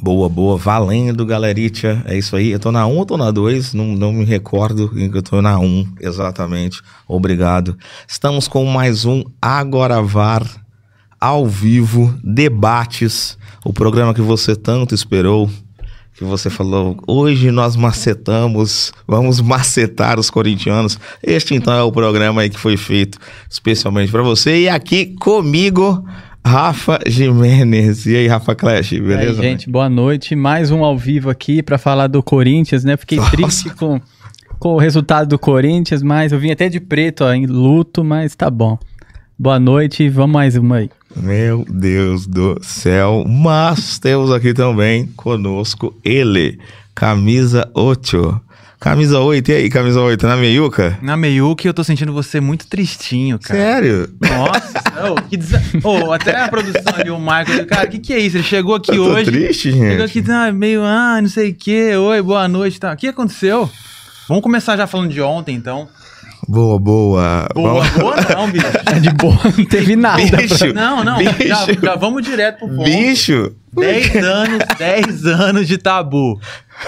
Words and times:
Boa, 0.00 0.28
boa, 0.28 0.56
valendo, 0.56 1.26
galeritia. 1.26 2.04
É 2.06 2.16
isso 2.16 2.36
aí. 2.36 2.52
Eu 2.52 2.60
tô 2.60 2.70
na 2.70 2.86
1 2.86 2.96
ou 2.96 3.04
tô 3.04 3.16
na 3.16 3.32
2? 3.32 3.74
Não, 3.74 3.84
não 3.96 4.12
me 4.12 4.24
recordo 4.24 4.88
que 4.88 5.10
eu 5.12 5.22
tô 5.22 5.42
na 5.42 5.58
1, 5.58 5.94
exatamente. 6.00 6.80
Obrigado. 7.08 7.76
Estamos 8.06 8.46
com 8.46 8.64
mais 8.64 9.04
um 9.04 9.24
Agora 9.42 10.00
VAR 10.00 10.46
ao 11.20 11.48
vivo, 11.48 12.14
debates, 12.22 13.36
o 13.64 13.72
programa 13.72 14.14
que 14.14 14.20
você 14.20 14.54
tanto 14.54 14.94
esperou, 14.94 15.50
que 16.14 16.22
você 16.22 16.48
falou, 16.48 16.96
hoje 17.04 17.50
nós 17.50 17.74
macetamos, 17.74 18.92
vamos 19.04 19.40
macetar 19.40 20.20
os 20.20 20.30
corintianos. 20.30 20.96
Este 21.20 21.56
então 21.56 21.74
é 21.74 21.82
o 21.82 21.90
programa 21.90 22.42
aí 22.42 22.50
que 22.50 22.58
foi 22.58 22.76
feito 22.76 23.18
especialmente 23.50 24.12
para 24.12 24.22
você 24.22 24.62
e 24.62 24.68
aqui 24.68 25.16
comigo 25.16 26.04
Rafa 26.44 26.98
Jimenez. 27.06 28.06
E 28.06 28.16
aí, 28.16 28.26
Rafa 28.26 28.54
Clash, 28.54 28.90
beleza? 28.90 29.42
E 29.42 29.46
aí, 29.46 29.50
gente, 29.50 29.70
boa 29.70 29.88
noite. 29.88 30.34
Mais 30.34 30.70
um 30.70 30.82
ao 30.84 30.96
vivo 30.96 31.28
aqui 31.30 31.62
para 31.62 31.78
falar 31.78 32.06
do 32.06 32.22
Corinthians, 32.22 32.84
né? 32.84 32.96
Fiquei 32.96 33.18
Nossa. 33.18 33.30
triste 33.30 33.70
com, 33.70 34.00
com 34.58 34.74
o 34.74 34.78
resultado 34.78 35.28
do 35.28 35.38
Corinthians, 35.38 36.02
mas 36.02 36.32
eu 36.32 36.38
vim 36.38 36.50
até 36.50 36.68
de 36.68 36.80
preto, 36.80 37.24
ó, 37.24 37.32
em 37.32 37.46
luto, 37.46 38.02
mas 38.02 38.34
tá 38.34 38.50
bom. 38.50 38.78
Boa 39.38 39.60
noite, 39.60 40.08
vamos 40.08 40.32
mais 40.32 40.56
uma 40.56 40.76
aí. 40.76 40.90
Meu 41.16 41.64
Deus 41.68 42.26
do 42.26 42.58
céu, 42.62 43.24
mas 43.26 43.98
temos 43.98 44.30
aqui 44.30 44.52
também 44.52 45.06
conosco 45.16 45.94
ele, 46.04 46.58
camisa 46.94 47.70
8. 47.74 48.47
Camisa 48.80 49.18
8, 49.18 49.50
e 49.50 49.54
aí, 49.54 49.68
camisa 49.68 50.00
8, 50.00 50.24
na 50.24 50.36
meiuca? 50.36 50.96
Na 51.02 51.16
meiuca 51.16 51.66
eu 51.66 51.74
tô 51.74 51.82
sentindo 51.82 52.12
você 52.12 52.40
muito 52.40 52.68
tristinho, 52.68 53.36
cara. 53.36 53.58
Sério? 53.58 54.08
Nossa, 54.20 54.82
oh, 55.10 55.20
que 55.22 55.36
des... 55.36 55.50
oh, 55.82 56.12
até 56.12 56.42
a 56.42 56.48
produção 56.48 56.94
ali, 56.94 57.10
o 57.10 57.18
Michael, 57.18 57.66
cara, 57.66 57.88
o 57.88 57.90
que 57.90 57.98
que 57.98 58.12
é 58.12 58.20
isso? 58.20 58.36
Ele 58.36 58.44
chegou 58.44 58.76
aqui 58.76 58.92
eu 58.92 59.04
tô 59.04 59.10
hoje... 59.14 59.32
triste, 59.32 59.72
gente. 59.72 59.90
Chegou 59.90 60.04
aqui, 60.04 60.24
ah, 60.30 60.52
meio, 60.52 60.84
ah, 60.84 61.20
não 61.20 61.28
sei 61.28 61.50
o 61.50 61.54
quê, 61.54 61.96
oi, 61.96 62.22
boa 62.22 62.46
noite, 62.46 62.78
tá. 62.78 62.92
O 62.92 62.96
que 62.96 63.08
aconteceu? 63.08 63.68
Vamos 64.28 64.44
começar 64.44 64.76
já 64.76 64.86
falando 64.86 65.10
de 65.10 65.20
ontem, 65.20 65.56
então. 65.56 65.88
Boa, 66.46 66.78
boa. 66.78 67.48
Boa, 67.52 67.82
vamos... 67.82 67.90
boa 67.98 68.16
não, 68.36 68.46
bicho. 68.52 68.66
É 68.86 69.00
de 69.00 69.10
boa, 69.10 69.40
não 69.56 69.64
teve 69.64 69.96
nada. 69.96 70.22
Bicho, 70.36 70.56
pra... 70.56 70.72
Não, 70.72 71.02
não, 71.02 71.18
bicho, 71.18 71.48
já, 71.48 71.66
já, 71.82 71.96
vamos 71.96 72.22
direto 72.22 72.58
pro 72.58 72.68
ponto. 72.68 72.84
Bicho. 72.84 73.52
10 73.72 74.16
anos, 74.16 74.58
10 74.78 75.26
anos 75.26 75.68
de 75.68 75.78
tabu. 75.78 76.40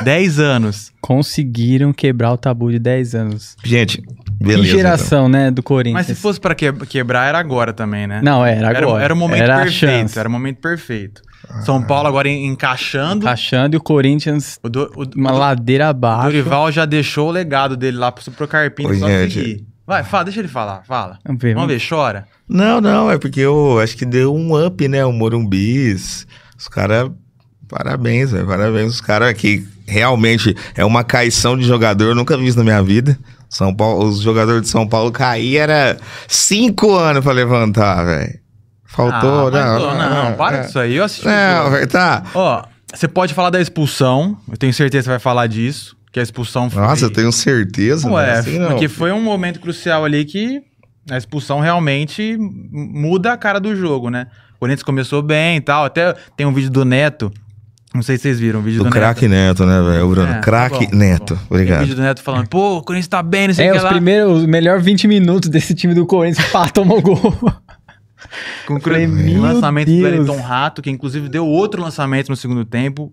10 0.03 0.38
anos. 0.38 0.93
Conseguiram 1.00 1.93
quebrar 1.93 2.32
o 2.32 2.37
tabu 2.37 2.71
de 2.71 2.79
10 2.79 3.15
anos. 3.15 3.56
Gente, 3.65 4.03
beleza. 4.41 4.62
Que 4.62 4.69
geração, 4.71 5.29
então. 5.29 5.41
né, 5.41 5.50
do 5.50 5.62
Corinthians. 5.62 6.06
Mas 6.06 6.06
se 6.06 6.15
fosse 6.15 6.41
para 6.41 6.55
que, 6.55 6.73
quebrar, 6.87 7.29
era 7.29 7.38
agora 7.38 7.73
também, 7.73 8.06
né? 8.06 8.21
Não, 8.23 8.44
era 8.44 8.71
agora. 8.71 8.97
Era, 8.97 9.05
era 9.05 9.15
o 9.15 9.17
momento 9.17 9.43
era 9.43 9.62
perfeito. 9.62 10.19
Era 10.19 10.29
o 10.29 10.32
momento 10.32 10.59
perfeito. 10.59 11.23
São 11.65 11.82
Paulo 11.82 12.06
agora 12.06 12.29
encaixando. 12.29 13.25
Encaixando 13.25 13.75
e 13.75 13.79
o 13.79 13.81
Corinthians 13.81 14.59
o 14.62 14.69
do, 14.69 14.93
o, 14.94 15.05
uma 15.17 15.32
o, 15.32 15.38
ladeira 15.38 15.88
abaixo. 15.88 16.29
O 16.29 16.32
Dorival 16.32 16.71
já 16.71 16.85
deixou 16.85 17.29
o 17.29 17.32
legado 17.32 17.77
dele 17.77 17.97
lá 17.97 18.12
pro, 18.12 18.31
pro 18.31 18.47
Carpini 18.47 18.97
só 18.97 19.06
seguir. 19.06 19.65
Vai, 19.87 20.05
fala, 20.05 20.25
deixa 20.25 20.38
ele 20.38 20.49
falar, 20.49 20.85
fala. 20.85 21.19
Vamos 21.25 21.43
ver, 21.43 21.55
vamos 21.55 21.69
ver, 21.69 21.81
chora. 21.81 22.25
Não, 22.49 22.81
não, 22.81 23.11
é 23.11 23.19
porque 23.19 23.41
eu 23.41 23.81
acho 23.81 23.97
que 23.97 24.05
deu 24.05 24.32
um 24.35 24.65
up, 24.65 24.87
né? 24.87 25.05
O 25.05 25.12
Morumbis. 25.12 26.27
Os 26.61 26.69
caras. 26.69 27.11
Parabéns, 27.67 28.33
velho. 28.33 28.47
Parabéns. 28.47 28.93
Os 28.93 29.01
caras 29.01 29.33
que 29.33 29.67
realmente 29.87 30.55
é 30.77 30.85
uma 30.85 31.03
caição 31.03 31.57
de 31.57 31.65
jogador, 31.65 32.11
eu 32.11 32.15
nunca 32.15 32.37
vi 32.37 32.47
isso 32.47 32.59
na 32.59 32.65
minha 32.65 32.83
vida. 32.83 33.19
São 33.49 33.75
Paulo, 33.75 34.05
os 34.07 34.21
jogadores 34.21 34.62
de 34.62 34.69
São 34.69 34.87
Paulo 34.87 35.11
cair 35.11 35.57
era 35.57 35.99
cinco 36.29 36.95
anos 36.95 37.25
para 37.25 37.33
levantar, 37.33 38.05
velho. 38.05 38.39
Faltou, 38.85 39.49
ah, 39.49 39.51
não, 39.51 39.81
não, 39.81 39.99
não, 39.99 40.25
não, 40.31 40.37
para 40.37 40.59
é, 40.59 40.61
disso 40.62 40.79
aí, 40.79 40.97
eu 40.97 41.05
assisti. 41.05 41.27
Não, 41.27 41.71
velho, 41.71 41.87
tá. 41.89 42.25
Ó, 42.35 42.65
você 42.93 43.09
pode 43.09 43.35
falar 43.35 43.51
da 43.51 43.61
expulsão, 43.61 44.37
eu 44.51 44.56
tenho 44.56 44.75
certeza 44.75 45.03
que 45.03 45.05
você 45.05 45.11
vai 45.11 45.19
falar 45.19 45.47
disso, 45.47 45.97
que 46.13 46.19
a 46.19 46.23
expulsão 46.23 46.69
foi... 46.69 46.83
Nossa, 46.83 47.05
eu 47.05 47.11
tenho 47.11 47.31
certeza, 47.33 48.09
Ué, 48.11 48.33
assim, 48.33 48.59
porque 48.67 48.89
foi 48.89 49.13
um 49.13 49.23
momento 49.23 49.61
crucial 49.61 50.05
ali 50.05 50.25
que 50.25 50.61
a 51.09 51.17
expulsão 51.17 51.61
realmente 51.61 52.37
muda 52.39 53.33
a 53.33 53.37
cara 53.37 53.61
do 53.61 53.75
jogo, 53.77 54.11
né? 54.11 54.27
O 54.61 54.65
Corinthians 54.67 54.83
começou 54.83 55.23
bem 55.23 55.57
e 55.57 55.61
tal, 55.61 55.85
até 55.85 56.15
tem 56.37 56.47
um 56.47 56.53
vídeo 56.53 56.71
do 56.71 56.85
Neto 56.85 57.33
não 57.93 58.03
sei 58.03 58.17
se 58.17 58.23
vocês 58.23 58.39
viram 58.39 58.61
o 58.61 58.62
vídeo 58.62 58.79
do, 58.79 58.85
do 58.85 58.91
craque 58.91 59.27
Neto. 59.27 59.65
Neto, 59.65 59.67
né, 59.67 59.83
velho? 59.83 60.07
O 60.07 60.11
Bruno. 60.11 60.33
É, 60.33 60.41
craque 60.41 60.87
tá 60.89 60.97
Neto. 60.97 61.35
Tá 61.35 61.43
Obrigado. 61.51 61.79
Tem 61.79 61.85
o 61.85 61.89
vídeo 61.89 61.97
do 61.97 62.03
Neto 62.03 62.23
falando, 62.23 62.49
pô, 62.49 62.77
o 62.77 62.83
Corinthians 62.83 63.09
tá 63.09 63.21
bem, 63.21 63.49
não 63.49 63.55
sei 63.55 63.67
o 63.67 63.69
é, 63.69 63.73
que 63.73 63.79
os 63.79 63.83
lá. 63.83 63.91
primeiros, 63.91 64.39
os 64.39 64.47
melhores 64.47 64.85
20 64.85 65.09
minutos 65.09 65.49
desse 65.49 65.75
time 65.75 65.93
do 65.93 66.07
Corinthians, 66.07 66.47
pá, 66.51 66.69
tomou 66.69 67.03
gol. 67.03 67.19
Com 68.65 68.75
o 68.75 68.81
falei, 68.81 69.09
lançamento 69.39 69.89
Deus. 69.89 69.99
do 69.99 70.05
Wellington 70.05 70.41
Rato, 70.41 70.83
que 70.83 70.91
inclusive 70.91 71.29
deu 71.29 71.45
outro 71.45 71.83
lançamento 71.83 72.29
no 72.29 72.37
segundo 72.37 72.65
tempo. 72.65 73.13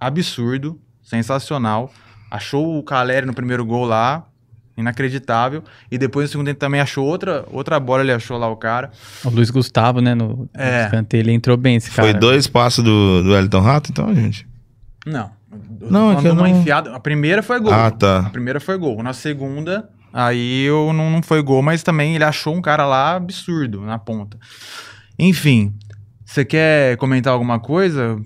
Absurdo, 0.00 0.80
sensacional. 1.04 1.92
Achou 2.28 2.76
o 2.76 2.82
Caleri 2.82 3.26
no 3.26 3.34
primeiro 3.34 3.64
gol 3.64 3.84
lá, 3.84 4.26
inacreditável. 4.76 5.62
E 5.90 5.98
depois 5.98 6.24
no 6.24 6.32
segundo 6.32 6.46
tempo 6.46 6.60
também 6.60 6.80
achou 6.80 7.04
outra, 7.04 7.44
outra 7.50 7.80
bola, 7.80 8.02
ele 8.02 8.12
achou 8.12 8.38
lá 8.38 8.48
o 8.48 8.56
cara. 8.56 8.90
O 9.24 9.30
Luiz 9.30 9.50
Gustavo, 9.50 10.00
né, 10.00 10.14
no, 10.14 10.48
é. 10.54 10.80
no 10.80 10.84
escanteio, 10.86 11.22
ele 11.22 11.32
entrou 11.32 11.56
bem 11.56 11.76
esse 11.76 11.90
cara. 11.90 12.10
Foi 12.10 12.18
dois 12.18 12.46
passos 12.46 12.84
do, 12.84 13.22
do 13.22 13.36
Elton 13.36 13.60
Rato, 13.60 13.90
então, 13.90 14.14
gente? 14.14 14.46
Não. 15.04 15.30
Não, 15.80 16.12
é 16.12 16.16
que 16.16 16.26
eu 16.26 16.34
não... 16.34 16.46
enfiada. 16.46 16.94
A 16.94 17.00
primeira 17.00 17.42
foi 17.42 17.60
gol. 17.60 17.72
Ah, 17.72 17.90
tá. 17.90 18.20
A 18.20 18.30
primeira 18.30 18.60
foi 18.60 18.76
gol. 18.76 19.02
Na 19.02 19.12
segunda, 19.12 19.88
aí 20.12 20.64
eu 20.64 20.92
não, 20.92 21.10
não 21.10 21.22
foi 21.22 21.42
gol, 21.42 21.62
mas 21.62 21.82
também 21.82 22.14
ele 22.14 22.24
achou 22.24 22.54
um 22.54 22.60
cara 22.60 22.86
lá 22.86 23.14
absurdo 23.14 23.80
na 23.82 23.98
ponta. 23.98 24.36
Enfim, 25.18 25.72
você 26.24 26.44
quer 26.44 26.96
comentar 26.96 27.32
alguma 27.32 27.58
coisa? 27.58 28.18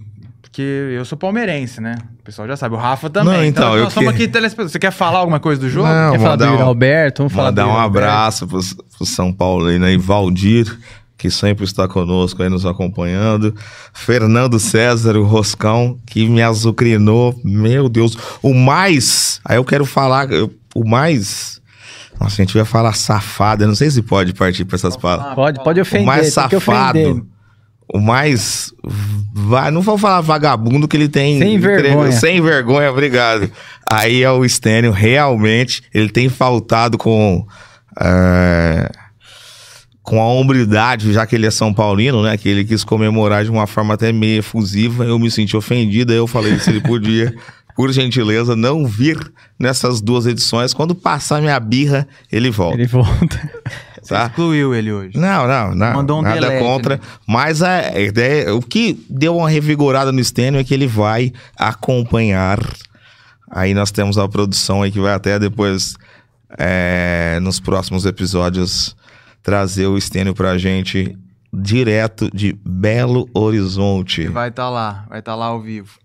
Porque 0.50 0.62
eu 0.62 1.04
sou 1.04 1.16
palmeirense, 1.16 1.80
né? 1.80 1.96
O 2.18 2.24
pessoal 2.24 2.48
já 2.48 2.56
sabe. 2.56 2.74
O 2.74 2.78
Rafa 2.78 3.08
também. 3.08 3.32
Não, 3.32 3.44
então, 3.44 3.64
então 3.68 3.76
eu 3.76 3.84
nós 3.84 3.94
que... 3.94 4.06
aqui 4.06 4.26
telespectadores. 4.26 4.72
Você 4.72 4.80
quer 4.80 4.90
falar 4.90 5.20
alguma 5.20 5.38
coisa 5.38 5.60
do 5.60 5.70
jogo? 5.70 5.86
Não, 5.86 6.10
quer 6.10 6.18
falar 6.18 6.36
do 6.36 6.44
um... 6.44 6.62
Alberto? 6.62 7.22
Vamos 7.22 7.32
falar 7.32 7.52
dar 7.52 7.68
um 7.68 7.78
abraço 7.78 8.48
pro, 8.48 8.58
pro 8.96 9.06
São 9.06 9.32
Paulo 9.32 9.66
aí, 9.66 9.78
né? 9.78 9.92
E 9.92 9.96
Valdir, 9.96 10.76
que 11.16 11.30
sempre 11.30 11.64
está 11.64 11.86
conosco 11.86 12.42
aí 12.42 12.48
nos 12.48 12.66
acompanhando. 12.66 13.54
Fernando 13.94 14.58
César, 14.58 15.16
o 15.16 15.24
Roscão, 15.24 16.00
que 16.04 16.28
me 16.28 16.42
azucrinou. 16.42 17.40
Meu 17.44 17.88
Deus. 17.88 18.16
O 18.42 18.52
mais. 18.52 19.40
Aí 19.44 19.56
eu 19.56 19.64
quero 19.64 19.86
falar. 19.86 20.26
O 20.74 20.84
mais. 20.84 21.62
Nossa, 22.18 22.42
a 22.42 22.44
gente 22.44 22.54
vai 22.54 22.64
falar 22.64 22.92
safado. 22.94 23.62
Eu 23.62 23.68
não 23.68 23.76
sei 23.76 23.88
se 23.88 24.02
pode 24.02 24.34
partir 24.34 24.64
para 24.64 24.74
essas 24.74 24.96
palavras. 24.96 25.34
Pode, 25.36 25.62
pode 25.62 25.80
ofender. 25.80 26.02
O 26.02 26.06
mais 26.06 26.32
safado 26.32 27.29
o 27.92 28.00
mais. 28.00 28.72
Não 29.72 29.80
vou 29.80 29.98
falar 29.98 30.20
vagabundo 30.20 30.86
que 30.86 30.96
ele 30.96 31.08
tem. 31.08 31.38
Sem 31.38 31.58
vergonha. 31.58 32.12
Sem 32.12 32.40
vergonha, 32.40 32.90
obrigado. 32.90 33.50
Aí 33.90 34.22
é 34.22 34.30
o 34.30 34.48
Stênio, 34.48 34.92
realmente, 34.92 35.82
ele 35.92 36.08
tem 36.08 36.28
faltado 36.28 36.96
com. 36.96 37.46
É, 38.00 38.90
com 40.02 40.20
a 40.20 40.26
hombridade, 40.26 41.12
já 41.12 41.26
que 41.26 41.36
ele 41.36 41.46
é 41.46 41.50
São 41.50 41.72
Paulino, 41.72 42.22
né? 42.22 42.36
Que 42.36 42.48
ele 42.48 42.64
quis 42.64 42.82
comemorar 42.82 43.44
de 43.44 43.50
uma 43.50 43.66
forma 43.66 43.94
até 43.94 44.12
meio 44.12 44.38
efusiva. 44.38 45.04
Eu 45.04 45.18
me 45.18 45.30
senti 45.30 45.56
ofendido, 45.56 46.12
aí 46.12 46.18
eu 46.18 46.26
falei 46.26 46.58
se 46.58 46.70
ele 46.70 46.80
podia. 46.80 47.34
por 47.76 47.92
gentileza, 47.92 48.54
não 48.54 48.86
vir 48.86 49.18
nessas 49.58 50.00
duas 50.00 50.26
edições. 50.26 50.74
Quando 50.74 50.94
passar 50.94 51.40
minha 51.40 51.58
birra, 51.58 52.06
ele 52.30 52.50
volta. 52.50 52.76
Ele 52.76 52.86
volta. 52.86 53.50
Tá? 54.06 54.24
Você 54.24 54.30
excluiu 54.30 54.74
ele 54.74 54.92
hoje. 54.92 55.18
Não, 55.18 55.46
não, 55.46 55.74
não. 55.74 55.92
Mandou 55.94 56.18
um 56.18 56.22
nada 56.22 56.40
delete, 56.40 56.62
contra. 56.62 56.96
Né? 56.96 57.02
Mas 57.26 57.62
a 57.62 57.98
ideia, 58.00 58.54
o 58.54 58.62
que 58.62 59.04
deu 59.08 59.36
uma 59.36 59.48
revigorada 59.48 60.10
no 60.10 60.22
Stênio 60.22 60.60
é 60.60 60.64
que 60.64 60.74
ele 60.74 60.86
vai 60.86 61.32
acompanhar. 61.56 62.58
Aí 63.50 63.74
nós 63.74 63.90
temos 63.90 64.16
a 64.16 64.28
produção 64.28 64.82
aí 64.82 64.90
que 64.90 65.00
vai 65.00 65.12
até 65.12 65.38
depois, 65.38 65.96
é, 66.58 67.38
nos 67.42 67.60
próximos 67.60 68.06
episódios, 68.06 68.96
trazer 69.42 69.86
o 69.86 70.00
Stênio 70.00 70.34
pra 70.34 70.56
gente 70.56 71.16
direto 71.52 72.30
de 72.32 72.52
Belo 72.64 73.28
Horizonte. 73.34 74.22
Ele 74.22 74.30
vai 74.30 74.48
estar 74.48 74.64
tá 74.64 74.70
lá, 74.70 75.04
vai 75.08 75.18
estar 75.18 75.32
tá 75.32 75.36
lá 75.36 75.46
ao 75.46 75.60
vivo. 75.60 75.98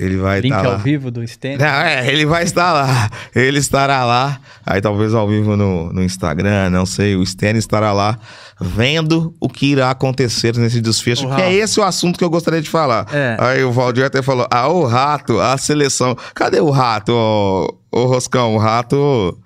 Ele 0.00 0.16
vai 0.16 0.40
Link 0.40 0.50
estar 0.50 0.62
tá 0.62 0.72
ao 0.72 0.78
vivo 0.78 1.10
do 1.10 1.22
Stand? 1.22 1.58
É, 1.60 2.10
ele 2.10 2.24
vai 2.24 2.42
estar 2.42 2.72
lá. 2.72 3.10
Ele 3.36 3.58
estará 3.58 4.02
lá. 4.02 4.40
Aí 4.64 4.80
talvez 4.80 5.12
ao 5.12 5.28
vivo 5.28 5.58
no, 5.58 5.92
no 5.92 6.02
Instagram, 6.02 6.70
não 6.70 6.86
sei. 6.86 7.16
O 7.16 7.22
Stan 7.22 7.50
estará 7.50 7.92
lá 7.92 8.18
vendo 8.58 9.34
o 9.38 9.46
que 9.46 9.66
irá 9.66 9.90
acontecer 9.90 10.56
nesse 10.56 10.80
desfecho, 10.80 11.28
que 11.34 11.42
é 11.42 11.52
esse 11.52 11.78
o 11.78 11.82
assunto 11.82 12.18
que 12.18 12.24
eu 12.24 12.30
gostaria 12.30 12.62
de 12.62 12.70
falar. 12.70 13.06
É. 13.12 13.36
Aí 13.38 13.62
o 13.62 13.72
Valdir 13.72 14.04
até 14.04 14.22
falou: 14.22 14.46
ah, 14.50 14.68
o 14.68 14.86
rato, 14.86 15.38
a 15.38 15.58
seleção. 15.58 16.16
Cadê 16.34 16.60
o 16.60 16.70
rato, 16.70 17.12
ô, 17.12 17.78
ô 17.92 18.06
Roscão? 18.06 18.54
O 18.54 18.58
rato 18.58 19.38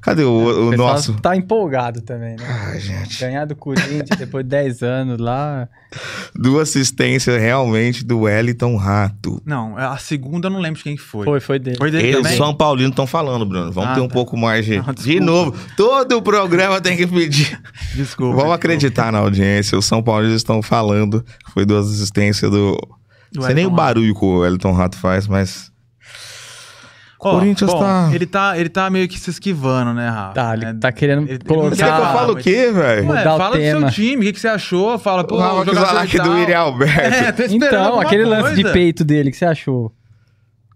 Cadê 0.00 0.22
o, 0.22 0.30
o, 0.30 0.68
o 0.68 0.76
nosso? 0.76 1.14
Tá 1.14 1.36
empolgado 1.36 2.00
também, 2.00 2.36
né? 2.36 2.46
Ai, 2.46 2.80
gente. 2.80 3.20
Ganhar 3.20 3.44
do 3.44 3.56
Corinthians 3.56 4.18
depois 4.18 4.44
de 4.44 4.50
10 4.50 4.82
anos 4.82 5.18
lá. 5.18 5.68
Duas 6.34 6.68
assistências 6.68 7.40
realmente 7.40 8.04
do 8.04 8.20
Wellington 8.20 8.76
Rato. 8.76 9.42
Não, 9.44 9.76
a 9.76 9.96
segunda 9.98 10.46
eu 10.46 10.50
não 10.50 10.60
lembro 10.60 10.78
de 10.78 10.84
quem 10.84 10.96
foi. 10.96 11.24
Foi, 11.24 11.40
foi 11.40 11.58
dele. 11.58 11.76
Foi 11.76 11.90
dele 11.90 12.08
Eles, 12.08 12.22
também? 12.22 12.36
São 12.36 12.54
Paulino 12.54 12.90
estão 12.90 13.06
falando, 13.06 13.44
Bruno. 13.44 13.72
Vamos 13.72 13.90
ah, 13.90 13.94
ter 13.94 14.00
um 14.00 14.08
tá. 14.08 14.14
pouco 14.14 14.36
mais 14.36 14.64
de. 14.64 14.76
Não, 14.78 14.94
de 14.94 15.20
novo, 15.20 15.54
todo 15.76 16.16
o 16.16 16.22
programa 16.22 16.80
tem 16.80 16.96
que 16.96 17.06
pedir. 17.06 17.60
Desculpa. 17.94 18.36
Vamos 18.36 18.52
acreditar 18.52 19.10
na 19.10 19.18
audiência. 19.18 19.76
Os 19.76 19.86
São 19.86 20.02
Paulinos 20.02 20.36
estão 20.36 20.62
falando 20.62 21.24
foi 21.58 21.66
duas 21.66 21.90
assistências 21.90 22.48
do 22.50 22.78
Não 23.34 23.42
sei 23.42 23.54
nem 23.54 23.66
o 23.66 23.70
barulho 23.70 24.14
que 24.14 24.24
o 24.24 24.46
Elton 24.46 24.72
Rato 24.72 24.96
faz, 24.96 25.26
mas. 25.26 25.72
Oh, 27.20 27.30
Corinthians 27.32 27.72
bom, 27.72 27.80
tá... 27.80 28.10
Ele 28.12 28.26
tá. 28.26 28.58
Ele 28.58 28.68
tá 28.68 28.88
meio 28.88 29.08
que 29.08 29.18
se 29.18 29.30
esquivando, 29.30 29.92
né, 29.92 30.08
Rafa? 30.08 30.34
Tá, 30.34 30.54
ele 30.54 30.64
é, 30.66 30.74
tá 30.74 30.92
querendo 30.92 31.28
ele, 31.28 31.40
colocar... 31.40 31.76
Quer 31.76 31.84
que 31.84 32.00
eu 32.00 32.12
falo 32.12 32.32
o 32.32 32.36
quê, 32.36 32.70
velho? 32.70 33.06
Fala 33.06 33.56
do 33.56 33.62
seu 33.62 33.90
time, 33.90 34.16
o 34.16 34.26
que, 34.26 34.32
que 34.34 34.40
você 34.40 34.48
achou? 34.48 34.98
Fala, 35.00 35.24
pô, 35.24 35.36
o 35.36 35.64
jogador 35.64 36.06
do 36.06 36.38
Iri 36.38 36.54
Alberto. 36.54 37.42
É, 37.42 37.46
então, 37.50 37.98
aquele 37.98 38.24
coisa. 38.24 38.42
lance 38.42 38.54
de 38.54 38.72
peito 38.72 39.04
dele, 39.04 39.30
o 39.30 39.32
que 39.32 39.38
você 39.38 39.46
achou? 39.46 39.92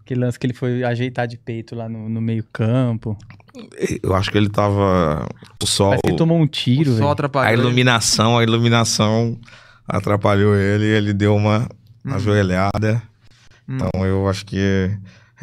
Aquele 0.01 0.19
lance 0.19 0.37
que 0.37 0.45
ele 0.45 0.53
foi 0.53 0.83
ajeitar 0.83 1.25
de 1.27 1.37
peito 1.37 1.75
lá 1.75 1.87
no, 1.87 2.09
no 2.09 2.19
meio 2.19 2.43
campo. 2.51 3.17
Eu 4.01 4.13
acho 4.13 4.29
que 4.29 4.37
ele 4.37 4.49
tava... 4.49 5.25
O 5.61 5.65
sol... 5.65 5.89
Parece 5.89 6.01
que 6.01 6.09
ele 6.09 6.17
tomou 6.17 6.37
um 6.37 6.47
tiro, 6.47 6.91
O 6.91 6.97
sol 6.97 7.11
atrapalhou 7.11 7.49
A 7.49 7.53
iluminação, 7.53 8.37
a 8.37 8.43
iluminação 8.43 9.39
atrapalhou 9.87 10.55
ele 10.55 10.85
e 10.85 10.89
ele 10.89 11.13
deu 11.13 11.35
uma 11.35 11.69
hum. 12.05 12.13
ajoelhada. 12.13 13.01
Hum. 13.67 13.77
Então 13.77 14.05
eu 14.05 14.27
acho 14.27 14.45
que 14.45 14.91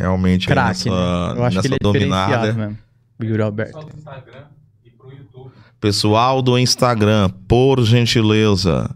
realmente 0.01 0.47
Crack, 0.47 0.89
nessa, 0.89 0.91
né? 0.91 1.39
Eu 1.39 1.45
acho 1.45 1.57
nessa 1.57 1.61
que 1.61 1.67
ele 1.69 1.75
é 1.75 1.83
dominada. 1.83 2.53
Mesmo, 2.53 2.79
Yuri 3.23 3.43
Alberto. 3.43 3.87
Pessoal 5.81 6.43
do 6.43 6.59
Instagram, 6.59 7.31
por 7.49 7.83
gentileza, 7.85 8.91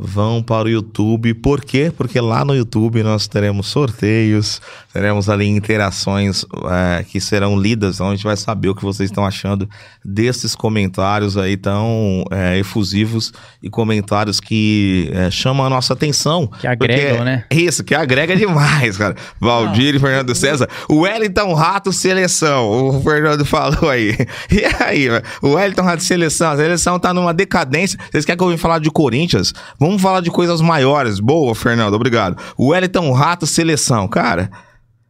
vão 0.00 0.42
para 0.42 0.66
o 0.66 0.70
YouTube. 0.70 1.34
Por 1.34 1.62
quê? 1.62 1.92
Porque 1.94 2.18
lá 2.20 2.44
no 2.44 2.54
YouTube 2.54 3.02
nós 3.02 3.28
teremos 3.28 3.66
sorteios, 3.66 4.62
teremos 4.92 5.28
ali 5.28 5.46
interações 5.46 6.44
é, 6.70 7.04
que 7.04 7.20
serão 7.20 7.58
lidas, 7.58 7.96
então 7.96 8.08
a 8.08 8.14
gente 8.14 8.24
vai 8.24 8.36
saber 8.36 8.70
o 8.70 8.74
que 8.74 8.82
vocês 8.82 9.10
estão 9.10 9.26
achando 9.26 9.68
desses 10.02 10.54
comentários 10.54 11.36
aí 11.36 11.56
tão 11.56 12.24
é, 12.30 12.58
efusivos 12.58 13.32
e 13.62 13.68
comentários 13.68 14.40
que 14.40 15.10
é, 15.12 15.30
chamam 15.30 15.66
a 15.66 15.70
nossa 15.70 15.92
atenção. 15.92 16.46
Que 16.46 16.66
agregam, 16.66 17.24
né? 17.24 17.44
Isso, 17.50 17.84
que 17.84 17.94
agrega 17.94 18.34
demais, 18.34 18.96
cara. 18.96 19.14
Valdir 19.38 19.96
e 19.96 19.98
Fernando 19.98 20.34
César. 20.34 20.68
O 20.88 21.00
Wellington 21.00 21.52
Rato 21.52 21.92
Seleção, 21.92 22.70
o 22.70 23.02
Fernando 23.02 23.44
falou 23.44 23.90
aí. 23.90 24.16
E 24.50 24.64
aí, 24.82 25.08
o 25.42 25.50
Wellington 25.50 25.82
Rato 25.82 26.02
Seleção, 26.02 26.50
a 26.50 26.56
seleção 26.56 26.98
tá 26.98 27.12
numa 27.12 27.32
decadência. 27.32 27.98
Vocês 28.10 28.24
querem 28.24 28.36
que 28.36 28.42
eu 28.42 28.48
venha 28.48 28.58
falar 28.58 28.78
de 28.78 28.90
Corinthians? 28.90 29.52
Vamos 29.78 29.89
Vamos 29.90 30.02
falar 30.02 30.20
de 30.20 30.30
coisas 30.30 30.60
maiores. 30.60 31.18
Boa, 31.18 31.52
Fernando, 31.52 31.94
obrigado. 31.94 32.40
O 32.56 32.68
Wellington 32.68 33.10
Rato 33.10 33.44
Seleção. 33.44 34.06
Cara, 34.06 34.48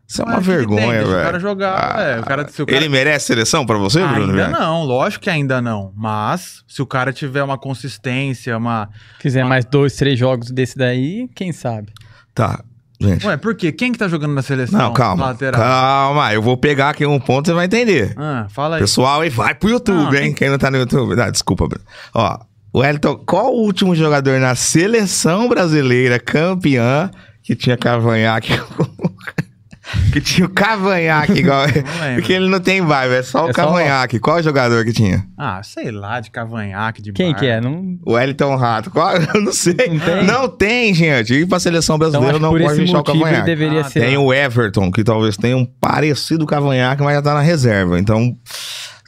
isso 0.08 0.22
é 0.22 0.24
uma 0.24 0.40
vergonha, 0.40 1.04
velho. 1.04 1.20
O 1.20 1.22
cara 1.22 1.38
jogar. 1.38 1.96
Ah, 1.98 2.00
é, 2.00 2.18
o 2.18 2.22
cara, 2.22 2.42
o 2.44 2.66
cara... 2.66 2.78
Ele 2.78 2.88
merece 2.88 3.26
seleção 3.26 3.66
para 3.66 3.76
você, 3.76 4.02
Bruno? 4.06 4.32
Ainda 4.32 4.48
não, 4.48 4.84
lógico 4.84 5.24
que 5.24 5.28
ainda 5.28 5.60
não. 5.60 5.92
Mas, 5.94 6.64
se 6.66 6.80
o 6.80 6.86
cara 6.86 7.12
tiver 7.12 7.42
uma 7.42 7.58
consistência, 7.58 8.56
uma. 8.56 8.88
Quiser 9.18 9.42
uma... 9.42 9.50
mais 9.50 9.66
dois, 9.66 9.94
três 9.96 10.18
jogos 10.18 10.50
desse 10.50 10.78
daí, 10.78 11.28
quem 11.34 11.52
sabe? 11.52 11.92
Tá. 12.34 12.64
Gente. 12.98 13.26
Ué, 13.26 13.36
por 13.36 13.54
quê? 13.54 13.72
Quem 13.72 13.92
que 13.92 13.98
tá 13.98 14.08
jogando 14.08 14.32
na 14.32 14.42
seleção? 14.42 14.78
Não, 14.78 14.92
calma. 14.94 15.26
Lateral? 15.26 15.60
Calma, 15.60 16.32
eu 16.32 16.40
vou 16.40 16.56
pegar 16.56 16.88
aqui 16.90 17.04
um 17.04 17.20
ponto 17.20 17.46
e 17.46 17.50
você 17.50 17.54
vai 17.54 17.66
entender. 17.66 18.14
Ah, 18.16 18.46
fala 18.48 18.76
aí. 18.76 18.80
Pessoal, 18.80 19.22
e 19.24 19.28
vai 19.28 19.54
pro 19.54 19.68
YouTube, 19.68 20.14
não, 20.14 20.14
hein? 20.14 20.32
Quem 20.32 20.48
não 20.48 20.58
tá 20.58 20.70
no 20.70 20.78
YouTube. 20.78 21.16
Não, 21.16 21.30
desculpa, 21.30 21.68
Bruno. 21.68 21.84
Ó, 22.14 22.38
Wellington, 22.74 23.16
qual 23.26 23.52
o 23.52 23.62
último 23.62 23.94
jogador 23.96 24.38
na 24.38 24.54
seleção 24.54 25.48
brasileira 25.48 26.20
campeã 26.20 27.10
que 27.42 27.56
tinha 27.56 27.76
cavanhaque? 27.76 28.52
que 30.12 30.20
tinha 30.20 30.46
o 30.46 30.50
cavanhaque 30.50 31.32
igual. 31.32 31.66
Porque 32.14 32.32
ele 32.32 32.48
não 32.48 32.60
tem 32.60 32.80
vibe, 32.80 33.14
é 33.14 33.22
só 33.22 33.46
o 33.46 33.50
é 33.50 33.52
cavanhaque. 33.52 34.16
Só... 34.16 34.22
Qual 34.22 34.36
o 34.36 34.42
jogador 34.42 34.84
que 34.84 34.92
tinha? 34.92 35.26
Ah, 35.36 35.60
sei 35.62 35.90
lá, 35.90 36.20
de 36.20 36.30
cavanhaque, 36.30 37.02
de 37.02 37.12
Quem 37.12 37.32
bar. 37.32 37.38
que 37.40 37.46
é? 37.46 37.60
Não... 37.60 37.98
O 38.06 38.12
Wellington 38.12 38.54
Rato. 38.56 38.90
Qual? 38.90 39.16
Eu 39.34 39.42
não 39.42 39.52
sei. 39.52 39.74
Não 39.74 39.98
tem, 39.98 40.24
não 40.24 40.48
tem 40.48 40.94
gente. 40.94 41.34
Ir 41.34 41.46
pra 41.46 41.58
seleção 41.58 41.98
brasileira 41.98 42.36
então, 42.36 42.52
não 42.52 42.58
pode 42.58 42.76
deixar 42.76 43.00
o 43.00 43.04
cavanhaque. 43.04 43.46
Deveria 43.46 43.80
ah, 43.80 43.84
ser 43.84 44.00
tem 44.00 44.16
lá. 44.16 44.22
o 44.22 44.32
Everton, 44.32 44.90
que 44.90 45.02
talvez 45.02 45.36
tenha 45.36 45.56
um 45.56 45.66
parecido 45.66 46.46
cavanhaque, 46.46 47.02
mas 47.02 47.14
já 47.14 47.22
tá 47.22 47.34
na 47.34 47.40
reserva. 47.40 47.98
Então. 47.98 48.36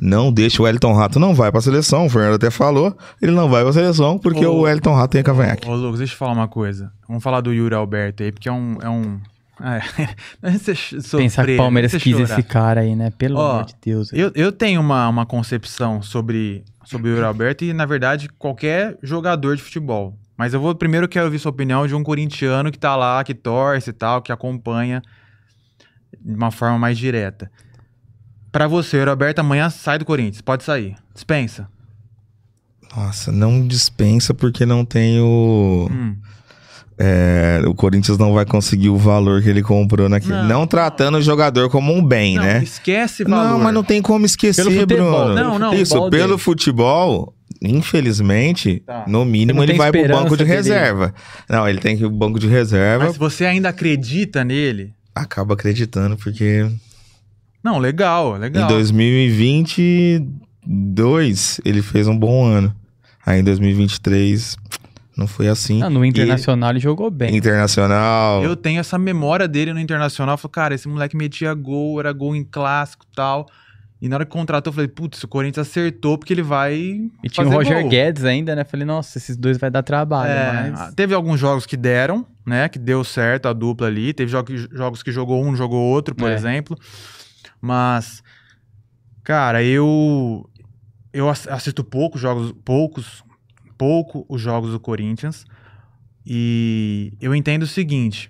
Não 0.02 0.32
deixa 0.32 0.60
o 0.60 0.64
Wellington 0.64 0.92
Rato 0.94 1.20
não 1.20 1.32
vai 1.32 1.52
para 1.52 1.60
a 1.60 1.62
seleção. 1.62 2.06
O 2.06 2.10
Fernando 2.10 2.34
até 2.34 2.50
falou, 2.50 2.96
ele 3.20 3.30
não 3.30 3.48
vai 3.48 3.62
para 3.62 3.70
a 3.70 3.72
seleção 3.72 4.18
porque 4.18 4.44
ô, 4.44 4.54
o 4.54 4.60
Wellington 4.62 4.94
Rato 4.94 5.12
tem 5.12 5.22
cavanhaque. 5.22 5.68
Ô, 5.68 5.76
Lucas, 5.76 6.00
deixa 6.00 6.14
eu 6.14 6.18
falar 6.18 6.32
uma 6.32 6.48
coisa. 6.48 6.92
Vamos 7.06 7.22
falar 7.22 7.40
do 7.40 7.52
Yuri 7.52 7.72
Alberto 7.72 8.24
aí, 8.24 8.32
porque 8.32 8.48
é 8.48 8.52
um. 8.52 8.78
É 8.82 8.88
um... 8.88 9.20
É, 9.60 9.80
Pensar 11.16 11.46
que 11.46 11.54
o 11.54 11.56
Palmeiras 11.56 11.92
quis 11.92 12.16
chorar. 12.16 12.24
esse 12.24 12.42
cara 12.42 12.80
aí, 12.80 12.96
né? 12.96 13.12
Pelo 13.16 13.38
Ó, 13.38 13.50
amor 13.52 13.66
de 13.66 13.76
Deus. 13.80 14.12
Eu, 14.12 14.32
eu 14.34 14.50
tenho 14.50 14.80
uma, 14.80 15.08
uma 15.08 15.24
concepção 15.24 16.02
sobre, 16.02 16.64
sobre 16.84 17.08
o 17.08 17.12
Yuri 17.12 17.24
Alberto 17.24 17.64
e, 17.64 17.72
na 17.72 17.86
verdade, 17.86 18.28
qualquer 18.36 18.98
jogador 19.04 19.54
de 19.54 19.62
futebol. 19.62 20.18
Mas 20.36 20.52
eu 20.52 20.60
vou 20.60 20.74
primeiro 20.74 21.06
quero 21.06 21.26
ouvir 21.26 21.38
sua 21.38 21.50
opinião 21.50 21.86
de 21.86 21.94
um 21.94 22.02
corintiano 22.02 22.72
que 22.72 22.78
tá 22.78 22.96
lá, 22.96 23.22
que 23.22 23.34
torce 23.34 23.90
e 23.90 23.92
tal, 23.92 24.20
que 24.20 24.32
acompanha 24.32 25.00
de 26.20 26.34
uma 26.34 26.50
forma 26.50 26.76
mais 26.76 26.98
direta. 26.98 27.48
Para 28.52 28.68
você, 28.68 29.02
o 29.02 29.06
Roberto 29.06 29.38
amanhã 29.38 29.70
sai 29.70 29.98
do 29.98 30.04
Corinthians. 30.04 30.42
Pode 30.42 30.62
sair. 30.62 30.94
Dispensa. 31.14 31.66
Nossa, 32.94 33.32
não 33.32 33.66
dispensa 33.66 34.34
porque 34.34 34.66
não 34.66 34.84
tem 34.84 35.18
o. 35.18 35.88
Hum. 35.90 36.14
É, 36.98 37.62
o 37.66 37.74
Corinthians 37.74 38.18
não 38.18 38.34
vai 38.34 38.44
conseguir 38.44 38.90
o 38.90 38.98
valor 38.98 39.42
que 39.42 39.48
ele 39.48 39.62
comprou 39.62 40.08
naquele. 40.10 40.34
Não, 40.34 40.46
não 40.46 40.66
tratando 40.66 41.12
não. 41.12 41.18
o 41.18 41.22
jogador 41.22 41.70
como 41.70 41.92
um 41.92 42.04
bem, 42.04 42.36
não, 42.36 42.42
né? 42.44 42.62
Esquece 42.62 43.24
valor. 43.24 43.52
Não, 43.52 43.58
mas 43.58 43.74
não 43.74 43.82
tem 43.82 44.02
como 44.02 44.26
esquecer, 44.26 44.64
pelo 44.64 44.86
Bruno. 44.86 45.34
Não, 45.34 45.58
não. 45.58 45.74
Isso, 45.74 45.94
pelo 46.10 46.28
dele. 46.28 46.38
futebol, 46.38 47.34
infelizmente, 47.62 48.82
tá. 48.86 49.04
no 49.08 49.24
mínimo 49.24 49.62
ele 49.62 49.72
vai 49.72 49.90
pro 49.90 50.06
banco 50.06 50.36
de 50.36 50.44
reserva. 50.44 51.14
Não, 51.48 51.66
ele 51.66 51.80
tem 51.80 51.96
que 51.96 52.04
ir 52.04 52.08
pro 52.08 52.16
banco 52.16 52.38
de 52.38 52.46
reserva. 52.46 53.06
Mas 53.06 53.16
você 53.16 53.46
ainda 53.46 53.70
acredita 53.70 54.44
nele? 54.44 54.92
Acaba 55.14 55.54
acreditando, 55.54 56.16
porque 56.16 56.70
não, 57.62 57.78
legal, 57.78 58.36
legal. 58.36 58.64
Em 58.64 58.68
2022, 58.68 61.60
ele 61.64 61.82
fez 61.82 62.08
um 62.08 62.18
bom 62.18 62.44
ano. 62.44 62.74
Aí 63.24 63.40
em 63.40 63.44
2023, 63.44 64.56
não 65.16 65.26
foi 65.26 65.48
assim. 65.48 65.82
Ah, 65.82 65.90
no 65.90 66.04
Internacional 66.04 66.70
ele, 66.70 66.78
ele 66.78 66.82
jogou 66.82 67.10
bem. 67.10 67.36
Internacional. 67.36 68.42
Eu 68.42 68.56
tenho 68.56 68.80
essa 68.80 68.98
memória 68.98 69.46
dele 69.46 69.72
no 69.72 69.78
Internacional. 69.78 70.36
Falei, 70.36 70.52
cara, 70.52 70.74
esse 70.74 70.88
moleque 70.88 71.16
metia 71.16 71.54
gol, 71.54 72.00
era 72.00 72.12
gol 72.12 72.34
em 72.34 72.44
clássico 72.44 73.06
e 73.10 73.14
tal. 73.14 73.46
E 74.00 74.08
na 74.08 74.16
hora 74.16 74.24
que 74.24 74.32
contratou, 74.32 74.72
eu 74.72 74.74
falei, 74.74 74.88
putz, 74.88 75.22
o 75.22 75.28
Corinthians 75.28 75.68
acertou 75.68 76.18
porque 76.18 76.32
ele 76.32 76.42
vai. 76.42 76.74
E 77.22 77.28
tinha 77.30 77.46
o 77.46 77.50
Roger 77.50 77.82
gol. 77.82 77.88
Guedes 77.88 78.24
ainda, 78.24 78.56
né? 78.56 78.64
Falei, 78.64 78.84
nossa, 78.84 79.16
esses 79.16 79.36
dois 79.36 79.58
vai 79.58 79.70
dar 79.70 79.84
trabalho. 79.84 80.32
É, 80.32 80.70
mas... 80.70 80.94
Teve 80.94 81.14
alguns 81.14 81.38
jogos 81.38 81.66
que 81.66 81.76
deram, 81.76 82.26
né? 82.44 82.68
Que 82.68 82.80
deu 82.80 83.04
certo 83.04 83.46
a 83.46 83.52
dupla 83.52 83.86
ali. 83.86 84.12
Teve 84.12 84.28
jogos, 84.28 84.66
jogos 84.72 85.04
que 85.04 85.12
jogou 85.12 85.44
um, 85.44 85.54
jogou 85.54 85.80
outro, 85.80 86.16
por 86.16 86.28
é. 86.28 86.34
exemplo. 86.34 86.76
Mas, 87.62 88.24
cara, 89.22 89.62
eu 89.62 90.50
eu 91.12 91.28
assisto 91.28 91.84
poucos 91.84 92.20
jogos, 92.20 92.52
poucos, 92.64 93.22
pouco 93.78 94.26
os 94.28 94.40
jogos 94.40 94.72
do 94.72 94.80
Corinthians 94.80 95.46
e 96.26 97.12
eu 97.20 97.32
entendo 97.34 97.62
o 97.62 97.66
seguinte: 97.66 98.28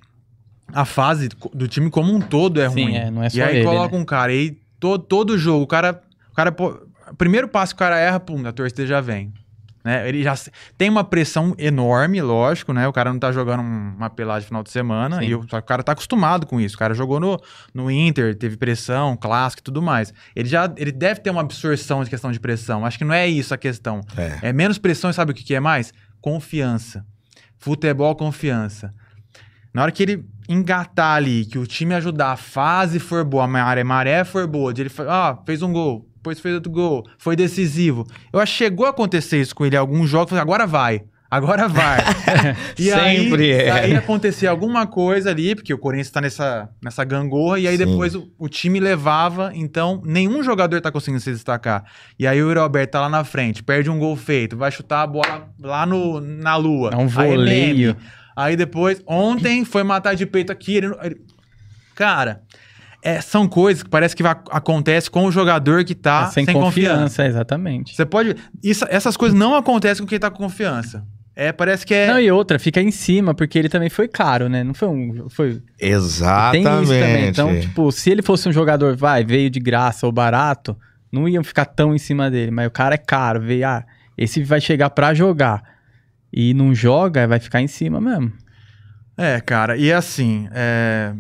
a 0.73 0.85
fase 0.85 1.31
do 1.55 1.67
time 1.67 1.91
como 1.91 2.15
um 2.15 2.21
todo 2.21 2.61
é 2.61 2.69
Sim, 2.69 2.85
ruim. 2.85 2.97
É, 2.97 3.11
não 3.11 3.23
é 3.23 3.31
só 3.31 3.39
e 3.39 3.43
aí 3.43 3.57
ele, 3.57 3.65
coloca 3.65 3.97
né? 3.97 4.03
um 4.03 4.05
cara, 4.05 4.33
e 4.35 4.39
aí 4.39 4.59
todo, 4.79 5.03
todo 5.03 5.39
jogo, 5.39 5.65
o 5.65 5.67
cara, 5.67 6.03
o 6.31 6.35
cara, 6.35 6.55
primeiro 7.17 7.49
passo 7.49 7.75
que 7.75 7.77
o 7.77 7.79
cara 7.79 7.99
erra, 7.99 8.21
pum, 8.21 8.47
a 8.47 8.53
torcida 8.53 8.87
já 8.87 9.01
vem. 9.01 9.33
Né? 9.85 10.09
Ele 10.09 10.23
já 10.23 10.35
tem 10.79 10.89
uma 10.89 11.03
pressão 11.03 11.55
enorme, 11.59 12.23
lógico, 12.23 12.73
né? 12.73 12.87
O 12.87 12.93
cara 12.93 13.13
não 13.13 13.19
tá 13.19 13.33
jogando 13.33 13.61
uma 13.61 14.09
pelagem 14.09 14.47
final 14.47 14.63
de 14.63 14.71
semana 14.71 15.19
Sim. 15.19 15.25
e 15.25 15.35
o, 15.35 15.41
o, 15.41 15.63
cara 15.63 15.83
tá 15.83 15.93
acostumado 15.93 16.47
com 16.47 16.61
isso. 16.61 16.77
O 16.77 16.79
cara 16.79 16.95
jogou 16.95 17.19
no, 17.19 17.41
no 17.75 17.91
Inter, 17.91 18.37
teve 18.37 18.57
pressão, 18.57 19.17
clássico 19.17 19.61
e 19.61 19.65
tudo 19.65 19.83
mais. 19.83 20.15
Ele 20.37 20.49
já 20.49 20.73
ele 20.77 20.93
deve 20.93 21.21
ter 21.21 21.31
uma 21.31 21.41
absorção 21.41 22.05
de 22.05 22.11
questão 22.11 22.31
de 22.31 22.39
pressão. 22.39 22.87
Acho 22.87 22.99
que 22.99 23.05
não 23.05 23.15
é 23.15 23.27
isso 23.27 23.53
a 23.53 23.59
questão. 23.59 24.01
É, 24.17 24.51
é 24.51 24.53
menos 24.53 24.79
pressão 24.79 25.11
e 25.11 25.15
sabe 25.15 25.33
o 25.33 25.35
que, 25.35 25.43
que 25.43 25.55
é 25.55 25.61
mais? 25.61 25.93
Confiança. 26.21 27.05
Futebol, 27.59 28.15
confiança. 28.15 28.95
Na 29.75 29.83
hora 29.83 29.93
que 29.93 30.03
ele 30.03 30.25
engatar 30.49 31.17
ali, 31.17 31.47
que 31.47 31.59
o 31.59 31.67
time 31.67 31.95
ajudar, 31.95 32.33
a 32.33 32.37
fase 32.37 32.99
for 32.99 33.25
boa, 33.25 33.45
a 33.45 33.49
maré, 33.49 33.83
maré 33.83 34.25
for 34.25 34.47
boa, 34.47 34.73
ele 34.77 34.91
ah, 35.09 35.39
fez 35.47 35.63
um 35.63 35.73
gol, 35.73 36.07
depois 36.23 36.39
fez 36.39 36.55
outro 36.55 36.71
gol, 36.71 37.05
foi 37.19 37.35
decisivo. 37.35 38.07
Eu 38.33 38.39
acho 38.39 38.53
que 38.53 38.59
chegou 38.59 38.87
a 38.87 38.91
acontecer 38.91 39.41
isso 39.41 39.57
com 39.57 39.67
ele 39.67 39.75
em 39.75 39.79
alguns 39.79 40.09
jogos, 40.09 40.33
agora 40.35 40.69
vai. 40.69 41.03
Agora 41.29 41.67
vai. 41.67 41.99
e 42.79 42.85
Sempre 42.85 43.53
aí, 43.55 43.61
é. 43.63 43.71
aí 43.71 43.97
acontecia 43.97 44.49
alguma 44.49 44.87
coisa 44.87 45.31
ali, 45.31 45.57
porque 45.57 45.75
o 45.75 45.79
Corinthians 45.79 46.11
tá 46.11 46.21
nessa, 46.21 46.69
nessa 46.81 47.03
gangorra, 47.03 47.59
e 47.59 47.67
aí 47.67 47.77
Sim. 47.77 47.87
depois 47.87 48.15
o, 48.15 48.31
o, 48.39 48.49
time 48.49 48.79
levava, 48.79 49.51
então 49.53 50.01
nenhum 50.05 50.45
jogador 50.45 50.81
tá 50.81 50.93
conseguindo 50.93 51.21
se 51.21 51.33
destacar. 51.33 51.85
E 52.17 52.25
aí 52.25 52.41
o 52.41 52.47
Yuri 52.47 52.61
Alberto 52.61 52.93
tá 52.93 53.01
lá 53.01 53.09
na 53.09 53.25
frente, 53.25 53.65
perde 53.65 53.91
um 53.91 53.99
gol 53.99 54.15
feito, 54.15 54.57
vai 54.57 54.71
chutar 54.71 55.03
a 55.03 55.07
bola 55.09 55.49
lá 55.59 55.85
no, 55.85 56.21
na 56.21 56.55
lua. 56.55 56.91
É 56.93 56.97
um 56.97 57.09
voleio. 57.09 57.97
Aí, 58.37 58.51
aí 58.51 58.57
depois, 58.57 59.03
ontem 59.07 59.65
foi 59.65 59.83
matar 59.83 60.15
de 60.15 60.25
peito 60.25 60.53
aqui. 60.53 60.77
Ele, 60.77 60.95
ele, 61.03 61.21
cara, 61.97 62.43
é, 63.03 63.21
são 63.21 63.49
coisas 63.49 63.83
que 63.83 63.91
parece 63.91 64.15
que 64.15 64.23
vai, 64.23 64.37
acontece 64.51 65.11
com 65.11 65.27
o 65.27 65.33
jogador 65.33 65.85
que 65.85 65.95
tá 65.95 66.27
é 66.29 66.31
sem, 66.33 66.45
sem 66.45 66.55
confiança. 66.55 66.95
confiança. 66.95 67.27
Exatamente. 67.27 67.97
Você 67.97 68.07
pode. 68.07 68.37
Isso, 68.63 68.87
essas 68.89 69.17
coisas 69.17 69.37
não 69.37 69.57
acontecem 69.57 70.05
com 70.05 70.09
quem 70.09 70.21
tá 70.21 70.31
com 70.31 70.37
confiança. 70.39 71.05
É, 71.35 71.51
parece 71.51 71.85
que 71.85 71.95
é. 71.95 72.07
Não, 72.07 72.21
e 72.21 72.31
outra, 72.31 72.59
fica 72.59 72.81
em 72.81 72.93
cima, 72.93 73.35
porque 73.35 73.59
ele 73.59 73.69
também 73.69 73.91
foi 73.91 74.07
caro, 74.07 74.49
né? 74.49 74.63
Não 74.63 74.73
foi 74.73 74.89
um. 74.89 75.29
Foi... 75.29 75.61
Exatamente. 75.81 76.65
Tem 76.65 76.83
isso 76.83 76.93
também. 76.93 77.29
Então, 77.29 77.61
tipo, 77.61 77.91
se 77.91 78.11
ele 78.11 78.23
fosse 78.23 78.49
um 78.49 78.53
jogador, 78.53 78.95
vai, 78.95 79.25
veio 79.25 79.51
de 79.51 79.59
graça 79.59 80.07
ou 80.07 80.13
barato, 80.13 80.77
não 81.11 81.29
iam 81.29 81.43
ficar 81.43 81.65
tão 81.65 81.95
em 81.95 81.99
cima 81.99 82.31
dele. 82.31 82.53
Mas 82.53 82.69
o 82.69 82.71
cara 82.71 82.95
é 82.95 82.99
caro, 82.99 83.41
veio, 83.41 83.67
ah, 83.67 83.85
esse 84.17 84.45
vai 84.45 84.61
chegar 84.61 84.91
pra 84.91 85.13
jogar. 85.13 85.63
E 86.33 86.55
não 86.55 86.75
joga, 86.75 87.27
vai 87.27 87.41
ficar 87.41 87.61
em 87.61 87.67
cima 87.67 88.01
mesmo. 88.01 88.33
É, 89.17 89.41
cara, 89.41 89.77
e 89.77 89.93
assim, 89.93 90.49
é... 90.53 91.13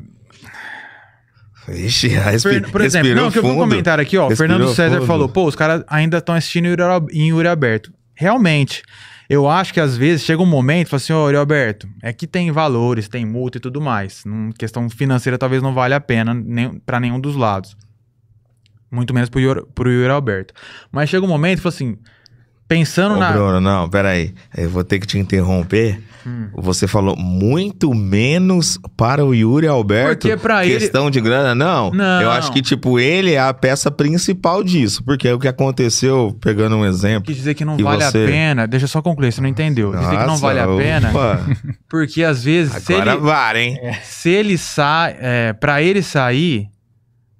Ixi, 1.68 2.08
respira, 2.18 2.68
Por 2.68 2.80
exemplo, 2.80 3.14
não, 3.14 3.30
que 3.30 3.38
eu 3.38 3.42
vi 3.42 3.48
um 3.50 3.56
comentário 3.56 4.02
aqui, 4.02 4.18
ó. 4.18 4.28
Respirou 4.28 4.56
Fernando 4.56 4.74
César 4.74 4.96
fundo. 4.96 5.06
falou: 5.06 5.28
pô, 5.28 5.46
os 5.46 5.54
caras 5.54 5.84
ainda 5.86 6.18
estão 6.18 6.34
assistindo 6.34 6.66
em 7.12 7.28
Yuri 7.28 7.48
Aberto. 7.48 7.92
Realmente, 8.14 8.82
eu 9.28 9.48
acho 9.48 9.72
que 9.72 9.80
às 9.80 9.96
vezes 9.96 10.24
chega 10.24 10.42
um 10.42 10.46
momento 10.46 10.88
e 10.88 10.90
fala 10.90 10.98
assim: 10.98 11.12
ô, 11.12 11.26
Yuri 11.26 11.36
Alberto, 11.36 11.88
é 12.02 12.12
que 12.12 12.26
tem 12.26 12.50
valores, 12.50 13.08
tem 13.08 13.24
multa 13.24 13.58
e 13.58 13.60
tudo 13.60 13.80
mais. 13.80 14.24
Num 14.24 14.50
questão 14.52 14.90
financeira 14.90 15.38
talvez 15.38 15.62
não 15.62 15.72
vale 15.72 15.94
a 15.94 16.00
pena 16.00 16.34
nem, 16.34 16.78
para 16.80 17.00
nenhum 17.00 17.20
dos 17.20 17.36
lados. 17.36 17.76
Muito 18.90 19.14
menos 19.14 19.30
pro 19.30 19.40
Yuri, 19.40 19.62
pro 19.74 19.90
Yuri 19.90 20.10
Alberto. 20.10 20.52
Mas 20.90 21.08
chega 21.08 21.24
um 21.24 21.28
momento 21.28 21.58
e 21.58 21.62
fala 21.62 21.74
assim: 21.74 21.96
pensando 22.72 23.16
Ô, 23.16 23.18
na. 23.18 23.32
Bruno, 23.32 23.60
não, 23.60 23.88
peraí. 23.88 24.32
Eu 24.56 24.70
vou 24.70 24.82
ter 24.82 24.98
que 24.98 25.06
te 25.06 25.18
interromper. 25.18 26.00
Hum. 26.26 26.48
Você 26.54 26.86
falou 26.86 27.16
muito 27.16 27.92
menos 27.92 28.78
para 28.96 29.24
o 29.24 29.34
Yuri 29.34 29.66
Alberto. 29.66 30.20
Porque 30.20 30.36
pra 30.36 30.62
questão 30.62 31.04
ele... 31.04 31.10
de 31.10 31.20
grana, 31.20 31.54
não. 31.54 31.90
não. 31.90 32.22
Eu 32.22 32.30
acho 32.30 32.52
que, 32.52 32.62
tipo, 32.62 32.98
ele 32.98 33.32
é 33.32 33.40
a 33.40 33.52
peça 33.52 33.90
principal 33.90 34.62
disso. 34.62 35.02
Porque 35.04 35.28
é 35.28 35.34
o 35.34 35.38
que 35.38 35.48
aconteceu, 35.48 36.36
pegando 36.40 36.76
um 36.76 36.86
exemplo. 36.86 37.24
Quis 37.24 37.36
dizer 37.36 37.54
que 37.54 37.64
não 37.64 37.76
que 37.76 37.82
vale 37.82 38.04
você... 38.04 38.24
a 38.24 38.26
pena. 38.26 38.66
Deixa 38.66 38.84
eu 38.84 38.88
só 38.88 39.02
concluir, 39.02 39.32
você 39.32 39.40
não 39.40 39.48
entendeu. 39.48 39.92
Nossa, 39.92 40.04
dizer 40.04 40.20
que 40.20 40.26
não 40.26 40.36
vale 40.36 40.60
a 40.60 40.66
pena. 40.68 41.12
Porque 41.90 42.22
às 42.22 42.44
vezes. 42.44 42.74
Agora 42.88 43.10
se 43.10 43.10
ele, 43.10 43.20
vale, 43.20 43.58
hein? 43.60 43.78
Se 44.04 44.30
ele 44.30 44.56
sai. 44.56 45.16
É, 45.18 45.52
pra 45.52 45.82
ele 45.82 46.02
sair. 46.02 46.68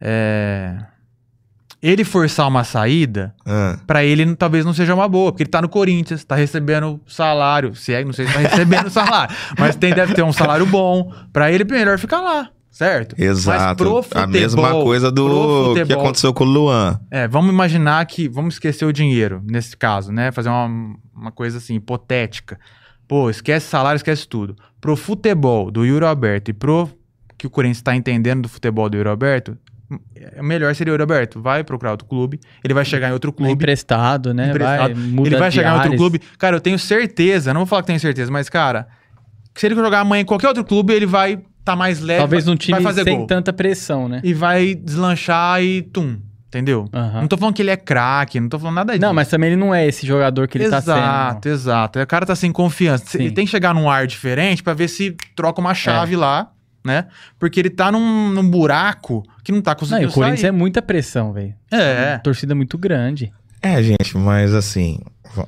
É 0.01 0.92
ele 1.83 2.05
forçar 2.05 2.47
uma 2.47 2.62
saída, 2.62 3.35
ah. 3.45 3.77
para 3.87 4.05
ele 4.05 4.37
talvez 4.37 4.65
não 4.65 4.73
seja 4.73 4.95
uma 4.95 5.09
boa, 5.09 5.33
porque 5.33 5.43
ele 5.43 5.51
tá 5.51 5.61
no 5.61 5.69
Corinthians, 5.69 6.25
tá 6.25 6.37
recebendo 6.37 7.01
salário, 7.07 7.75
se 7.75 7.93
é, 7.93 8.05
não 8.05 8.12
sei 8.12 8.27
se 8.27 8.33
tá 8.33 8.39
recebendo 8.39 8.89
salário, 8.91 9.35
mas 9.59 9.75
tem, 9.75 9.93
deve 9.93 10.15
ter 10.15 10.23
um 10.23 10.33
salário 10.33 10.65
bom, 10.65 11.12
para 11.33 11.51
ele 11.51 11.65
melhor 11.65 11.99
ficar 11.99 12.21
lá. 12.21 12.51
Certo? 12.71 13.15
Exato. 13.19 13.85
Futebol, 13.85 14.07
a 14.15 14.27
mesma 14.27 14.71
coisa 14.71 15.12
do 15.12 15.29
futebol, 15.29 15.87
que 15.87 15.93
aconteceu 15.93 16.33
com 16.33 16.43
o 16.43 16.47
Luan. 16.47 16.99
É, 17.11 17.29
vamos 17.29 17.53
imaginar 17.53 18.07
que. 18.07 18.31
Vamos 18.31 18.55
esquecer 18.55 18.87
o 18.87 18.93
dinheiro, 18.95 19.43
nesse 19.45 19.77
caso, 19.77 20.11
né? 20.11 20.33
Fazer 20.33 20.49
uma, 20.49 20.97
uma 21.15 21.31
coisa 21.31 21.59
assim, 21.59 21.75
hipotética. 21.75 22.59
Pô, 23.07 23.29
esquece 23.29 23.69
salário, 23.69 23.99
esquece 23.99 24.27
tudo. 24.27 24.57
Pro 24.81 24.97
futebol 24.97 25.71
do 25.71 25.85
Yuri 25.85 26.07
Alberto 26.07 26.51
e 26.51 26.55
pro 26.55 26.89
que 27.37 27.47
o 27.47 27.51
Corinthians 27.51 27.77
está 27.79 27.95
entendendo 27.95 28.43
do 28.43 28.49
futebol 28.49 28.89
do 28.89 28.97
Yuri 28.97 29.11
Alberto, 29.11 29.53
é 29.53 29.72
melhor 30.43 30.75
seria 30.75 30.95
o 30.95 30.97
Roberto. 30.97 31.41
Vai 31.41 31.65
procurar 31.65 31.93
outro 31.93 32.07
clube. 32.07 32.39
Ele 32.63 32.75
vai 32.75 32.85
chegar 32.85 33.09
em 33.09 33.13
outro 33.13 33.33
clube. 33.33 33.53
Emprestado, 33.53 34.33
né? 34.33 34.51
Emprestado. 34.51 34.95
Vai, 34.95 35.27
ele 35.27 35.37
vai 35.37 35.51
chegar 35.51 35.73
em 35.73 35.75
outro 35.75 35.97
clube. 35.97 36.21
Cara, 36.39 36.57
eu 36.57 36.61
tenho 36.61 36.79
certeza, 36.79 37.53
não 37.53 37.61
vou 37.61 37.67
falar 37.67 37.83
que 37.83 37.89
tenho 37.89 38.01
certeza, 38.01 38.31
mas, 38.31 38.49
cara, 38.49 38.87
se 39.55 39.67
ele 39.67 39.75
jogar 39.75 40.01
amanhã 40.01 40.23
em 40.23 40.25
qualquer 40.25 40.49
outro 40.49 40.65
clube, 40.65 40.93
ele 40.93 41.07
vai 41.07 41.33
estar 41.33 41.45
tá 41.65 41.77
mais 41.77 42.01
leve. 42.01 42.21
Talvez 42.21 42.47
num 42.47 42.57
time 42.57 42.79
sem 42.93 43.19
gol. 43.19 43.27
tanta 43.27 43.53
pressão, 43.53 44.09
né? 44.09 44.21
E 44.25 44.33
vai 44.35 44.75
deslanchar 44.75 45.63
e 45.63 45.83
tum. 45.83 46.19
Entendeu? 46.49 46.85
Uhum. 46.93 47.21
Não 47.23 47.29
tô 47.29 47.39
falando 47.39 47.55
que 47.55 47.63
ele 47.63 47.71
é 47.71 47.79
craque, 47.79 48.39
não 48.39 48.47
tô 48.47 48.59
falando 48.59 48.75
nada 48.75 48.93
disso. 48.93 49.01
Não, 49.01 49.15
mas 49.15 49.27
também 49.29 49.53
ele 49.53 49.57
não 49.57 49.75
é 49.75 49.87
esse 49.87 50.07
jogador 50.07 50.47
que 50.47 50.59
ele 50.59 50.65
exato, 50.65 50.85
tá 50.85 50.95
sendo. 50.95 51.03
Exato, 51.03 51.49
exato. 51.49 51.99
O 52.01 52.07
cara 52.07 52.27
tá 52.27 52.37
sem 52.37 52.53
confiança. 52.53 53.05
Sim. 53.07 53.21
Ele 53.21 53.31
tem 53.31 53.47
que 53.47 53.51
chegar 53.51 53.75
num 53.75 53.89
ar 53.89 54.07
diferente 54.07 54.63
para 54.63 54.75
ver 54.75 54.89
se 54.89 55.17
troca 55.35 55.63
uma 55.63 55.73
chave 55.73 56.13
é. 56.13 56.19
lá 56.19 56.51
né? 56.85 57.07
Porque 57.39 57.61
ele 57.61 57.71
tá 57.71 57.93
num, 57.93 58.31
num 58.31 58.49
buraco 58.49 59.23
que 59.45 59.53
não 59.53 59.61
tá 59.61 59.75
conseguindo 59.75 60.07
não, 60.07 60.11
o 60.11 60.15
Corinthians 60.15 60.41
sair. 60.41 60.49
é 60.49 60.53
muita 60.53 60.83
pressão, 60.83 61.33
velho. 61.33 61.55
É. 61.71 62.12
Uma 62.12 62.19
torcida 62.19 62.55
muito 62.55 62.77
grande. 62.77 63.33
É, 63.61 63.81
gente, 63.83 64.19
mas 64.19 64.53
assim, 64.53 64.99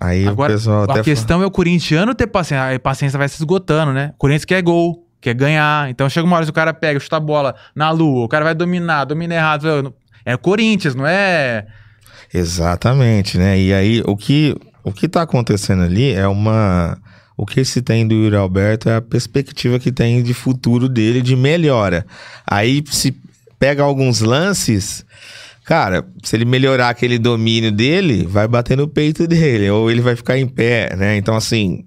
aí 0.01 0.27
Agora, 0.27 0.53
o 0.53 0.57
pessoal 0.57 0.85
a 0.89 1.03
questão 1.03 1.39
fala... 1.39 1.45
é 1.45 1.47
o 1.47 1.51
corintiano 1.51 2.15
ter 2.15 2.29
paciência, 2.29 2.77
a 2.77 2.79
paciência 2.79 3.19
vai 3.19 3.29
se 3.29 3.37
esgotando, 3.37 3.93
né? 3.93 4.13
O 4.15 4.19
Corinthians 4.19 4.45
quer 4.45 4.63
gol, 4.63 5.05
quer 5.21 5.35
ganhar. 5.35 5.91
Então 5.91 6.09
chega 6.09 6.27
uma 6.27 6.37
hora 6.37 6.45
que 6.45 6.51
o 6.51 6.55
cara 6.55 6.73
pega, 6.73 7.01
chuta 7.01 7.17
a 7.17 7.21
bola 7.21 7.57
na 7.75 7.91
lua, 7.91 8.25
o 8.25 8.29
cara 8.29 8.45
vai 8.45 8.55
dominar, 8.55 9.05
domina 9.05 9.35
errado. 9.35 9.93
É 10.25 10.35
o 10.35 10.39
Corinthians, 10.39 10.95
não 10.95 11.07
é... 11.07 11.67
Exatamente, 12.33 13.37
né? 13.37 13.59
E 13.59 13.73
aí, 13.73 14.03
o 14.07 14.17
que, 14.17 14.57
o 14.83 14.93
que 14.93 15.09
tá 15.09 15.23
acontecendo 15.23 15.83
ali 15.83 16.13
é 16.13 16.27
uma 16.27 16.99
o 17.37 17.45
que 17.45 17.65
se 17.65 17.83
tem 17.83 18.07
do 18.07 18.15
Yuri 18.15 18.37
Alberto 18.37 18.89
é 18.89 18.97
a 18.97 19.03
perspectiva 19.03 19.79
que 19.79 19.91
tem 19.91 20.23
de 20.23 20.33
futuro 20.33 20.89
dele, 20.89 21.21
de 21.21 21.35
melhora. 21.35 22.07
Aí 22.47 22.83
se 22.91 23.15
pega 23.59 23.83
alguns 23.83 24.21
lances, 24.21 25.05
cara, 25.65 26.05
se 26.23 26.37
ele 26.37 26.45
melhorar 26.45 26.91
aquele 26.91 27.19
domínio 27.19 27.73
dele, 27.73 28.27
vai 28.27 28.47
bater 28.47 28.77
no 28.77 28.87
peito 28.87 29.27
dele, 29.27 29.69
ou 29.71 29.91
ele 29.91 30.01
vai 30.01 30.15
ficar 30.15 30.39
em 30.39 30.47
pé, 30.47 30.95
né? 30.97 31.17
Então, 31.17 31.35
assim, 31.35 31.85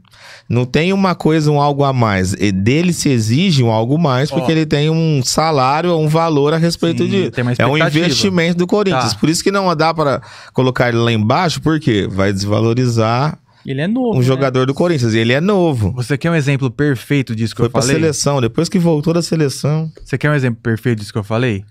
não 0.50 0.66
tem 0.66 0.92
uma 0.92 1.14
coisa, 1.14 1.52
um 1.52 1.62
algo 1.62 1.84
a 1.84 1.94
mais. 1.94 2.34
E 2.34 2.52
dele 2.52 2.92
se 2.92 3.10
exige 3.10 3.64
um 3.64 3.70
algo 3.70 3.98
mais, 3.98 4.30
porque 4.30 4.52
ele 4.52 4.66
tem 4.66 4.90
um 4.90 5.22
salário, 5.24 5.96
um 5.98 6.08
valor 6.08 6.54
a 6.54 6.58
respeito 6.58 7.04
Sim, 7.04 7.10
de. 7.10 7.32
é 7.58 7.68
um 7.68 7.78
investimento 7.78 8.58
do 8.58 8.68
Corinthians. 8.68 9.14
Tá. 9.14 9.20
Por 9.20 9.30
isso 9.30 9.44
que 9.44 9.52
não 9.52 9.74
dá 9.76 9.94
para 9.94 10.22
colocar 10.54 10.90
ele 10.90 10.98
lá 10.98 11.12
embaixo, 11.12 11.62
porque 11.62 12.08
vai 12.10 12.32
desvalorizar 12.32 13.38
ele 13.72 13.82
é 13.82 13.88
novo. 13.88 14.16
Um 14.16 14.20
né? 14.20 14.26
jogador 14.26 14.66
do 14.66 14.74
Corinthians. 14.74 15.14
E 15.14 15.20
ele 15.20 15.34
é 15.34 15.42
novo. 15.42 15.92
Você 15.94 16.18
quer 16.18 16.32
um 16.32 16.36
exemplo 16.36 16.72
perfeito 16.72 17.36
disso 17.36 17.54
que 17.54 17.60
Foi 17.60 17.68
eu 17.68 17.72
falei? 17.72 17.88
Foi 17.88 17.96
pra 17.96 18.02
seleção, 18.02 18.42
depois 18.42 18.70
que 18.70 18.80
voltou 18.80 19.14
da 19.14 19.22
seleção. 19.22 19.92
Você 20.04 20.18
quer 20.18 20.32
um 20.32 20.34
exemplo 20.34 20.62
perfeito 20.62 21.00
disso 21.00 21.12
que 21.12 21.20
eu 21.20 21.24
falei? 21.24 21.66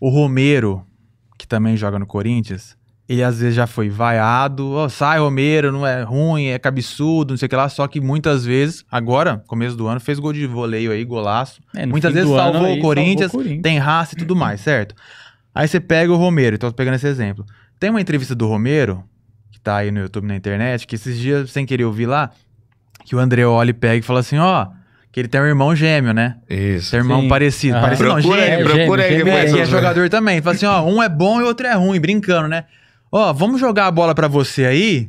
O 0.00 0.08
Romero, 0.08 0.84
que 1.36 1.46
também 1.46 1.76
joga 1.76 1.98
no 1.98 2.06
Corinthians, 2.06 2.76
ele 3.08 3.24
às 3.24 3.40
vezes 3.40 3.56
já 3.56 3.66
foi 3.66 3.88
vaiado, 3.88 4.70
oh, 4.70 4.88
sai 4.88 5.18
Romero, 5.18 5.72
não 5.72 5.84
é 5.84 6.04
ruim, 6.04 6.46
é 6.46 6.58
cabeçudo, 6.60 7.32
não 7.32 7.38
sei 7.38 7.46
o 7.46 7.48
que 7.48 7.56
lá, 7.56 7.68
só 7.68 7.88
que 7.88 8.00
muitas 8.00 8.44
vezes, 8.44 8.84
agora, 8.88 9.42
começo 9.48 9.76
do 9.76 9.88
ano, 9.88 9.98
fez 9.98 10.20
gol 10.20 10.32
de 10.32 10.46
voleio 10.46 10.92
aí, 10.92 11.04
golaço. 11.04 11.60
É, 11.74 11.84
muitas 11.84 12.14
vezes 12.14 12.30
salvou 12.30 12.72
o, 12.72 12.80
Corinthians, 12.80 13.32
salvou 13.32 13.40
o 13.40 13.44
Corinthians, 13.44 13.62
tem 13.62 13.78
raça 13.78 14.14
e 14.14 14.18
tudo 14.18 14.36
mais, 14.36 14.60
certo? 14.60 14.94
Aí 15.52 15.66
você 15.66 15.80
pega 15.80 16.12
o 16.12 16.16
Romero, 16.16 16.54
então 16.54 16.70
tô 16.70 16.76
pegando 16.76 16.94
esse 16.94 17.08
exemplo. 17.08 17.44
Tem 17.80 17.90
uma 17.90 18.00
entrevista 18.00 18.32
do 18.32 18.46
Romero, 18.46 19.02
tá 19.62 19.76
aí 19.76 19.90
no 19.90 20.00
YouTube, 20.00 20.26
na 20.26 20.36
internet, 20.36 20.86
que 20.86 20.94
esses 20.94 21.18
dias, 21.18 21.50
sem 21.50 21.64
querer 21.66 21.84
ouvir 21.84 22.06
lá, 22.06 22.30
que 23.04 23.14
o 23.14 23.18
Andreoli 23.18 23.72
pega 23.72 23.96
e 23.96 24.02
fala 24.02 24.20
assim, 24.20 24.38
ó... 24.38 24.68
Que 25.12 25.18
ele 25.18 25.26
tem 25.26 25.40
um 25.40 25.44
irmão 25.44 25.74
gêmeo, 25.74 26.14
né? 26.14 26.36
Isso. 26.48 26.92
Tem 26.92 27.00
um 27.00 27.02
irmão 27.02 27.22
Sim. 27.22 27.28
parecido. 27.28 27.76
Ah. 27.78 27.80
Parecido 27.80 28.10
procura 28.10 28.36
não, 28.36 28.46
gêmeo. 28.46 28.68
Aí, 28.68 28.74
procura 28.76 29.02
gêmeo, 29.02 29.16
aí. 29.26 29.40
Gêmeo, 29.40 29.50
é, 29.50 29.52
que 29.56 29.60
é 29.60 29.64
jogador 29.64 30.08
também. 30.08 30.40
Fala 30.40 30.54
assim, 30.54 30.66
ó, 30.66 30.84
um 30.84 31.02
é 31.02 31.08
bom 31.08 31.40
e 31.40 31.42
o 31.42 31.46
outro 31.48 31.66
é 31.66 31.74
ruim, 31.74 31.98
brincando, 31.98 32.46
né? 32.46 32.66
Ó, 33.10 33.32
vamos 33.32 33.60
jogar 33.60 33.88
a 33.88 33.90
bola 33.90 34.14
pra 34.14 34.28
você 34.28 34.64
aí, 34.66 35.08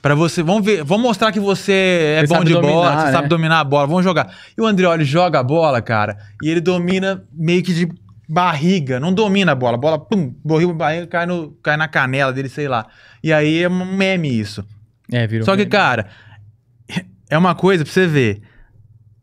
para 0.00 0.14
você, 0.14 0.42
vamos 0.42 0.64
ver, 0.64 0.82
vamos 0.82 1.02
mostrar 1.02 1.30
que 1.30 1.38
você 1.38 2.16
é 2.18 2.26
você 2.26 2.34
bom 2.34 2.42
de 2.42 2.54
dominar, 2.54 2.72
bola, 2.72 2.96
você 2.96 3.04
né? 3.04 3.12
sabe 3.12 3.28
dominar 3.28 3.60
a 3.60 3.64
bola, 3.64 3.86
vamos 3.86 4.02
jogar. 4.02 4.34
E 4.56 4.62
o 4.62 4.64
Andreoli 4.64 5.04
joga 5.04 5.40
a 5.40 5.42
bola, 5.42 5.82
cara, 5.82 6.16
e 6.42 6.48
ele 6.48 6.62
domina 6.62 7.22
meio 7.30 7.62
que 7.62 7.74
de 7.74 7.86
barriga, 8.26 8.98
não 8.98 9.12
domina 9.12 9.52
a 9.52 9.54
bola, 9.54 9.74
a 9.74 9.78
bola, 9.78 9.98
pum, 9.98 10.34
borriu 10.42 10.70
a 10.70 10.72
barriga, 10.72 11.06
cai, 11.06 11.26
no, 11.26 11.50
cai 11.62 11.76
na 11.76 11.86
canela 11.86 12.32
dele, 12.32 12.48
sei 12.48 12.66
lá. 12.66 12.86
E 13.24 13.32
aí 13.32 13.62
é 13.62 13.68
um 13.70 13.86
meme 13.86 14.38
isso. 14.38 14.62
É, 15.10 15.26
virou 15.26 15.46
Só 15.46 15.52
que, 15.52 15.60
meme. 15.60 15.70
cara, 15.70 16.08
é 17.30 17.38
uma 17.38 17.54
coisa 17.54 17.82
pra 17.82 17.90
você 17.90 18.06
ver. 18.06 18.42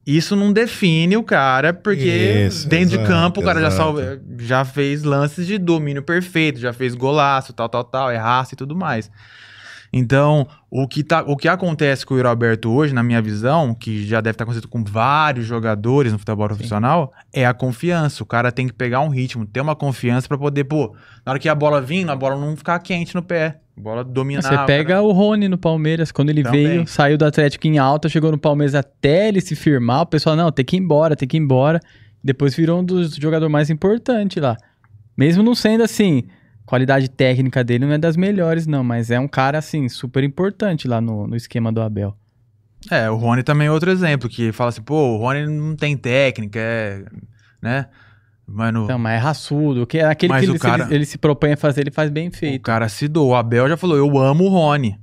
Isso 0.04 0.36
não 0.36 0.52
define 0.52 1.16
o 1.18 1.24
cara, 1.24 1.72
porque 1.72 2.48
isso, 2.48 2.68
dentro 2.68 2.96
exato, 2.96 3.04
de 3.04 3.08
campo 3.08 3.42
o 3.42 3.44
cara 3.44 3.62
já, 3.62 3.70
salve, 3.70 4.02
já 4.40 4.66
fez 4.66 5.04
lances 5.04 5.46
de 5.46 5.60
domínio 5.60 6.02
perfeito, 6.02 6.60
já 6.60 6.74
fez 6.74 6.96
golaço, 6.96 7.54
tal, 7.54 7.70
tal, 7.70 7.84
tal, 7.84 8.10
é 8.10 8.18
raça 8.18 8.56
e 8.56 8.58
tudo 8.58 8.76
mais. 8.76 9.12
Então, 9.94 10.48
o 10.72 10.88
que, 10.88 11.04
tá, 11.04 11.22
o 11.22 11.38
que 11.38 11.48
acontece 11.48 12.04
com 12.04 12.16
o 12.16 12.18
Yuri 12.18 12.28
Alberto 12.28 12.72
hoje, 12.72 12.96
na 12.96 13.04
minha 13.04 13.22
visão, 13.22 13.76
que 13.76 14.04
já 14.08 14.20
deve 14.20 14.34
estar 14.34 14.46
acontecendo 14.46 14.68
com 14.68 14.84
vários 14.84 15.46
jogadores 15.46 16.12
no 16.12 16.18
futebol 16.18 16.48
Sim. 16.48 16.56
profissional, 16.56 17.14
é 17.32 17.46
a 17.46 17.54
confiança. 17.54 18.24
O 18.24 18.26
cara 18.26 18.52
tem 18.52 18.66
que 18.66 18.74
pegar 18.74 19.02
um 19.02 19.10
ritmo, 19.10 19.46
ter 19.46 19.62
uma 19.62 19.76
confiança 19.76 20.28
para 20.28 20.40
poder, 20.40 20.64
pô, 20.64 20.96
na 21.24 21.34
hora 21.34 21.40
que 21.40 21.48
a 21.48 21.54
bola 21.54 21.80
vir, 21.80 22.10
a 22.10 22.16
bola 22.16 22.36
não 22.36 22.58
ficar 22.58 22.80
quente 22.80 23.14
no 23.14 23.22
pé. 23.22 23.61
Bola 23.76 24.04
dominar. 24.04 24.42
Você 24.42 24.58
pega 24.66 24.96
cara. 24.96 25.02
o 25.02 25.12
Rony 25.12 25.48
no 25.48 25.58
Palmeiras, 25.58 26.12
quando 26.12 26.30
ele 26.30 26.44
Também. 26.44 26.68
veio, 26.68 26.88
saiu 26.88 27.18
do 27.18 27.26
Atlético 27.26 27.68
em 27.68 27.78
alta, 27.78 28.10
chegou 28.10 28.32
no 28.32 28.38
Palmeiras 28.38 28.76
até 28.76 29.30
ele 29.30 29.42
se 29.42 29.56
firmar, 29.56 30.02
o 30.02 30.06
pessoal, 30.06 30.36
não, 30.36 30.52
tem 30.52 30.66
que 30.66 30.76
ir 30.76 30.80
embora, 30.80 31.16
tem 31.16 31.28
que 31.28 31.38
ir 31.38 31.40
embora. 31.40 31.80
Depois 32.24 32.56
virou 32.56 32.80
um 32.80 32.84
dos 32.84 33.16
jogadores 33.16 33.52
mais 33.52 33.70
importantes 33.70 34.42
lá. 34.42 34.56
Mesmo 35.18 35.42
não 35.42 35.56
sendo 35.56 35.84
assim, 35.84 36.24
qualidade 36.66 37.10
técnica 37.10 37.64
dele 37.64 37.86
não 37.86 37.94
é 37.94 37.98
das 37.98 38.16
melhores, 38.16 38.68
não, 38.68 38.84
mas 38.84 39.10
é 39.10 39.20
um 39.20 39.28
cara, 39.28 39.58
assim, 39.58 39.90
super 39.90 40.24
importante 40.24 40.88
lá 40.88 41.02
no, 41.02 41.28
no 41.28 41.36
esquema 41.36 41.72
do 41.72 41.82
Abel. 41.82 42.16
É, 42.90 43.10
o 43.10 43.16
Rony 43.16 43.44
também 43.44 43.68
é 43.68 43.72
outro 43.72 43.92
exemplo, 43.92 44.30
que 44.30 44.52
fala 44.52 44.70
assim, 44.70 44.82
pô, 44.82 45.16
o 45.16 45.18
Rony 45.18 45.46
não 45.46 45.76
tem 45.76 45.96
técnica, 45.98 46.60
é. 46.60 47.04
né? 47.62 47.88
Mas 48.48 48.74
no... 48.74 48.84
Então, 48.84 49.00
mas 49.00 49.14
é 49.14 49.18
raçudo, 49.18 49.88
que 49.88 49.98
é 49.98 50.06
aquele 50.06 50.34
mas 50.34 50.46
que 50.46 50.52
ele, 50.52 50.60
cara... 50.60 50.84
ele, 50.86 50.96
ele, 50.96 51.06
se 51.06 51.18
propõe 51.18 51.54
a 51.54 51.58
fazer, 51.58 51.82
ele 51.82 51.92
faz 51.92 52.10
bem 52.10 52.30
feito. 52.32 52.60
O 52.60 52.64
cara 52.64 52.90
se 52.90 53.08
doou. 53.08 53.30
O 53.30 53.36
Abel 53.36 53.70
já 53.70 53.78
falou, 53.78 53.96
eu 53.98 54.18
amo 54.18 54.46
o 54.46 54.50
Rony. 54.50 55.00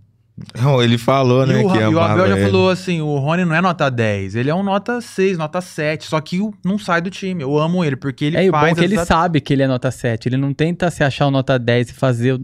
Não, 0.61 0.83
ele 0.83 0.97
falou, 0.97 1.45
e 1.45 1.49
né? 1.49 1.65
O, 1.65 1.73
que 1.73 1.79
e 1.79 1.95
o 1.95 2.01
Abel 2.01 2.29
já 2.29 2.37
ele. 2.37 2.45
falou 2.45 2.71
assim: 2.71 3.01
o 3.01 3.19
Rony 3.19 3.45
não 3.45 3.55
é 3.55 3.61
nota 3.61 3.91
10, 3.91 4.37
ele 4.37 4.51
é 4.51 4.55
um 4.55 4.63
nota 4.63 5.01
6, 5.01 5.37
nota 5.37 5.61
7. 5.61 6.07
Só 6.07 6.21
que 6.21 6.41
o- 6.41 6.55
não 6.65 6.79
sai 6.79 7.01
do 7.01 7.11
time. 7.11 7.43
Eu 7.43 7.59
amo 7.59 7.85
ele, 7.85 7.97
porque 7.97 8.27
ele 8.27 8.37
é, 8.37 8.45
e 8.45 8.49
o 8.49 8.53
bom 8.53 8.61
faz. 8.61 8.73
é 8.73 8.75
que 8.77 8.85
ele 8.85 9.05
sabe 9.05 9.41
que 9.41 9.53
ele 9.53 9.63
é 9.63 9.67
nota 9.67 9.91
7. 9.91 10.29
Ele 10.29 10.37
não 10.37 10.55
tenta 10.55 10.91
se 10.91 11.03
achar 11.03 11.27
o 11.27 11.31
nota 11.31 11.59
10 11.59 11.91
e 11.91 11.93
fazer 11.93 12.35
o 12.35 12.39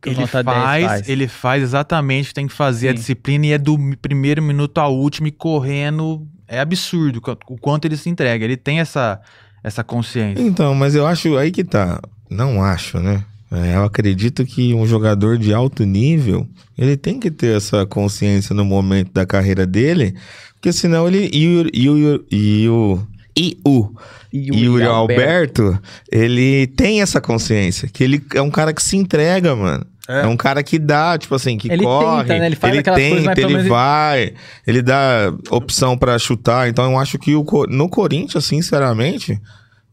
que 0.00 0.10
o 0.10 0.12
ele 0.12 0.20
nota 0.20 0.44
faz, 0.44 0.82
10 0.82 0.86
faz. 0.86 1.08
ele 1.08 1.26
faz 1.28 1.62
exatamente 1.62 2.26
o 2.26 2.28
que 2.28 2.34
tem 2.34 2.46
que 2.46 2.52
fazer 2.52 2.88
a 2.88 2.90
Sim. 2.90 2.96
disciplina 2.96 3.46
e 3.46 3.52
é 3.52 3.58
do 3.58 3.78
primeiro 4.02 4.42
minuto 4.42 4.78
ao 4.78 4.94
último 4.94 5.26
e 5.26 5.32
correndo. 5.32 6.26
É 6.46 6.60
absurdo 6.60 7.20
o 7.26 7.54
o 7.54 7.58
quanto 7.58 7.86
ele 7.86 7.96
se 7.96 8.10
entrega. 8.10 8.44
Ele 8.44 8.56
tem 8.56 8.80
essa, 8.80 9.20
essa 9.62 9.84
consciência. 9.84 10.42
Então, 10.42 10.74
mas 10.74 10.94
eu 10.94 11.06
acho 11.06 11.36
aí 11.36 11.50
que 11.50 11.64
tá. 11.64 12.00
Não 12.30 12.62
acho, 12.62 12.98
né? 12.98 13.24
É, 13.50 13.76
eu 13.76 13.84
acredito 13.84 14.44
que 14.44 14.74
um 14.74 14.86
jogador 14.86 15.38
de 15.38 15.54
alto 15.54 15.84
nível, 15.84 16.46
ele 16.76 16.96
tem 16.96 17.18
que 17.18 17.30
ter 17.30 17.56
essa 17.56 17.86
consciência 17.86 18.54
no 18.54 18.64
momento 18.64 19.10
da 19.12 19.24
carreira 19.24 19.66
dele, 19.66 20.14
porque 20.54 20.72
senão 20.72 21.08
ele 21.08 21.30
e 21.32 21.46
o 21.48 21.70
e 21.72 21.88
o 21.88 22.24
e 22.30 22.68
o 22.68 23.06
e 23.34 23.58
o 23.64 23.94
E 24.32 24.64
Yuri 24.64 24.84
Alberto, 24.84 25.78
ele 26.12 26.66
tem 26.66 27.00
essa 27.00 27.20
consciência, 27.20 27.88
que 27.88 28.04
ele 28.04 28.22
é 28.34 28.42
um 28.42 28.50
cara 28.50 28.74
que 28.74 28.82
se 28.82 28.96
entrega, 28.96 29.56
mano. 29.56 29.86
É, 30.08 30.26
um 30.26 30.36
cara 30.38 30.62
que 30.62 30.78
dá, 30.78 31.18
tipo 31.18 31.34
assim, 31.34 31.58
que 31.58 31.70
Ele 31.70 31.84
corre, 31.84 32.22
tenta, 32.24 32.38
né? 32.38 32.46
Ele 32.46 32.56
faz 32.56 32.82
coisas, 32.82 33.24
mas 33.24 33.34
tenta, 33.34 33.40
ele 33.40 33.46
menos 33.48 33.60
ele- 33.62 33.68
vai, 33.68 34.34
ele 34.66 34.80
dá 34.82 35.32
opção 35.50 35.98
pra 35.98 36.18
chutar. 36.18 36.66
Então 36.68 36.90
eu 36.92 36.98
acho 36.98 37.18
que 37.18 37.34
o, 37.36 37.44
no 37.68 37.88
Corinthians, 37.90 38.46
sinceramente, 38.46 39.38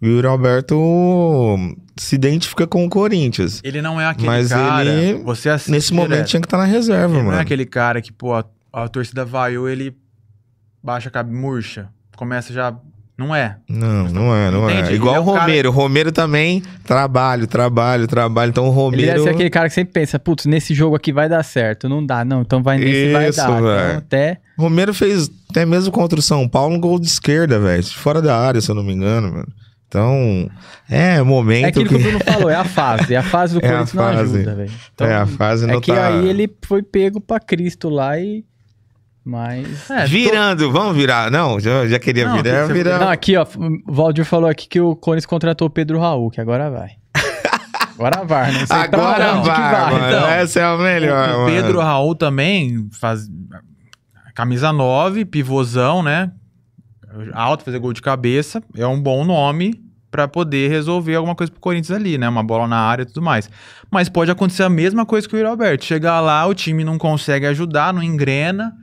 o 0.01 0.05
Yuri 0.05 0.25
Alberto 0.25 0.75
se 1.97 2.15
identifica 2.15 2.65
com 2.65 2.85
o 2.85 2.89
Corinthians. 2.89 3.59
Ele 3.63 3.81
não 3.81 3.99
é 3.99 4.05
aquele 4.05 4.27
Mas 4.27 4.49
cara. 4.49 4.85
ele, 4.85 5.21
você 5.23 5.49
assiste 5.49 5.71
Nesse 5.71 5.93
momento 5.93 6.25
tinha 6.27 6.39
que 6.41 6.47
estar 6.47 6.57
na 6.57 6.65
reserva, 6.65 7.05
Ele 7.13 7.17
mano. 7.17 7.31
não 7.31 7.37
é 7.37 7.41
aquele 7.41 7.65
cara 7.65 8.01
que, 8.01 8.11
pô, 8.11 8.33
a, 8.33 8.45
a 8.71 8.87
torcida 8.87 9.25
vaiou, 9.25 9.67
ele 9.69 9.95
baixa 10.83 11.09
a 11.09 11.11
cabeça, 11.11 11.37
murcha. 11.37 11.89
Começa 12.15 12.53
já. 12.53 12.73
Não 13.17 13.33
é. 13.33 13.55
Não, 13.69 14.09
não 14.09 14.35
é, 14.35 14.51
não 14.51 14.69
Entende? 14.69 14.91
é. 14.91 14.95
Igual 14.95 15.15
Ele 15.15 15.19
é 15.19 15.21
o 15.21 15.25
cara- 15.33 15.39
Romero. 15.45 15.69
O 15.69 15.71
Romero 15.71 16.11
também, 16.11 16.61
trabalho, 16.83 17.47
trabalho, 17.47 18.07
trabalho. 18.07 18.49
Então 18.49 18.65
o 18.65 18.67
Ele 18.67 18.75
Romero. 18.75 19.05
deve 19.05 19.23
ser 19.23 19.29
aquele 19.29 19.49
cara 19.49 19.69
que 19.69 19.73
sempre 19.75 19.93
pensa, 19.93 20.19
putz, 20.19 20.45
nesse 20.45 20.73
jogo 20.73 20.95
aqui 20.97 21.13
vai 21.13 21.29
dar 21.29 21.41
certo. 21.43 21.87
Não 21.87 22.05
dá, 22.05 22.25
não. 22.25 22.41
Então 22.41 22.61
vai 22.61 22.77
nesse 22.77 23.11
vai 23.13 23.29
Isso, 23.29 23.37
dar. 23.37 23.49
Então, 23.59 23.97
até 23.99 24.37
Romero 24.57 24.93
fez 24.93 25.29
até 25.49 25.65
mesmo 25.65 25.91
contra 25.93 26.19
o 26.19 26.21
São 26.21 26.47
Paulo 26.47 26.75
um 26.75 26.79
gol 26.79 26.99
de 26.99 27.07
esquerda, 27.07 27.57
velho. 27.59 27.83
Fora 27.85 28.21
da 28.21 28.37
área, 28.37 28.59
se 28.59 28.69
eu 28.69 28.75
não 28.75 28.83
me 28.83 28.91
engano, 28.93 29.31
mano. 29.31 29.47
Então, 29.87 30.49
é 30.89 31.21
momento 31.21 31.65
É 31.65 31.69
aquilo 31.69 31.87
que... 31.87 31.95
que. 31.97 32.01
o 32.01 32.03
Bruno 32.03 32.19
falou, 32.25 32.49
é 32.49 32.55
a 32.55 32.65
fase. 32.65 33.15
A 33.15 33.23
fase 33.23 33.53
do 33.53 33.59
É 33.63 33.69
Corinthians 33.69 33.93
não 33.93 34.05
ajuda, 34.07 34.55
velho. 34.55 34.71
Então, 34.93 35.07
é, 35.07 35.15
a 35.15 35.25
fase 35.25 35.65
não 35.65 35.75
é 35.75 35.79
que 35.81 35.93
tá. 35.93 36.07
aí 36.07 36.27
ele 36.27 36.53
foi 36.65 36.83
pego 36.83 37.21
pra 37.21 37.39
Cristo 37.39 37.87
lá 37.87 38.19
e. 38.19 38.43
Mas. 39.25 39.89
É, 39.89 40.05
Virando, 40.05 40.71
vamos 40.71 40.95
virar. 40.95 41.31
Não, 41.31 41.59
já, 41.59 41.87
já 41.87 41.97
queria 41.97 42.27
Não, 42.27 42.35
virar, 42.43 42.67
virar. 42.67 42.99
Não, 42.99 43.09
aqui, 43.09 43.35
ó. 43.35 43.43
O 43.87 43.91
Valdir 43.91 44.23
falou 44.23 44.47
aqui 44.47 44.67
que 44.67 44.79
o 44.79 44.95
Corinthians 44.95 45.25
contratou 45.25 45.67
o 45.67 45.71
Pedro 45.71 45.99
Raul, 45.99 46.29
que 46.29 46.39
agora 46.39 46.69
vai. 46.69 46.91
Agora 47.97 48.23
vai, 48.25 48.51
não 48.51 48.59
sei 48.59 48.67
pra 48.67 48.81
Agora 48.83 49.33
vai, 49.35 49.41
que 49.41 49.47
vai. 49.49 49.91
mano. 49.93 50.07
Então, 50.07 50.27
Essa 50.27 50.59
é 50.59 50.63
a 50.63 50.77
melhor, 50.77 51.29
o 51.29 51.37
mano. 51.39 51.45
Pedro 51.49 51.79
Raul 51.79 52.13
também 52.13 52.87
faz 52.91 53.27
camisa 54.35 54.71
9, 54.73 55.23
pivôzão, 55.25 56.03
né? 56.03 56.29
Alto, 57.33 57.63
fazer 57.63 57.79
gol 57.79 57.93
de 57.93 58.01
cabeça. 58.01 58.61
É 58.75 58.85
um 58.85 59.01
bom 59.01 59.23
nome 59.23 59.81
pra 60.11 60.27
poder 60.27 60.69
resolver 60.69 61.15
alguma 61.15 61.35
coisa 61.35 61.51
pro 61.51 61.61
Corinthians 61.61 61.97
ali, 61.97 62.17
né? 62.17 62.27
Uma 62.27 62.43
bola 62.43 62.67
na 62.67 62.77
área 62.77 63.03
e 63.03 63.05
tudo 63.05 63.21
mais. 63.21 63.49
Mas 63.89 64.09
pode 64.09 64.29
acontecer 64.29 64.63
a 64.63 64.69
mesma 64.69 65.05
coisa 65.05 65.27
que 65.27 65.35
o 65.35 65.47
Alberto. 65.47 65.85
Chegar 65.85 66.19
lá, 66.19 66.45
o 66.45 66.53
time 66.53 66.83
não 66.83 66.97
consegue 66.97 67.45
ajudar, 67.47 67.93
não 67.93 68.03
engrena. 68.03 68.73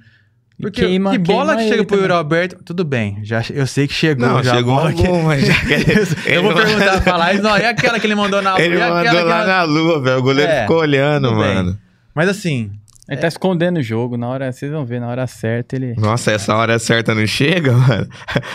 E 0.59 0.63
Porque 0.63 0.83
queima- 0.83 1.11
que 1.13 1.19
bola 1.19 1.57
queima 1.57 1.57
que 1.57 1.63
chega 1.69 1.75
ele 1.77 1.85
pro 1.87 1.97
Yuri. 1.99 2.13
Alberto, 2.13 2.57
tudo 2.65 2.85
bem. 2.85 3.19
Já, 3.23 3.43
eu 3.51 3.67
sei 3.67 3.89
que 3.89 3.95
chegou. 3.95 4.27
Não, 4.29 4.43
já 4.43 4.55
chegou 4.57 4.75
bola 4.77 4.93
que- 4.93 5.07
algum, 5.07 5.23
mas 5.25 5.47
já 5.47 5.55
Eu 6.27 6.43
vou 6.43 6.55
perguntar, 6.55 7.01
falar, 7.03 7.35
não, 7.35 7.57
é 7.57 7.67
aquela 7.69 7.99
que 7.99 8.07
ele 8.07 8.15
mandou 8.15 8.41
na 8.43 8.59
Ele 8.61 8.77
é 8.77 8.83
aquela 8.83 9.03
mandou 9.05 9.25
lá 9.25 9.47
na 9.47 9.63
lua, 9.65 10.01
velho. 10.01 10.19
O 10.19 10.23
goleiro 10.23 10.51
É, 10.53 10.63
ficou 10.63 10.79
olhando, 10.79 11.29
tudo 11.29 11.41
bem. 11.41 11.55
mano. 11.55 11.79
Mas 12.15 12.29
assim, 12.29 12.71
Ele 13.09 13.21
tá 13.21 13.27
escondendo 13.29 13.79
o 13.79 13.83
jogo. 13.83 14.17
Na 14.17 14.29
hora, 14.29 14.53
vocês 14.53 14.71
vão 14.71 14.85
ver, 14.85 15.01
na 15.01 15.09
hora 15.09 15.27
certa 15.27 15.75
ele. 15.75 15.95
Nossa, 15.99 16.31
essa 16.31 16.55
hora 16.55 16.79
certa 16.79 17.15
não 17.15 17.27
chega, 17.27 17.73
mano. 17.77 18.07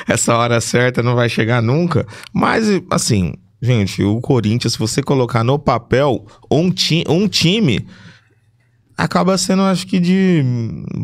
Essa 0.08 0.36
hora 0.38 0.62
certa 0.62 1.04
não 1.04 1.16
vai 1.16 1.28
chegar 1.28 1.62
nunca. 1.62 2.06
Mas, 2.32 2.66
assim, 2.92 3.34
gente, 3.62 4.02
o 4.04 4.22
Corinthians, 4.22 4.74
se 4.74 4.80
você 4.80 5.02
colocar 5.04 5.44
no 5.44 5.60
papel 5.60 6.26
um, 6.50 6.72
ti 6.72 7.04
um 7.10 7.28
time, 7.28 7.86
acaba 8.98 9.38
sendo, 9.38 9.62
acho 9.64 9.86
que, 9.86 10.00
de 10.00 10.44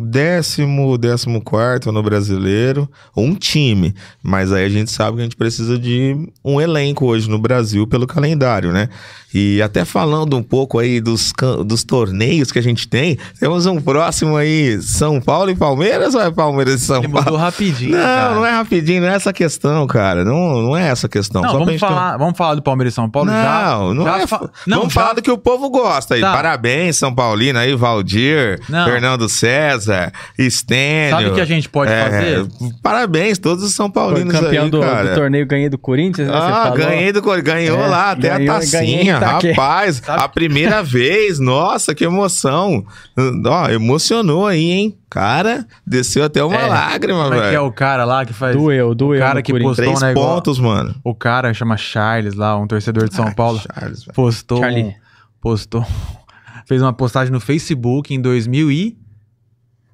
décimo, 0.07 0.97
décimo 0.97 1.41
quarto 1.41 1.91
no 1.91 2.01
brasileiro. 2.01 2.89
Um 3.15 3.35
time. 3.35 3.93
Mas 4.21 4.51
aí 4.51 4.65
a 4.65 4.69
gente 4.69 4.91
sabe 4.91 5.15
que 5.17 5.21
a 5.21 5.23
gente 5.25 5.35
precisa 5.35 5.77
de 5.77 6.15
um 6.43 6.59
elenco 6.59 7.05
hoje 7.05 7.29
no 7.29 7.37
Brasil 7.39 7.85
pelo 7.87 8.07
calendário, 8.07 8.71
né? 8.71 8.89
E 9.33 9.61
até 9.63 9.83
falando 9.83 10.37
um 10.37 10.43
pouco 10.43 10.77
aí 10.77 11.01
dos, 11.01 11.33
dos 11.65 11.83
torneios 11.83 12.51
que 12.51 12.59
a 12.59 12.61
gente 12.61 12.87
tem, 12.87 13.17
temos 13.39 13.65
um 13.65 13.81
próximo 13.81 14.35
aí, 14.37 14.79
São 14.81 15.19
Paulo 15.19 15.49
e 15.49 15.55
Palmeiras 15.55 16.13
ou 16.13 16.21
é 16.21 16.29
Palmeiras 16.29 16.81
e 16.81 16.85
São 16.85 16.97
ele 16.97 17.07
Paulo? 17.07 17.25
mudou 17.25 17.39
rapidinho. 17.39 17.91
Não, 17.93 17.99
cara. 18.03 18.35
não 18.35 18.45
é 18.45 18.51
rapidinho, 18.51 19.01
não 19.01 19.09
é 19.09 19.15
essa 19.15 19.33
questão, 19.33 19.87
cara. 19.87 20.23
Não, 20.23 20.61
não 20.61 20.77
é 20.77 20.87
essa 20.87 21.09
questão. 21.09 21.41
Não, 21.41 21.49
Só 21.49 21.57
vamos 21.57 21.73
um- 21.75 21.79
falar, 21.79 22.17
vamos 22.17 22.37
falar 22.37 22.55
do 22.55 22.61
Palmeiras 22.61 22.93
e 22.93 22.95
São 22.95 23.09
Paulo 23.09 23.31
não, 23.31 23.33
já? 23.41 23.77
não 23.95 24.03
já 24.03 24.19
é. 24.21 24.27
fa- 24.27 24.49
Vamos 24.67 24.93
já- 24.93 25.01
falar 25.01 25.13
do 25.13 25.21
que 25.23 25.31
o 25.31 25.37
povo 25.37 25.67
gosta 25.71 26.13
aí. 26.13 26.21
Tá. 26.21 26.31
Parabéns, 26.33 26.97
São 26.97 27.13
Paulino 27.13 27.57
aí, 27.57 27.75
Valdir, 27.83 28.59
Não. 28.69 28.85
Fernando 28.85 29.27
César, 29.27 30.11
Stênio. 30.39 31.09
Sabe 31.17 31.25
o 31.29 31.33
que 31.35 31.41
a 31.41 31.45
gente 31.45 31.67
pode 31.67 31.91
É, 31.91 32.03
fazer? 32.05 32.47
Parabéns, 32.81 33.37
todos 33.37 33.61
os 33.63 33.73
São 33.73 33.87
Foi 33.87 33.93
Paulinos 33.93 34.33
campeão 34.33 34.63
aí, 34.65 34.69
do, 34.71 34.79
cara. 34.79 35.09
do 35.09 35.15
torneio, 35.15 35.45
ganhei 35.45 35.67
do 35.69 35.77
Corinthians, 35.77 36.27
né? 36.29 36.33
você 36.33 36.39
Ah, 36.39 36.63
falou. 36.63 36.77
ganhei 36.77 37.11
do 37.11 37.21
Cor- 37.21 37.41
ganhou 37.41 37.77
É, 37.83 37.87
lá 37.87 38.11
até 38.11 38.37
ganhou- 38.37 38.55
a 38.55 38.59
tacinha, 38.59 39.17
rapaz. 39.19 39.97
Sabe- 39.97 40.23
A 40.23 40.27
primeira 40.29 40.81
vez, 40.83 41.39
nossa, 41.39 41.93
que 41.93 42.05
emoção. 42.05 42.85
Ó, 43.45 43.69
emocionou 43.69 44.47
aí, 44.47 44.71
hein? 44.71 44.97
Cara, 45.09 45.67
desceu 45.85 46.23
até 46.23 46.43
uma 46.43 46.55
É, 46.55 46.65
lágrima, 46.65 47.23
Como 47.25 47.35
é 47.35 47.39
que 47.39 47.45
é 47.47 47.49
velho. 47.51 47.65
o 47.65 47.71
cara 47.71 48.03
lá 48.05 48.25
que 48.25 48.33
faz. 48.33 48.55
Doeu, 48.55 48.95
doeu. 48.95 49.19
cara 49.19 49.35
no 49.35 49.43
que 49.43 49.51
Corinthians. 49.51 49.75
postou 49.77 49.85
Três 49.93 50.01
um 50.01 50.05
negócio- 50.07 50.29
pontos, 50.35 50.59
mano. 50.59 50.95
O 51.03 51.13
cara 51.13 51.53
chama 51.53 51.75
Charles 51.77 52.33
lá, 52.33 52.57
um 52.57 52.65
torcedor 52.65 53.07
de 53.09 53.13
São 53.15 53.27
Ah, 53.27 53.33
Paulo, 53.35 53.59
Charles, 53.59 53.99
velho. 54.05 54.13
postou. 54.15 54.59
Charlie. 54.59 54.83
um- 54.83 54.93
postou. 55.41 55.85
Fez 56.65 56.81
uma 56.81 56.93
postagem 56.93 57.31
no 57.31 57.39
Facebook 57.39 58.13
em 58.13 58.21
2000 58.21 58.71
e 58.71 58.97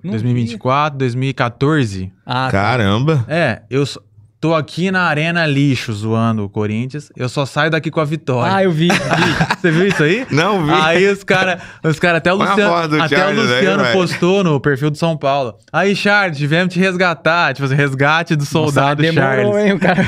Não 0.04 0.12
2024, 0.12 0.98
2014. 0.98 2.00
vi. 2.06 2.14
Ah, 2.26 2.46
tá. 2.46 2.52
Caramba. 2.52 3.26
É, 3.28 3.64
eu 3.70 3.86
só- 3.86 4.02
tô 4.40 4.56
aqui 4.56 4.90
na 4.90 5.04
Arena 5.04 5.46
Lixo 5.46 5.92
zoando 5.94 6.46
o 6.46 6.50
Corinthians. 6.50 7.12
Eu 7.16 7.28
só 7.28 7.46
saio 7.46 7.70
daqui 7.70 7.92
com 7.92 8.00
a 8.00 8.06
vitória. 8.06 8.56
Ah, 8.56 8.64
eu 8.64 8.72
vi, 8.72 8.88
vi. 8.88 8.98
Você 9.60 9.72
viu 9.72 9.88
isso 9.88 10.02
aí? 10.04 10.26
Não 10.32 10.66
vi. 10.66 10.72
Aí 10.72 11.08
os 11.12 11.24
caras, 11.24 11.62
os 11.84 12.00
cara, 12.00 12.20
até 12.20 12.32
o 12.32 12.38
Luciano, 12.38 12.88
do 12.88 13.02
até 13.02 13.16
o 13.16 13.20
Charles 13.20 13.52
aí, 13.52 13.56
Luciano 13.56 13.84
postou 13.92 14.44
no 14.44 14.60
perfil 14.60 14.90
do 14.90 14.98
São 14.98 15.18
Paulo. 15.18 15.56
Aí, 15.74 15.96
Charles, 15.96 16.38
tivemos 16.38 16.74
te 16.74 16.80
resgatar. 16.80 17.54
Tipo 17.54 17.66
assim, 17.66 17.76
resgate 17.76 18.36
do 18.36 18.46
soldado 18.46 19.02
Nossa, 19.04 19.14
demorou, 19.14 19.54
Charles. 19.54 19.66
hein, 19.66 19.74
o 19.74 19.80
cara. 19.80 20.08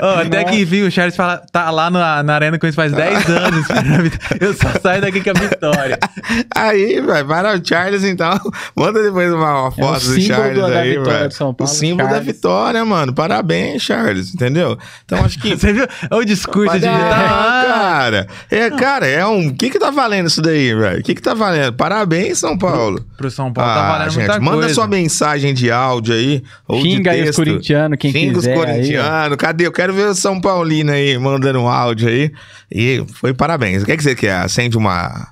Ô, 0.02 0.20
até 0.20 0.44
que 0.44 0.60
enfim, 0.62 0.82
o 0.82 0.90
Charles 0.90 1.16
fala, 1.16 1.42
tá 1.52 1.70
lá 1.70 1.90
na, 1.90 2.22
na 2.22 2.34
Arena 2.34 2.58
com 2.58 2.66
isso 2.66 2.76
faz 2.76 2.92
10 2.92 3.28
anos. 3.30 3.60
esperando 3.60 3.94
a 3.94 4.02
vitória. 4.02 4.38
Eu 4.40 4.54
só 4.54 4.68
saio 4.80 5.00
daqui 5.02 5.20
com 5.22 5.30
a 5.30 5.32
vitória. 5.34 5.98
Aí, 6.56 7.00
velho, 7.00 7.26
para 7.26 7.56
o 7.58 7.60
Charles, 7.66 8.04
então. 8.04 8.38
Manda 8.74 9.02
depois 9.02 9.32
uma, 9.32 9.62
uma 9.62 9.70
foto 9.70 10.04
do 10.06 10.16
É 10.16 10.20
símbolo 10.20 10.24
Charles 10.26 10.58
da 10.60 10.78
aí, 10.80 10.90
vitória 10.90 11.12
velho. 11.18 11.28
de 11.28 11.34
São 11.34 11.50
O 11.50 11.54
Paulo, 11.54 11.72
símbolo 11.72 12.08
da 12.08 12.20
vitória, 12.20 12.84
mano. 12.84 13.12
Parabéns, 13.14 13.65
Charles, 13.78 14.34
entendeu? 14.34 14.78
Então 15.04 15.24
acho 15.24 15.38
que. 15.40 15.54
Você 15.56 15.72
viu? 15.72 15.86
O 16.10 16.24
discurso 16.24 16.78
de... 16.78 16.86
Parabéns, 16.86 17.12
Ah, 17.14 17.64
cara. 17.66 18.26
É, 18.50 18.70
cara, 18.70 19.06
é 19.06 19.26
um. 19.26 19.48
O 19.48 19.54
que 19.54 19.70
que 19.70 19.78
tá 19.78 19.90
valendo 19.90 20.26
isso 20.28 20.40
daí, 20.42 20.74
velho? 20.74 21.00
O 21.00 21.02
que 21.02 21.14
que 21.14 21.22
tá 21.22 21.34
valendo? 21.34 21.72
Parabéns, 21.74 22.38
São 22.38 22.56
Paulo. 22.56 23.04
pro 23.16 23.30
São 23.30 23.52
Paulo 23.52 23.72
tá 23.72 23.88
valendo 23.88 24.06
Ah, 24.06 24.10
gente, 24.10 24.26
muita 24.26 24.40
manda 24.40 24.58
coisa. 24.58 24.74
sua 24.74 24.86
mensagem 24.86 25.52
de 25.54 25.70
áudio 25.70 26.14
aí. 26.14 26.42
Ou 26.68 26.80
Xinga 26.80 27.02
de 27.02 27.08
aí 27.10 27.20
os 27.20 27.26
texto. 27.26 27.38
corintianos, 27.38 27.98
quem 27.98 28.12
Xinga 28.12 28.34
quiser. 28.34 28.56
os 28.56 28.62
aí, 28.62 28.68
ó. 28.70 28.72
corintianos. 28.72 29.36
Cadê? 29.36 29.66
Eu 29.66 29.72
quero 29.72 29.92
ver 29.92 30.08
o 30.08 30.14
São 30.14 30.40
Paulino 30.40 30.92
aí 30.92 31.18
mandando 31.18 31.60
um 31.60 31.68
áudio 31.68 32.08
aí. 32.08 32.30
E 32.72 33.04
foi 33.14 33.32
parabéns. 33.34 33.82
O 33.82 33.86
que, 33.86 33.92
é 33.92 33.96
que 33.96 34.02
você 34.02 34.14
quer? 34.14 34.36
Acende 34.40 34.76
uma. 34.76 35.28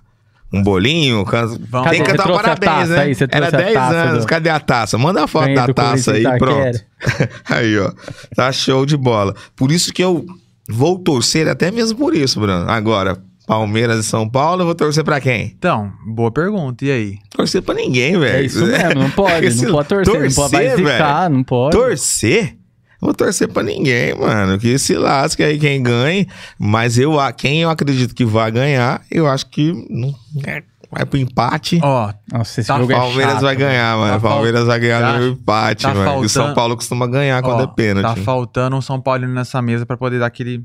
Um 0.53 0.63
bolinho? 0.63 1.25
Can... 1.25 1.47
Vamos. 1.69 1.91
Tem 1.91 2.03
que 2.03 2.11
cantar 2.11 2.29
parabéns, 2.33 2.89
né? 2.89 2.99
aí, 3.01 3.17
Era 3.31 3.51
trouxe 3.51 3.57
a 3.57 3.59
10 3.59 3.75
taça 3.75 3.95
anos. 3.97 4.25
do- 4.25 4.29
Cadê 4.29 4.49
a 4.51 4.61
taça? 4.61 4.97
Manda 4.99 5.25
a 5.25 5.27
foto 5.27 5.53
da 5.53 5.67
taça 5.75 6.13
aí, 6.13 6.23
Corinthians 6.39 6.85
pronto. 7.09 7.29
aí, 7.51 7.79
ó. 7.79 7.91
Tá 8.37 8.53
show 8.53 8.87
de 8.87 8.97
bola. 8.97 9.35
Por 9.57 9.73
isso 9.73 9.93
que 9.93 10.03
eu 10.05 10.25
vou 10.69 10.99
torcer, 10.99 11.49
até 11.49 11.71
mesmo 11.71 11.99
por 11.99 12.15
isso, 12.15 12.39
Bruno. 12.39 12.71
Agora, 12.71 13.19
Palmeiras 13.47 13.99
e 13.99 14.09
São 14.09 14.29
Paulo, 14.29 14.63
eu 14.63 14.67
vou 14.67 14.75
torcer 14.77 15.03
pra 15.03 15.21
quem? 15.21 15.53
Então, 15.59 15.93
boa 16.07 16.31
pergunta. 16.31 16.85
E 16.85 16.91
aí? 16.91 17.19
Torcer 17.31 17.61
pra 17.61 17.75
ninguém, 17.75 18.19
velho. 18.19 18.37
É 18.37 18.43
isso 18.43 18.65
mesmo, 18.65 19.03
não 19.03 19.11
pode, 19.13 19.63
não 19.63 19.73
pode 19.73 19.89
torcer, 19.89 20.21
não 20.23 20.31
pode 20.35 20.53
vai 20.53 20.77
zicar, 20.77 21.29
não 21.31 21.43
pode. 21.43 21.77
Torcer? 21.77 22.57
Vou 23.01 23.13
torcer 23.13 23.49
pra 23.49 23.63
ninguém, 23.63 24.15
mano. 24.15 24.59
Que 24.59 24.79
se 24.79 24.95
lasque 24.95 25.43
aí 25.43 25.59
quem 25.59 25.83
ganhe. 25.83 26.27
Mas 26.59 26.99
eu, 26.99 27.19
a 27.21 27.33
quem 27.33 27.63
eu 27.63 27.71
acredito 27.71 28.15
que 28.15 28.25
vai 28.25 28.51
ganhar, 28.51 29.03
eu 29.11 29.27
acho 29.27 29.47
que 29.51 29.73
não, 29.91 30.15
é, 30.47 30.63
vai 30.91 31.05
pro 31.05 31.19
empate. 31.19 31.79
Ó, 31.83 32.13
Nossa, 32.33 32.61
esse 32.61 32.69
Tá 32.69 32.79
jogo 32.79 32.93
é 32.93 32.95
Palmeiras 32.97 33.33
chato, 33.35 33.43
vai 33.43 33.57
ganhar, 33.57 33.97
mano. 33.99 34.13
Tá 34.15 34.21
fal- 34.21 34.33
Palmeiras 34.35 34.65
vai 34.67 34.81
ganhar 34.81 35.01
Tá- 35.01 35.19
no 35.19 35.27
empate, 35.29 35.83
tá 35.83 35.95
mano. 35.95 36.25
E 36.25 36.29
São 36.29 36.43
faltando- 36.43 36.55
Paulo 36.55 36.77
costuma 36.77 37.07
ganhar 37.07 37.43
quando 37.43 37.61
ó, 37.61 37.65
é 37.65 37.67
pênalti. 37.67 38.17
tá 38.17 38.23
faltando 38.23 38.77
um 38.77 38.81
São 38.81 39.01
Paulino 39.01 39.35
nessa 39.35 39.61
mesa 39.61 39.85
pra 39.85 39.97
poder 39.97 40.19
dar 40.21 40.27
aquele, 40.27 40.65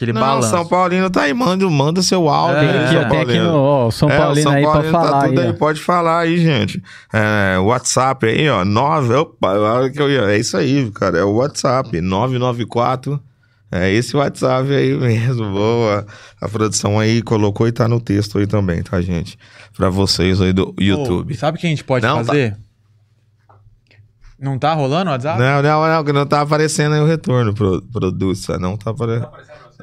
aquele 0.00 0.12
Não, 0.14 0.20
balanço. 0.22 0.48
São 0.48 0.66
Paulino 0.66 1.10
tá 1.10 1.22
aí, 1.22 1.34
manda, 1.34 1.68
manda 1.68 2.02
seu 2.02 2.26
áudio. 2.28 2.56
É, 2.56 2.70
aí, 2.70 2.84
Aqui, 2.84 2.94
São 2.94 3.02
ó, 3.02 3.08
tem 3.10 3.20
aqui 3.20 3.38
no 3.38 3.54
ó, 3.54 3.90
São 3.90 4.10
É, 4.10 4.16
Paulino 4.18 4.42
São 4.42 4.52
aí 4.52 4.62
pra 4.62 4.72
Paulino 4.72 4.92
falar 4.92 5.10
tá 5.20 5.28
tudo 5.28 5.40
aí, 5.40 5.52
pode 5.52 5.80
falar 5.80 6.18
aí, 6.20 6.38
gente. 6.38 6.82
É, 7.12 7.58
WhatsApp 7.58 8.26
aí, 8.26 8.48
ó, 8.48 8.64
9, 8.64 9.14
opa, 9.14 9.90
que 9.92 10.00
eu 10.00 10.10
ia, 10.10 10.22
é 10.32 10.38
isso 10.38 10.56
aí, 10.56 10.90
cara, 10.92 11.18
é 11.18 11.22
o 11.24 11.34
WhatsApp, 11.34 12.00
994, 12.00 13.20
é 13.70 13.92
esse 13.92 14.16
WhatsApp 14.16 14.72
aí 14.74 14.96
mesmo, 14.96 15.50
boa. 15.52 16.06
A 16.40 16.48
produção 16.48 16.98
aí 16.98 17.20
colocou 17.22 17.68
e 17.68 17.72
tá 17.72 17.86
no 17.86 18.00
texto 18.00 18.38
aí 18.38 18.46
também, 18.46 18.82
tá, 18.82 19.00
gente? 19.02 19.38
Pra 19.76 19.90
vocês 19.90 20.40
aí 20.40 20.52
do 20.52 20.74
YouTube. 20.80 21.34
Ô, 21.34 21.36
sabe 21.36 21.58
o 21.58 21.60
que 21.60 21.66
a 21.66 21.70
gente 21.70 21.84
pode 21.84 22.04
Não, 22.06 22.18
tá- 22.18 22.24
fazer? 22.24 22.56
Não 24.40 24.58
tá 24.58 24.72
rolando 24.72 25.10
o 25.10 25.12
WhatsApp? 25.12 25.38
Não, 25.38 25.62
não, 25.62 25.86
não, 25.86 26.02
que 26.04 26.12
não 26.14 26.24
tá 26.24 26.40
aparecendo 26.40 26.94
aí 26.94 27.00
o 27.00 27.06
retorno, 27.06 27.52
pro, 27.52 27.82
produça, 27.92 28.58
não 28.58 28.74
tá 28.74 28.90
aparecendo. 28.90 29.28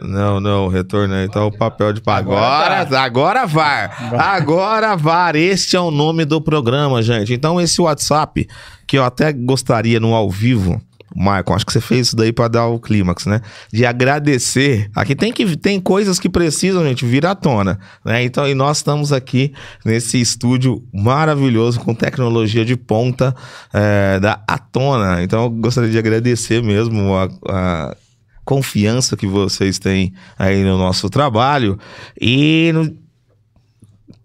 Não, 0.02 0.40
não, 0.40 0.68
retorno 0.68 1.14
aí 1.14 1.30
tá 1.30 1.46
o 1.46 1.52
papel 1.52 1.94
de. 1.94 2.02
Agora, 2.06 2.86
tá. 2.86 3.02
agora 3.04 3.46
VAR. 3.46 4.14
Agora 4.20 4.96
VAR. 4.96 5.36
Este 5.36 5.76
é 5.76 5.80
o 5.80 5.92
nome 5.92 6.26
do 6.26 6.42
programa, 6.42 7.02
gente. 7.02 7.34
Então, 7.34 7.60
esse 7.60 7.82
WhatsApp, 7.82 8.48
que 8.86 8.98
eu 8.98 9.04
até 9.04 9.32
gostaria 9.32 10.00
no 10.00 10.14
ao 10.14 10.30
vivo, 10.30 10.82
Marco, 11.16 11.54
acho 11.54 11.66
que 11.66 11.74
você 11.74 11.82
fez 11.82 12.08
isso 12.08 12.16
daí 12.16 12.32
pra 12.32 12.48
dar 12.48 12.68
o 12.68 12.80
clímax, 12.80 13.26
né? 13.26 13.42
De 13.74 13.86
agradecer. 13.86 14.90
Aqui 14.96 15.16
tem 15.16 15.32
que 15.32 15.58
tem 15.58 15.80
coisas 15.80 16.20
que 16.20 16.30
precisam, 16.30 16.84
gente, 16.84 17.06
vir 17.06 17.26
à 17.26 17.34
tona, 17.34 17.80
né? 18.06 18.24
Então, 18.24 18.48
e 18.48 18.54
nós 18.54 18.78
estamos 18.78 19.12
aqui 19.12 19.54
nesse 19.84 20.20
estúdio 20.20 20.84
maravilhoso 20.94 21.80
com 21.80 21.96
tecnologia 21.96 22.64
de 22.64 22.76
ponta 22.76 23.36
é, 23.74 24.20
da 24.20 24.44
Atona. 24.48 25.24
Então, 25.24 25.46
eu 25.46 25.50
gostaria 25.50 25.90
de 25.90 25.98
agradecer 25.98 26.62
mesmo 26.62 27.16
a, 27.16 27.30
a 27.50 27.96
confiança 28.48 29.18
que 29.18 29.28
vocês 29.28 29.78
têm 29.78 30.14
aí 30.40 30.64
no 30.64 30.78
nosso 30.78 31.10
trabalho 31.10 31.78
e 32.20 32.72
no- 32.74 32.96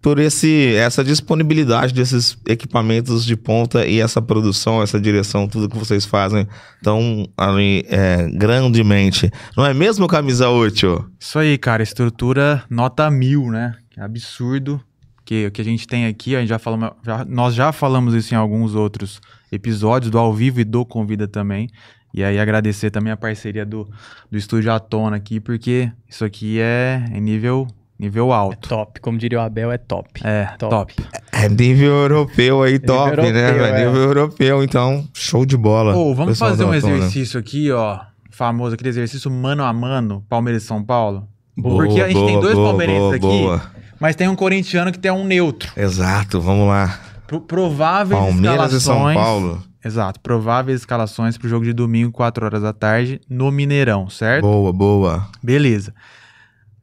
por 0.01 0.17
esse, 0.19 0.73
essa 0.75 1.03
disponibilidade 1.03 1.93
desses 1.93 2.37
equipamentos 2.47 3.25
de 3.25 3.35
ponta 3.37 3.85
e 3.85 3.99
essa 4.01 4.21
produção, 4.21 4.81
essa 4.81 4.99
direção, 4.99 5.47
tudo 5.47 5.69
que 5.69 5.77
vocês 5.77 6.05
fazem 6.05 6.47
tão 6.81 7.27
ali, 7.37 7.85
é, 7.89 8.29
grandemente. 8.33 9.29
Não 9.57 9.65
é 9.65 9.73
mesmo, 9.73 10.07
camisa 10.07 10.49
útil? 10.49 11.05
Isso 11.19 11.37
aí, 11.39 11.57
cara. 11.57 11.83
Estrutura 11.83 12.63
nota 12.69 13.09
mil, 13.09 13.49
né? 13.49 13.75
Que 13.91 13.99
absurdo. 14.01 14.81
Que 15.25 15.47
o 15.47 15.51
que 15.51 15.61
a 15.61 15.65
gente 15.65 15.87
tem 15.87 16.05
aqui, 16.05 16.35
a 16.35 16.39
gente 16.41 16.49
já 16.49 16.59
falamos, 16.59 16.89
já- 17.05 17.23
nós 17.25 17.55
já 17.55 17.71
falamos 17.71 18.13
isso 18.13 18.33
em 18.33 18.37
alguns 18.37 18.75
outros 18.75 19.21
episódios 19.51 20.11
do 20.11 20.17
ao 20.17 20.33
vivo 20.33 20.59
e 20.59 20.65
do 20.65 20.85
convida 20.85 21.29
também. 21.29 21.69
E 22.13 22.23
aí 22.23 22.39
agradecer 22.39 22.91
também 22.91 23.11
a 23.11 23.17
parceria 23.17 23.65
do, 23.65 23.89
do 24.29 24.37
estúdio 24.37 24.71
Atona 24.71 25.15
aqui, 25.17 25.39
porque 25.39 25.91
isso 26.07 26.23
aqui 26.23 26.59
é 26.59 27.03
em 27.11 27.19
nível, 27.19 27.65
nível 27.99 28.31
É 28.31 28.35
alto. 28.35 28.69
top, 28.69 28.99
como 29.01 29.17
diria 29.17 29.39
o 29.39 29.41
Abel, 29.41 29.71
é 29.71 29.77
top. 29.79 30.21
É, 30.23 30.45
top. 30.59 30.93
É 31.31 31.49
nível 31.49 31.91
europeu 31.91 32.61
aí, 32.61 32.77
top, 32.77 33.17
né? 33.17 33.27
europeu, 33.27 33.33
velho? 33.63 33.65
é. 33.75 33.85
Nível 33.85 34.01
europeu, 34.03 34.63
então, 34.63 35.07
show 35.13 35.43
de 35.45 35.57
bola. 35.57 35.95
Ô, 35.95 36.13
vamos 36.13 36.37
fazer 36.37 36.63
um 36.63 36.73
exercício 36.73 37.39
aqui, 37.39 37.71
ó. 37.71 37.99
Famoso, 38.29 38.75
aquele 38.75 38.89
exercício 38.89 39.29
mano 39.31 39.63
a 39.63 39.73
mano, 39.73 40.23
Palmeiras 40.29 40.63
e 40.63 40.65
São 40.67 40.83
Paulo. 40.83 41.27
Boa, 41.57 41.83
Porque 41.83 42.01
a 42.01 42.07
gente 42.07 42.17
tem 42.25 42.33
boa, 42.33 42.41
dois 42.41 42.55
boa, 42.55 42.69
palmeirenses 42.69 43.19
boa, 43.19 43.33
aqui, 43.33 43.43
boa. 43.43 43.61
mas 43.99 44.15
tem 44.15 44.27
um 44.27 44.35
corintiano 44.35 44.91
que 44.91 44.97
tem 44.99 45.11
um 45.11 45.23
neutro. 45.23 45.71
Exato, 45.77 46.41
vamos 46.41 46.67
lá. 46.67 46.99
Pro- 47.27 47.41
prováveis 47.41 48.19
Palmeiras 48.19 48.73
e. 48.73 48.79
São 48.81 49.13
Paulo. 49.13 49.63
Exato, 49.83 50.19
prováveis 50.21 50.81
escalações 50.81 51.37
pro 51.37 51.49
jogo 51.49 51.65
de 51.65 51.73
domingo, 51.73 52.11
4 52.11 52.45
horas 52.45 52.61
da 52.61 52.71
tarde, 52.71 53.19
no 53.29 53.51
Mineirão, 53.51 54.09
certo? 54.09 54.43
Boa, 54.43 54.71
boa. 54.71 55.27
Beleza. 55.41 55.93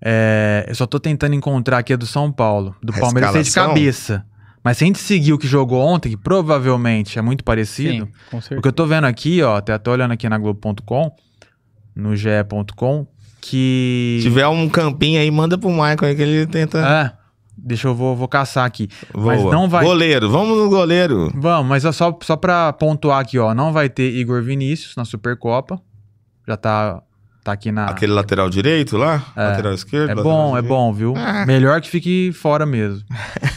É, 0.02 0.64
eu 0.68 0.74
só 0.74 0.86
tô 0.86 1.00
tentando 1.00 1.34
encontrar 1.34 1.78
aqui 1.78 1.92
a 1.92 1.96
do 1.96 2.06
São 2.06 2.30
Paulo. 2.30 2.74
Do 2.82 2.94
A 2.94 2.98
Palmeiras 2.98 3.32
sei 3.32 3.42
de 3.42 3.52
cabeça. 3.52 4.24
Mas 4.62 4.76
se 4.76 4.84
a 4.84 4.86
gente 4.86 4.98
seguir 4.98 5.32
o 5.32 5.38
que 5.38 5.46
jogou 5.46 5.80
ontem, 5.80 6.10
que 6.10 6.16
provavelmente 6.16 7.18
é 7.18 7.22
muito 7.22 7.42
parecido, 7.42 8.04
Sim, 8.04 8.12
com 8.30 8.36
o 8.36 8.42
certeza. 8.42 8.60
que 8.60 8.68
eu 8.68 8.72
tô 8.72 8.86
vendo 8.86 9.06
aqui, 9.06 9.42
ó, 9.42 9.56
até 9.56 9.76
tô 9.78 9.90
olhando 9.90 10.12
aqui 10.12 10.28
na 10.28 10.36
Globo.com, 10.36 11.10
no 11.96 12.14
ge.com, 12.14 13.06
que. 13.40 14.18
Se 14.20 14.28
tiver 14.28 14.46
um 14.48 14.68
campinho 14.68 15.18
aí, 15.18 15.30
manda 15.30 15.56
pro 15.56 15.70
Michael 15.70 15.98
aí 16.02 16.14
que 16.14 16.22
ele 16.22 16.46
tenta. 16.46 16.78
É, 16.78 17.19
deixa 17.62 17.88
eu 17.88 17.94
vou, 17.94 18.16
vou 18.16 18.28
caçar 18.28 18.64
aqui. 18.64 18.88
Mas 19.14 19.40
Boa. 19.42 19.52
não 19.52 19.68
vai. 19.68 19.84
Goleiro, 19.84 20.30
vamos 20.30 20.56
no 20.56 20.68
goleiro. 20.68 21.30
Vamos, 21.34 21.68
mas 21.68 21.84
é 21.84 21.92
só, 21.92 22.16
só 22.22 22.36
pra 22.36 22.72
pontuar 22.72 23.20
aqui, 23.20 23.38
ó. 23.38 23.54
Não 23.54 23.72
vai 23.72 23.88
ter 23.88 24.10
Igor 24.14 24.42
Vinícius 24.42 24.96
na 24.96 25.04
Supercopa. 25.04 25.80
Já 26.46 26.56
tá, 26.56 27.02
tá 27.44 27.52
aqui 27.52 27.70
na. 27.70 27.86
Aquele 27.86 28.12
lateral 28.12 28.48
direito 28.48 28.96
lá? 28.96 29.24
É. 29.36 29.48
Lateral 29.48 29.74
esquerdo? 29.74 30.10
É 30.10 30.22
bom, 30.22 30.56
é 30.56 30.62
bom, 30.62 30.92
viu? 30.92 31.14
Ah. 31.16 31.44
Melhor 31.46 31.80
que 31.80 31.88
fique 31.88 32.32
fora 32.32 32.64
mesmo. 32.66 33.04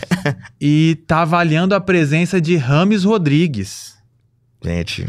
e 0.59 1.01
tá 1.07 1.21
avaliando 1.21 1.73
a 1.73 1.81
presença 1.81 2.39
de 2.39 2.55
Rames 2.55 3.03
Rodrigues. 3.03 3.93
Gente, 4.63 5.07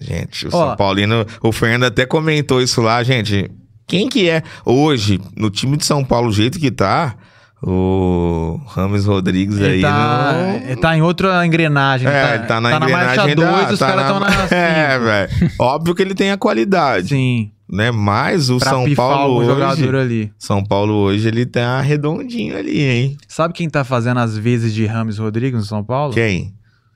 gente, 0.00 0.46
o 0.46 0.50
Ó. 0.52 0.68
São 0.68 0.76
Paulino, 0.76 1.26
o 1.42 1.52
Fernando 1.52 1.84
até 1.84 2.06
comentou 2.06 2.62
isso 2.62 2.80
lá, 2.80 3.02
gente. 3.02 3.50
Quem 3.86 4.08
que 4.08 4.30
é 4.30 4.42
hoje, 4.64 5.20
no 5.36 5.50
time 5.50 5.76
de 5.76 5.84
São 5.84 6.04
Paulo, 6.04 6.28
o 6.28 6.32
jeito 6.32 6.60
que 6.60 6.70
tá, 6.70 7.16
o 7.62 8.60
Rames 8.68 9.04
Rodrigues 9.04 9.56
Ele 9.58 9.66
aí 9.74 9.80
tá, 9.82 10.32
não... 10.32 10.54
ele 10.70 10.76
tá 10.76 10.96
em 10.96 11.02
outra 11.02 11.44
engrenagem. 11.46 12.08
É, 12.08 12.28
ele 12.30 12.34
ele 12.38 12.46
tá 12.46 12.60
na 12.60 12.70
marcha 12.80 12.84
engrenagem 12.84 13.34
2, 13.34 13.50
da- 13.50 13.72
os 13.72 13.78
tá 13.78 13.86
caras 13.86 14.04
estão 14.04 14.20
na 14.20 14.26
É, 14.56 14.92
5. 14.94 15.04
velho. 15.04 15.52
Óbvio 15.58 15.94
que 15.94 16.02
ele 16.02 16.14
tem 16.14 16.30
a 16.30 16.36
qualidade, 16.38 17.08
Sim, 17.08 17.50
né? 17.70 17.90
Mas 17.90 18.48
o 18.50 18.58
pra 18.58 18.70
São 18.70 18.94
Paulo 18.94 19.34
o 19.34 19.36
hoje... 19.38 19.46
jogador 19.48 19.94
ali. 19.96 20.32
São 20.38 20.64
Paulo 20.64 20.94
hoje, 20.94 21.28
ele 21.28 21.44
tá 21.46 21.80
redondinho 21.80 22.56
ali, 22.56 22.80
hein? 22.82 23.16
Sabe 23.28 23.52
quem 23.54 23.68
tá 23.68 23.84
fazendo 23.84 24.20
as 24.20 24.36
vezes 24.38 24.72
de 24.72 24.86
Rames 24.86 25.18
Rodrigues 25.18 25.58
no 25.60 25.66
São 25.66 25.84
Paulo? 25.84 26.14
Quem? 26.14 26.54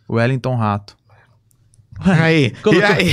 O 0.08 0.14
Wellington 0.16 0.56
Rato. 0.56 0.96
Aí, 2.00 2.46
e 2.56 2.62
Colocou- 2.62 2.88
aí? 2.88 3.06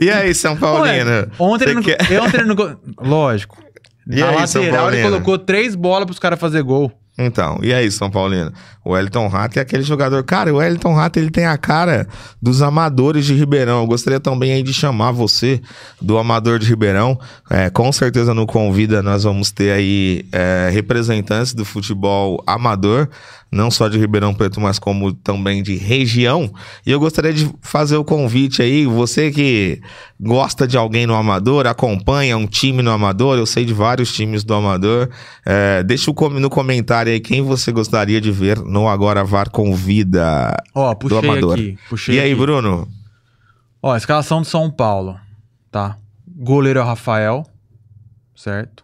E 0.00 0.10
aí, 0.10 0.34
São 0.34 0.56
Paulino? 0.56 1.10
Ué, 1.10 1.26
ontem 1.38 1.64
ele, 1.66 1.74
não, 1.74 1.82
quer- 1.82 1.98
ontem 2.20 2.38
ele 2.38 2.48
não. 2.48 2.56
co- 2.56 2.76
Lógico. 3.00 3.61
E 4.08 4.20
Na 4.20 4.30
aí, 4.30 4.36
lateral 4.36 4.92
ele 4.92 5.02
colocou 5.02 5.38
três 5.38 5.74
bolas 5.74 6.06
pros 6.06 6.18
caras 6.18 6.38
fazer 6.38 6.62
gol. 6.62 6.92
Então, 7.16 7.58
e 7.62 7.74
aí, 7.74 7.90
São 7.90 8.10
Paulino? 8.10 8.50
O 8.82 8.92
Wellington 8.92 9.28
Rato 9.28 9.58
é 9.58 9.62
aquele 9.62 9.82
jogador. 9.82 10.24
Cara, 10.24 10.52
o 10.52 10.56
Wellington 10.56 10.94
Rato 10.94 11.18
ele 11.18 11.30
tem 11.30 11.44
a 11.44 11.58
cara 11.58 12.08
dos 12.40 12.62
amadores 12.62 13.26
de 13.26 13.34
Ribeirão. 13.34 13.82
Eu 13.82 13.86
gostaria 13.86 14.18
também 14.18 14.52
aí 14.52 14.62
de 14.62 14.72
chamar 14.72 15.12
você 15.12 15.60
do 16.00 16.16
amador 16.16 16.58
de 16.58 16.66
Ribeirão. 16.66 17.18
É, 17.50 17.68
com 17.68 17.92
certeza 17.92 18.32
no 18.32 18.46
Convida 18.46 19.02
nós 19.02 19.24
vamos 19.24 19.50
ter 19.50 19.72
aí 19.72 20.24
é, 20.32 20.70
representantes 20.72 21.52
do 21.52 21.66
futebol 21.66 22.42
amador, 22.46 23.08
não 23.52 23.70
só 23.70 23.86
de 23.86 23.98
Ribeirão 23.98 24.32
Preto, 24.32 24.58
mas 24.58 24.78
como 24.78 25.12
também 25.12 25.62
de 25.62 25.76
região. 25.76 26.50
E 26.86 26.90
eu 26.90 26.98
gostaria 26.98 27.34
de 27.34 27.52
fazer 27.60 27.96
o 27.96 28.04
convite 28.04 28.62
aí, 28.62 28.86
você 28.86 29.30
que 29.30 29.82
gosta 30.18 30.66
de 30.66 30.78
alguém 30.78 31.06
no 31.06 31.14
amador, 31.14 31.66
acompanha 31.66 32.36
um 32.38 32.46
time 32.46 32.82
no 32.82 32.90
amador, 32.90 33.36
eu 33.36 33.44
sei 33.44 33.66
de 33.66 33.74
vários 33.74 34.10
times 34.10 34.42
do 34.42 34.54
amador. 34.54 35.10
É, 35.44 35.82
deixa 35.82 36.10
no 36.10 36.48
comentário 36.48 37.12
aí 37.12 37.20
quem 37.20 37.42
você 37.42 37.70
gostaria 37.70 38.20
de 38.22 38.32
ver 38.32 38.58
no 38.58 38.88
Agora 38.88 39.22
VAR 39.22 39.50
Convida. 39.50 40.56
Ó, 40.74 40.94
puxei 40.94 41.18
amador. 41.18 41.52
aqui. 41.52 41.78
E 42.08 42.18
aí, 42.18 42.32
aqui. 42.32 42.34
Bruno? 42.34 42.88
Ó, 43.82 43.94
escalação 43.94 44.40
do 44.40 44.46
São 44.46 44.70
Paulo. 44.70 45.18
Tá. 45.70 45.98
Goleiro 46.26 46.78
é 46.78 46.82
o 46.82 46.86
Rafael. 46.86 47.44
Certo? 48.34 48.82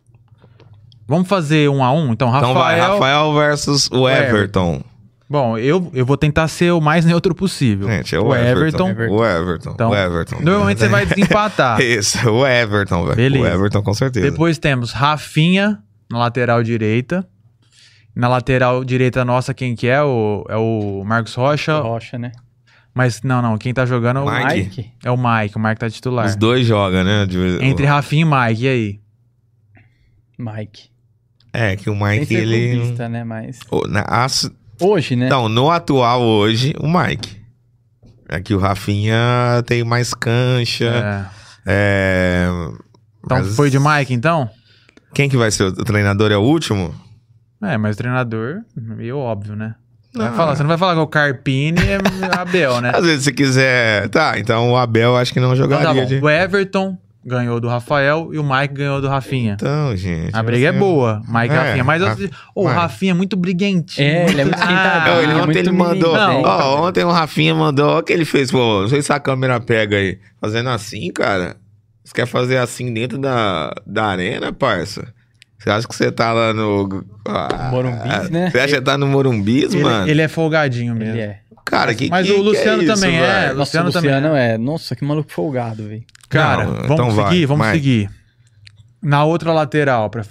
Vamos 1.08 1.26
fazer 1.26 1.70
um 1.70 1.82
a 1.82 1.90
um? 1.90 2.12
Então, 2.12 2.28
Rafael. 2.28 2.50
Então 2.50 2.62
vai, 2.62 2.78
Rafael 2.78 3.34
versus 3.34 3.88
o 3.90 4.06
Everton. 4.06 4.82
Bom, 5.30 5.56
eu, 5.58 5.90
eu 5.94 6.04
vou 6.06 6.16
tentar 6.18 6.48
ser 6.48 6.70
o 6.72 6.80
mais 6.80 7.04
neutro 7.04 7.34
possível. 7.34 7.88
Gente, 7.88 8.14
é 8.14 8.20
o, 8.20 8.26
o 8.28 8.34
Everton. 8.36 8.90
Everton. 8.90 9.14
O 9.14 9.24
Everton. 9.24 9.70
Então, 9.70 9.90
o 9.90 9.94
Everton. 9.94 10.36
Normalmente 10.40 10.78
você 10.80 10.88
vai 10.88 11.04
desempatar. 11.06 11.80
Isso, 11.80 12.30
o 12.30 12.46
Everton, 12.46 13.04
velho. 13.04 13.16
Beleza. 13.16 13.44
O 13.44 13.46
Everton, 13.48 13.82
com 13.82 13.94
certeza. 13.94 14.30
Depois 14.30 14.58
temos 14.58 14.92
Rafinha 14.92 15.82
na 16.10 16.18
lateral 16.18 16.62
direita. 16.62 17.26
Na 18.14 18.28
lateral 18.28 18.84
direita 18.84 19.24
nossa, 19.24 19.54
quem 19.54 19.74
que 19.74 19.86
é? 19.86 20.02
O, 20.02 20.44
é 20.48 20.56
o 20.56 21.02
Marcos 21.06 21.34
Rocha. 21.34 21.78
Rocha, 21.80 22.18
né? 22.18 22.32
Mas 22.94 23.22
não, 23.22 23.40
não. 23.40 23.56
Quem 23.56 23.72
tá 23.72 23.86
jogando 23.86 24.20
é 24.20 24.22
o 24.22 24.30
Mike. 24.30 24.54
Mike. 24.56 24.90
É 25.04 25.10
o 25.10 25.16
Mike. 25.16 25.56
O 25.56 25.60
Mike 25.60 25.76
tá 25.78 25.88
titular. 25.88 26.26
Os 26.26 26.36
dois 26.36 26.66
jogam, 26.66 27.04
né? 27.04 27.24
De- 27.26 27.58
Entre 27.64 27.86
Rafinha 27.86 28.22
e 28.22 28.48
Mike. 28.48 28.64
E 28.64 28.68
aí? 28.68 29.00
Mike. 30.38 30.90
É, 31.58 31.76
que 31.76 31.90
o 31.90 31.94
Sem 31.98 32.02
Mike, 32.20 32.26
ser 32.26 32.34
ele... 32.42 32.76
clubista, 32.76 33.08
né? 33.08 33.24
Mas... 33.24 33.58
O- 33.70 33.86
na- 33.88 34.02
as- 34.02 34.50
Hoje, 34.80 35.16
né? 35.16 35.26
Então, 35.26 35.48
no 35.48 35.70
atual 35.70 36.22
hoje, 36.22 36.72
o 36.78 36.86
Mike. 36.88 37.36
É 38.28 38.40
que 38.40 38.54
o 38.54 38.58
Rafinha 38.58 39.16
tem 39.66 39.82
mais 39.82 40.14
cancha. 40.14 41.30
É. 41.34 41.38
É... 41.66 42.46
Então 43.24 43.38
mas 43.38 43.56
foi 43.56 43.70
de 43.70 43.78
Mike, 43.78 44.12
então? 44.14 44.48
Quem 45.14 45.28
que 45.28 45.36
vai 45.36 45.50
ser 45.50 45.64
o 45.64 45.72
treinador? 45.72 46.30
É 46.30 46.36
o 46.36 46.42
último? 46.42 46.94
É, 47.62 47.76
mas 47.76 47.96
o 47.96 47.98
treinador, 47.98 48.58
meio 48.76 49.18
óbvio, 49.18 49.56
né? 49.56 49.74
Vai 50.14 50.32
falar, 50.34 50.54
você 50.56 50.62
não 50.62 50.68
vai 50.68 50.78
falar 50.78 50.94
que 50.94 51.00
o 51.00 51.06
Carpini 51.06 51.80
é 51.80 51.98
Abel, 52.38 52.80
né? 52.80 52.92
Às 52.94 53.04
vezes 53.04 53.24
se 53.24 53.32
quiser. 53.32 54.08
Tá, 54.08 54.38
então 54.38 54.70
o 54.70 54.76
Abel 54.76 55.16
acho 55.16 55.32
que 55.32 55.40
não 55.40 55.54
Então 55.54 55.68
tá 55.68 55.76
jogaria 55.76 56.06
de. 56.06 56.16
O 56.24 56.28
Everton 56.30 56.96
ganhou 57.28 57.60
do 57.60 57.68
Rafael 57.68 58.30
e 58.32 58.38
o 58.38 58.42
Mike 58.42 58.74
ganhou 58.74 59.00
do 59.00 59.08
Rafinha. 59.08 59.52
Então, 59.54 59.94
gente. 59.96 60.34
A 60.34 60.42
briga 60.42 60.68
é 60.68 60.72
você- 60.72 60.78
boa, 60.78 61.22
Mike 61.28 61.52
e 61.54 61.56
É, 61.56 61.60
Rafinha. 61.60 61.84
Mas 61.84 62.02
assim, 62.02 62.30
ô, 62.54 62.62
o. 62.64 62.66
Rafinha 62.66 63.12
é 63.12 63.14
muito 63.14 63.36
briguentinho. 63.36 64.06
É, 64.08 64.30
ele 64.30 64.40
é 64.40 64.44
muito 64.44 64.58
Ah, 64.58 64.62
esquentadinho. 64.64 65.14
Não, 65.14 65.22
ele, 65.22 65.32
é 65.32 65.34
ontem 65.36 65.44
muito 65.44 65.58
ele 65.58 65.70
mandou. 65.70 66.14
menino, 66.28 66.48
Ó, 66.48 66.88
ontem 66.88 67.04
o 67.04 67.10
Rafinha 67.10 67.54
mandou. 67.54 67.86
Olha 67.88 67.98
o 67.98 68.02
que 68.02 68.12
ele 68.12 68.24
fez, 68.24 68.50
pô. 68.50 68.80
Não 68.80 68.88
sei 68.88 69.02
se 69.02 69.12
a 69.12 69.20
câmera 69.20 69.60
pega 69.60 69.96
aí. 69.96 70.18
Fazendo 70.40 70.70
assim, 70.70 71.10
cara. 71.12 71.56
Você 72.04 72.14
quer 72.14 72.26
fazer 72.26 72.56
assim 72.56 72.92
dentro 72.92 73.18
da, 73.18 73.72
da 73.86 74.06
arena, 74.06 74.50
parça? 74.52 75.12
Você 75.58 75.68
acha 75.70 75.86
que 75.86 75.94
você 75.94 76.10
tá 76.10 76.32
lá 76.32 76.54
no. 76.54 77.04
Ah, 77.26 77.68
Morumbis, 77.70 78.30
né? 78.30 78.48
Você 78.50 78.58
acha 78.60 78.76
que 78.76 78.80
tá 78.80 78.96
no 78.96 79.06
Morumbis, 79.08 79.74
Ele, 79.74 79.82
mano? 79.82 80.08
ele 80.08 80.22
é 80.22 80.28
folgadinho 80.28 80.94
mesmo. 80.94 81.14
Ele 81.14 81.20
é. 81.22 81.40
Cara, 81.70 81.94
que 81.94 82.08
Mas 82.08 82.26
que- 82.26 82.32
o 82.32 82.42
Luciano 82.42 82.78
que 82.82 82.90
é 82.90 82.92
isso, 82.92 83.00
também 83.00 83.16
é. 83.16 83.20
velho? 83.20 83.48
Nossa, 83.48 83.58
Luciano 83.58 83.88
o 83.88 83.92
também 83.92 84.10
Luciano 84.14 84.36
é. 84.36 84.58
Nossa, 84.58 84.96
que 84.96 85.04
maluco 85.04 85.32
folgado, 85.32 85.86
velho. 85.88 86.04
Cara, 86.28 86.64
Não, 86.64 86.72
vamos 86.74 86.90
então 86.92 87.10
vai, 87.10 87.28
seguir, 87.30 87.46
vamos 87.46 87.66
vai. 87.66 87.74
seguir. 87.74 88.10
Na 89.02 89.24
outra 89.24 89.52
lateral, 89.52 90.10
pra 90.10 90.24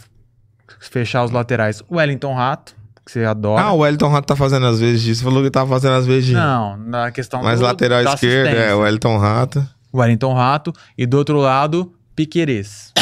fechar 0.80 1.24
os 1.24 1.32
laterais, 1.32 1.82
o 1.90 1.96
Wellington 1.98 2.34
Rato, 2.34 2.76
que 3.06 3.12
você 3.12 3.24
adora. 3.24 3.62
Ah, 3.64 3.72
o 3.72 3.78
Wellington 3.80 4.10
Rato 4.10 4.28
tá 4.28 4.36
fazendo 4.36 4.66
às 4.66 4.80
vezes 4.80 5.02
disso. 5.02 5.20
Você 5.20 5.24
falou 5.26 5.44
que 5.44 5.50
tava 5.50 5.70
fazendo 5.70 5.94
às 5.94 6.06
vezes 6.06 6.26
disso. 6.26 6.38
Não, 6.38 6.76
na 6.78 7.10
questão 7.12 7.42
Mas 7.42 7.60
do- 7.60 7.66
lateral 7.66 8.04
da 8.04 8.14
esquerda 8.14 8.50
é 8.50 8.74
o 8.76 8.80
Wellington 8.80 9.18
Rato. 9.18 9.68
O 9.92 10.00
Wellington 10.00 10.34
Rato. 10.34 10.74
E 10.98 11.06
do 11.06 11.18
outro 11.18 11.38
lado, 11.38 11.94
Piquerez. 12.16 12.92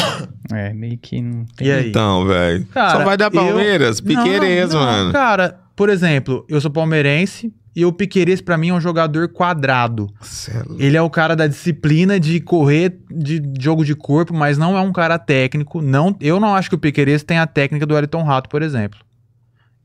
É, 0.50 0.72
meio 0.72 0.96
que 0.96 1.20
não 1.20 1.44
tem. 1.56 1.66
E 1.66 1.72
aí? 1.72 1.88
Então, 1.90 2.24
velho. 2.24 2.64
Cara, 2.72 2.90
Só 2.98 3.04
vai 3.04 3.16
dar 3.18 3.26
eu- 3.26 3.30
Palmeiras, 3.32 4.00
Piquerez, 4.00 4.72
Não, 4.72 4.80
não, 4.80 4.86
mano. 4.86 5.12
Cara, 5.12 5.58
por 5.74 5.90
exemplo, 5.90 6.46
eu 6.48 6.58
sou 6.60 6.70
palmeirense 6.70 7.52
e 7.76 7.84
o 7.84 7.92
Piquerez 7.92 8.40
pra 8.40 8.56
mim 8.56 8.70
é 8.70 8.74
um 8.74 8.80
jogador 8.80 9.28
quadrado. 9.28 10.08
Cê 10.22 10.50
é. 10.52 10.62
Ele 10.78 10.96
é 10.96 11.02
o 11.02 11.10
cara 11.10 11.36
da 11.36 11.46
disciplina 11.46 12.18
de 12.18 12.40
correr 12.40 12.98
de 13.10 13.42
jogo 13.60 13.84
de 13.84 13.94
corpo, 13.94 14.32
mas 14.34 14.56
não 14.56 14.76
é 14.76 14.80
um 14.80 14.90
cara 14.92 15.18
técnico. 15.18 15.82
Não, 15.82 16.16
eu 16.20 16.40
não 16.40 16.54
acho 16.54 16.70
que 16.70 16.74
o 16.74 16.78
Piquerez 16.78 17.22
tem 17.22 17.38
a 17.38 17.46
técnica 17.46 17.84
do 17.84 17.94
Wellington 17.94 18.22
Rato, 18.24 18.48
por 18.48 18.62
exemplo. 18.62 18.98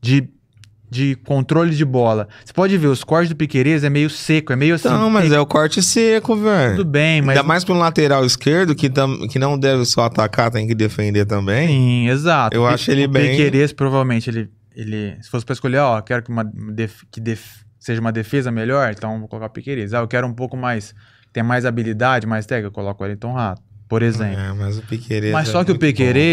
De, 0.00 0.28
de 0.90 1.14
controle 1.24 1.74
de 1.74 1.84
bola. 1.84 2.28
Você 2.44 2.52
pode 2.52 2.76
ver, 2.76 2.86
os 2.88 3.04
cortes 3.04 3.28
do 3.28 3.36
Piquerez 3.36 3.84
é 3.84 3.90
meio 3.90 4.10
seco, 4.10 4.52
é 4.52 4.56
meio 4.56 4.74
assim. 4.74 4.88
Não, 4.88 5.08
mas 5.10 5.28
tem- 5.28 5.36
é 5.36 5.40
o 5.40 5.46
corte 5.46 5.82
seco, 5.82 6.34
velho. 6.36 6.76
Tudo 6.76 6.88
bem, 6.90 7.20
mas. 7.22 7.36
Ainda 7.36 7.46
mais 7.46 7.62
pra 7.64 7.74
um 7.74 7.78
lateral 7.78 8.24
esquerdo 8.24 8.74
que, 8.74 8.90
tam, 8.90 9.28
que 9.28 9.38
não 9.38 9.58
deve 9.58 9.84
só 9.84 10.04
atacar, 10.04 10.50
tem 10.50 10.66
que 10.66 10.74
defender 10.74 11.24
também. 11.26 11.68
Sim, 11.68 12.08
exato. 12.08 12.56
Eu 12.56 12.62
O 12.62 12.66
acho 12.66 12.90
ele 12.90 13.04
o 13.04 13.08
bem- 13.08 13.30
Piquerez, 13.30 13.72
provavelmente, 13.72 14.28
ele, 14.28 14.50
ele. 14.74 15.16
Se 15.22 15.30
fosse 15.30 15.44
pra 15.44 15.52
escolher, 15.52 15.78
ó, 15.78 16.00
quero 16.00 16.22
que, 16.22 16.30
uma 16.30 16.42
def- 16.44 17.02
que 17.12 17.20
def- 17.20 17.62
seja 17.82 18.00
uma 18.00 18.12
defesa 18.12 18.50
melhor, 18.52 18.92
então 18.96 19.18
vou 19.18 19.28
colocar 19.28 19.46
o 19.46 19.50
Piquerez. 19.50 19.92
Ah, 19.92 19.98
eu 19.98 20.08
quero 20.08 20.26
um 20.26 20.32
pouco 20.32 20.56
mais. 20.56 20.94
Tem 21.32 21.42
mais 21.42 21.64
habilidade, 21.64 22.26
mais 22.26 22.46
técnica, 22.46 22.68
eu 22.68 22.72
coloco 22.72 23.02
o 23.02 23.06
Wellington 23.06 23.32
Rato, 23.32 23.62
por 23.88 24.02
exemplo. 24.02 24.38
É, 24.38 24.52
mas 24.52 24.78
o 24.78 24.82
Piquerez. 24.82 25.32
Mas 25.32 25.48
é 25.48 25.52
só 25.52 25.64
que 25.64 25.72
o 25.72 25.78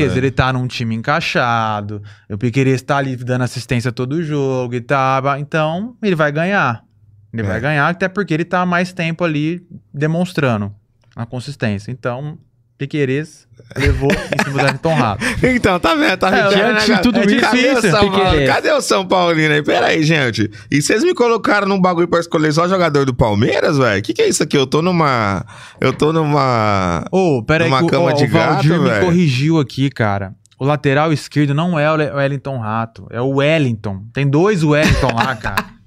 velho. 0.10 0.18
ele 0.20 0.32
tá 0.32 0.52
num 0.54 0.68
time 0.68 0.94
encaixado. 0.94 2.04
O 2.30 2.38
Piquerez 2.38 2.82
tá 2.82 2.98
ali 2.98 3.16
dando 3.16 3.44
assistência 3.44 3.92
todo 3.92 4.22
jogo 4.22 4.76
e 4.76 4.82
tá. 4.82 5.22
Então, 5.40 5.96
ele 6.04 6.16
vai 6.16 6.32
ganhar. 6.32 6.84
Ele 7.34 7.44
É. 7.44 7.46
vai 7.46 7.60
ganhar, 7.60 7.88
até 7.88 8.08
porque 8.08 8.34
ele 8.34 8.46
tá 8.46 8.66
mais 8.66 8.92
tempo 8.94 9.24
ali 9.24 9.66
demonstrando 9.94 10.74
a 11.16 11.26
consistência. 11.26 11.92
Então, 11.92 12.38
Piquerez 12.80 13.46
levou 13.78 14.10
em 14.10 14.44
cima 14.44 14.52
do 14.52 14.66
Wellington 14.66 14.94
Rato. 14.96 15.26
Então, 15.44 15.80
tá 15.80 15.94
vendo? 15.94 16.18
Tá 16.18 16.36
É, 16.36 16.48
diante 16.48 16.86
de 16.96 17.02
tudo 17.02 17.20
cara? 17.20 17.32
isso, 17.32 17.42
Cadê 17.42 17.72
o 17.78 17.82
São 17.92 18.12
Paulo? 18.12 18.46
Cadê 18.48 18.72
o 18.72 18.82
São 18.82 19.08
Paulino 19.08 19.54
aí? 19.54 19.62
Pera 19.62 19.88
aí, 19.88 20.02
gente. 20.04 20.50
E 20.72 20.82
vocês 20.82 21.04
me 21.04 21.14
colocaram 21.14 21.68
num 21.68 21.80
bagulho 21.80 22.08
pra 22.08 22.20
escolher 22.22 22.54
só 22.54 22.68
jogador 22.68 23.06
do 23.06 23.14
Palmeiras, 23.14 23.78
velho? 23.78 24.02
Que 24.02 24.14
que 24.14 24.22
é 24.22 24.30
isso 24.30 24.42
aqui? 24.42 24.58
Eu 24.58 24.66
tô 24.66 24.82
numa. 24.82 25.46
Eu 25.82 25.92
tô 25.92 26.14
numa. 26.14 27.04
Ô, 27.12 27.44
peraí, 27.44 27.68
Numa 27.70 27.80
que 27.80 27.86
o, 27.86 27.88
cama 27.90 28.06
ó, 28.06 28.12
de 28.14 28.24
o 28.24 28.30
Valdir 28.30 28.72
gato, 28.72 28.82
me 28.82 29.06
corrigiu 29.06 29.60
aqui, 29.60 29.90
cara. 29.90 30.34
O 30.58 30.66
lateral 30.66 31.12
esquerdo 31.14 31.54
não 31.54 31.78
é 31.78 31.92
o 31.92 32.16
Wellington 32.18 32.58
Rato, 32.60 33.08
é 33.12 33.22
o 33.22 33.36
Wellington. 33.36 34.04
Tem 34.14 34.28
dois 34.28 34.64
Wellington 34.64 35.14
lá, 35.16 35.36
cara. 35.36 35.66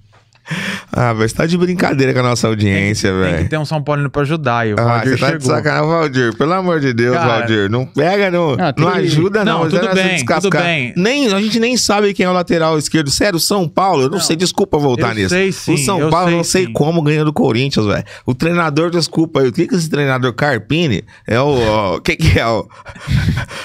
Ah, 0.93 1.13
velho, 1.13 1.29
você 1.29 1.35
tá 1.35 1.47
de 1.47 1.57
brincadeira 1.57 2.13
com 2.13 2.21
a 2.21 2.23
nossa 2.23 2.47
audiência, 2.49 3.11
Tem 3.11 3.21
que 3.23 3.31
velho. 3.37 3.49
ter 3.49 3.59
um 3.59 3.65
São 3.65 3.83
Paulino 3.83 4.11
pra 4.11 4.23
ajudar. 4.23 4.67
E 4.67 4.75
o 4.75 4.77
Ah, 4.79 4.85
Valdir 4.85 5.13
você 5.13 5.19
tá 5.19 5.27
de 5.27 5.43
chegou. 5.43 5.57
sacanagem, 5.57 5.89
Valdir. 5.89 6.37
Pelo 6.37 6.53
amor 6.53 6.81
de 6.81 6.93
Deus, 6.93 7.17
Cara. 7.17 7.39
Valdir. 7.39 7.71
Não 7.71 7.87
pega, 7.87 8.31
não. 8.31 8.53
Ah, 8.53 8.57
não 8.67 8.73
tudo- 8.73 8.89
ajuda, 8.89 9.45
não. 9.45 9.65
Não, 9.65 9.71
tudo 9.71 9.95
bem, 9.95 10.25
tudo 10.25 10.51
bem. 10.51 10.93
Nem, 10.97 11.33
a 11.33 11.41
gente 11.41 11.59
nem 11.61 11.77
sabe 11.77 12.13
quem 12.15 12.27
é 12.27 12.29
o 12.31 12.33
lateral 12.33 12.79
esquerdo. 12.79 13.11
Sério, 13.11 13.39
São 13.41 13.69
Paulo, 13.69 14.03
eu 14.03 14.09
não, 14.11 14.19
Não. 14.19 14.25
sei, 14.25 14.37
desculpa 14.37 14.79
voltar 14.79 15.11
Eu 15.11 15.15
nisso. 15.15 15.29
sei 15.31 15.53
sim, 15.53 15.75
o 15.75 15.79
São 15.79 16.01
eu 16.01 16.11
Paulo, 16.11 16.29
sei 16.29 16.37
não 16.37 16.45
sei 16.45 16.67
sim. 16.67 16.73
como 16.73 17.03
ganhou 17.03 17.25
do 17.25 17.33
Corinthians, 17.33 17.87
velho. 17.87 18.05
O 18.27 18.35
treinador, 18.35 18.91
desculpa 18.91 19.41
aí. 19.41 19.49
O 19.49 19.53
que 19.53 19.67
que 19.67 19.75
esse 19.75 19.89
treinador 19.89 20.33
Carpini 20.33 21.05
é 21.27 21.41
o. 21.41 21.59
ó, 21.69 22.01
Quem 22.01 22.17
que 22.17 22.39
é 22.39 22.47
o. 22.47 22.67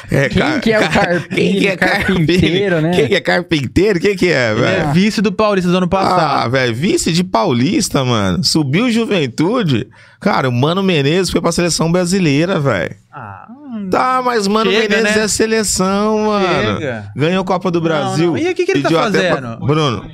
É, 0.10 0.30
Quem 0.30 0.60
que 0.62 0.72
é 0.72 0.80
o 0.80 0.90
Carpini? 0.90 1.36
Quem 1.36 1.60
que 1.60 1.68
é 1.68 1.76
Carpinteiro, 1.76 2.82
né? 2.82 2.92
Quem 2.96 3.08
que 3.08 3.16
é 3.16 3.20
carpinteiro? 3.20 4.00
Quem 4.00 4.16
que 4.16 4.28
é, 4.32 4.52
Ele 4.52 4.62
velho? 4.62 4.90
é 4.90 4.94
vice 4.94 5.22
do 5.22 5.32
Paulista 5.32 5.70
do 5.70 5.78
ano 5.78 5.86
Ah, 5.86 5.90
passado. 5.90 6.52
velho, 6.52 6.74
vice 6.78 7.12
de 7.12 7.24
Paulista, 7.24 8.04
mano. 8.06 8.44
Subiu 8.44 8.90
Juventude. 8.92 9.88
Cara, 10.20 10.48
o 10.48 10.52
Mano 10.52 10.82
Menezes 10.84 11.30
foi 11.32 11.42
pra 11.42 11.52
seleção 11.52 11.92
brasileira, 11.92 12.60
velho. 12.60 12.96
Ah, 13.12 13.48
Tá, 13.92 14.22
mas 14.24 14.48
Mano 14.48 14.72
Chega, 14.72 14.96
Menezes 14.96 15.16
né? 15.18 15.24
é 15.24 15.28
seleção, 15.28 16.20
mano. 16.26 16.48
Chega. 16.80 17.12
Ganhou 17.16 17.44
Copa 17.44 17.70
do 17.70 17.82
Brasil. 17.82 18.32
não. 18.32 18.38
E 18.38 18.50
o 18.50 18.56
que 18.56 18.66
que 18.66 18.72
ele 18.72 18.82
tá 18.84 18.90
fazendo? 18.90 19.58
Bruno, 19.66 20.10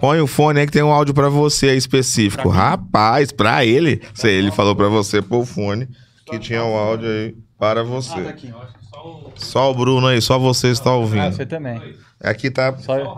põe 0.00 0.20
o 0.20 0.26
fone 0.26 0.60
aí 0.60 0.66
que 0.66 0.72
tem 0.72 0.82
um 0.82 0.90
áudio 0.92 1.14
pra 1.14 1.28
você 1.28 1.68
aí 1.70 1.76
específico. 1.76 2.48
Rapaz, 2.48 3.30
pra 3.32 3.64
ele. 3.64 4.00
Se 4.14 4.28
ele 4.28 4.50
falou 4.50 4.74
pra 4.74 4.88
você 4.88 5.20
pôr 5.22 5.40
o 5.40 5.46
fone, 5.46 5.88
que 6.26 6.38
tinha 6.38 6.64
um 6.64 6.74
áudio 6.76 7.08
aí 7.08 7.34
para 7.58 7.82
você. 7.84 8.12
Ah, 8.18 8.32
tá 8.32 8.98
Só 9.36 9.70
o 9.70 9.74
Bruno 9.74 10.06
aí, 10.06 10.20
só 10.20 10.38
você 10.38 10.68
está 10.68 10.90
Ah, 10.90 10.94
ouvindo. 10.96 11.30
você 11.32 11.46
também. 11.46 11.80
Aqui 12.22 12.50
tá, 12.50 12.74
Só 12.78 12.96
eu, 12.96 13.14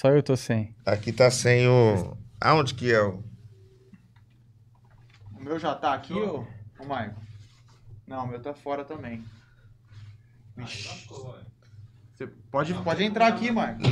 só 0.00 0.08
eu 0.08 0.22
tô 0.22 0.34
sem. 0.34 0.74
aqui 0.86 1.12
tá 1.12 1.30
sem 1.30 1.68
o... 1.68 2.16
Aonde 2.40 2.72
que 2.72 2.90
é 2.90 3.02
o... 3.02 3.22
O 5.36 5.40
meu 5.42 5.58
já 5.58 5.74
tá 5.74 5.92
aqui, 5.92 6.14
ô, 6.14 6.46
ô 6.78 6.84
Maicon? 6.86 7.20
Não, 8.06 8.24
o 8.24 8.26
meu 8.26 8.40
tá 8.40 8.54
fora 8.54 8.82
também. 8.82 9.22
Vixe. 10.56 11.06
Você 12.14 12.26
pode, 12.50 12.72
pode 12.82 13.04
entrar 13.04 13.26
aqui, 13.26 13.50
Maicon. 13.50 13.82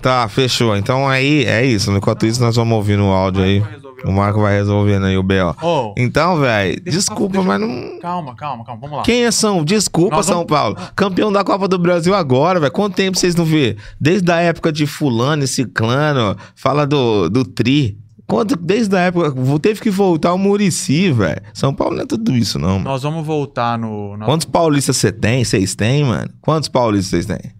Tá, 0.00 0.28
fechou. 0.28 0.76
Então 0.76 1.08
aí 1.08 1.44
é 1.44 1.64
isso. 1.64 1.90
Enquanto 1.92 2.24
isso, 2.26 2.40
nós 2.40 2.56
vamos 2.56 2.74
ouvir 2.76 2.96
no 2.96 3.10
áudio 3.10 3.42
aí. 3.42 3.62
O 4.04 4.12
Marco 4.12 4.40
vai 4.40 4.54
resolvendo 4.56 5.06
aí 5.06 5.18
o 5.18 5.22
B.O. 5.24 5.54
Ô, 5.60 5.94
Então, 5.96 6.38
velho, 6.38 6.80
eu- 6.86 6.92
desculpa, 6.92 7.42
mas 7.42 7.60
não. 7.60 7.98
calma, 8.00 8.32
calma, 8.36 8.64
calma, 8.64 8.80
vamos 8.80 8.96
lá. 8.98 9.02
Quem 9.02 9.24
é 9.24 9.30
São? 9.32 9.64
Desculpa, 9.64 10.14
Nós 10.16 10.26
São 10.26 10.36
vamos- 10.36 10.48
Paulo. 10.48 10.76
Campeão 10.94 11.32
da 11.32 11.42
Copa 11.42 11.66
do 11.66 11.76
Brasil 11.78 12.14
agora, 12.14 12.60
velho. 12.60 12.70
Quanto 12.70 12.94
tempo 12.94 13.18
vocês 13.18 13.34
não 13.34 13.44
vê? 13.44 13.76
Desde 14.00 14.30
a 14.30 14.36
época 14.40 14.70
de 14.70 14.86
Fulano 14.86 15.42
e 15.42 15.48
Ciclano, 15.48 16.36
fala 16.54 16.86
do, 16.86 17.28
do 17.28 17.44
Tri. 17.44 17.98
Quanto, 18.24 18.54
desde 18.56 18.94
a 18.94 19.00
época. 19.00 19.32
Teve 19.60 19.80
que 19.80 19.90
voltar 19.90 20.32
o 20.32 20.38
Murici, 20.38 21.10
velho. 21.10 21.40
São 21.52 21.74
Paulo 21.74 21.96
não 21.96 22.02
é 22.02 22.06
tudo 22.06 22.36
isso, 22.36 22.56
não. 22.58 22.74
mano. 22.74 22.84
Nós 22.84 23.02
vamos 23.02 23.26
voltar 23.26 23.76
no. 23.76 24.16
nós- 24.16 24.26
Quantos 24.28 24.44
paulistas 24.46 24.96
você 24.96 25.10
tem? 25.10 25.42
Vocês 25.44 25.74
têm, 25.74 26.04
mano? 26.04 26.30
Quantos 26.40 26.68
paulistas 26.68 27.08
vocês 27.10 27.26
têm? 27.26 27.50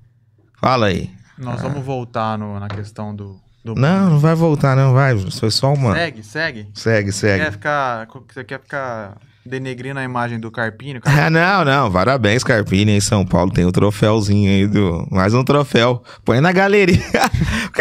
Fala 0.60 0.86
aí. 0.86 1.10
Nós 1.38 1.60
vamos 1.62 1.84
voltar 1.84 2.36
no, 2.38 2.58
na 2.58 2.68
questão 2.68 3.14
do. 3.14 3.36
do- 3.64 3.74
Não, 3.74 4.10
não 4.10 4.18
vai 4.18 4.34
voltar, 4.34 4.76
não, 4.76 4.92
vai. 4.92 5.16
Foi 5.30 5.50
só 5.50 5.72
uma. 5.72 5.94
Segue, 5.94 6.22
segue. 6.22 6.66
Segue, 6.74 7.12
segue. 7.12 7.44
Quer 7.44 7.52
ficar, 7.52 8.06
você 8.32 8.44
quer 8.44 8.60
ficar 8.60 9.16
denegrindo 9.46 9.98
a 9.98 10.04
imagem 10.04 10.38
do 10.38 10.50
Carpini? 10.50 11.00
Ah, 11.06 11.30
não, 11.30 11.64
não. 11.64 11.90
Parabéns, 11.92 12.44
Carpini. 12.44 12.92
Em 12.92 13.00
São 13.00 13.24
Paulo 13.24 13.50
tem 13.50 13.64
o 13.64 13.72
troféuzinho 13.72 14.50
aí 14.50 14.66
do. 14.66 15.06
Mais 15.10 15.32
um 15.34 15.42
troféu. 15.44 16.02
Põe 16.24 16.40
na 16.40 16.52
galeria. 16.52 16.98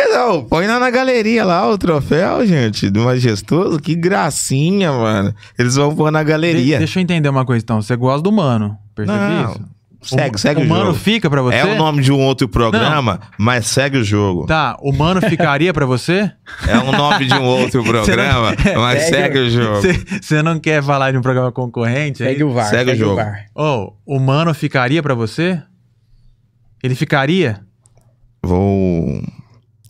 Não, 0.09 0.43
põe 0.43 0.65
lá 0.67 0.79
na 0.79 0.89
galeria 0.89 1.45
lá 1.45 1.69
o 1.69 1.77
troféu, 1.77 2.45
gente, 2.45 2.89
do 2.89 3.01
majestoso. 3.01 3.79
Que 3.79 3.95
gracinha, 3.95 4.91
mano. 4.91 5.33
Eles 5.57 5.75
vão 5.75 5.95
pôr 5.95 6.11
na 6.11 6.23
De- 6.23 6.29
galeria. 6.29 6.77
deixa 6.79 6.99
eu 6.99 7.03
entender 7.03 7.29
uma 7.29 7.45
coisa 7.45 7.63
então. 7.63 7.81
Você 7.81 7.95
gosta 7.95 8.21
do 8.23 8.31
Mano? 8.31 8.77
Percebi 8.95 9.17
Não, 9.17 9.51
isso? 9.51 9.61
Segue, 10.01 10.35
o, 10.35 10.39
segue 10.39 10.61
o, 10.61 10.63
o 10.63 10.67
Mano 10.67 10.85
jogo. 10.87 10.97
fica 10.99 11.29
pra 11.29 11.41
você? 11.41 11.57
É 11.57 11.65
o 11.65 11.75
nome 11.75 12.01
de 12.03 12.11
um 12.11 12.19
outro 12.19 12.47
programa, 12.47 13.19
mas 13.37 13.65
segue 13.67 13.97
o 13.97 14.03
jogo. 14.03 14.45
Tá, 14.45 14.77
o 14.81 14.93
Mano 14.93 15.19
ficaria 15.21 15.73
pra 15.73 15.85
você? 15.85 16.31
É 16.67 16.77
o 16.77 16.91
nome 16.91 17.25
de 17.25 17.33
um 17.33 17.43
outro 17.45 17.83
programa, 17.83 18.55
mas 18.77 19.03
Segue- 19.03 19.15
segue 19.17 19.39
o 19.39 19.49
jogo. 19.49 19.81
Você 20.21 20.41
não 20.43 20.59
quer 20.59 20.81
falar 20.83 21.11
de 21.11 21.17
um 21.17 21.21
programa 21.21 21.51
concorrente? 21.51 22.19
Segue 22.19 22.43
o 22.43 22.51
VAR. 22.53 22.69
Segue 22.69 22.91
o 22.91 22.95
jogo. 22.95 23.15
VAR. 23.15 23.45
Oh, 23.55 23.93
o 24.05 24.19
Mano 24.19 24.53
ficaria 24.53 25.01
pra 25.01 25.13
você? 25.15 25.61
Ele 26.83 26.93
ficaria? 26.95 27.59
Vou. 28.43 29.21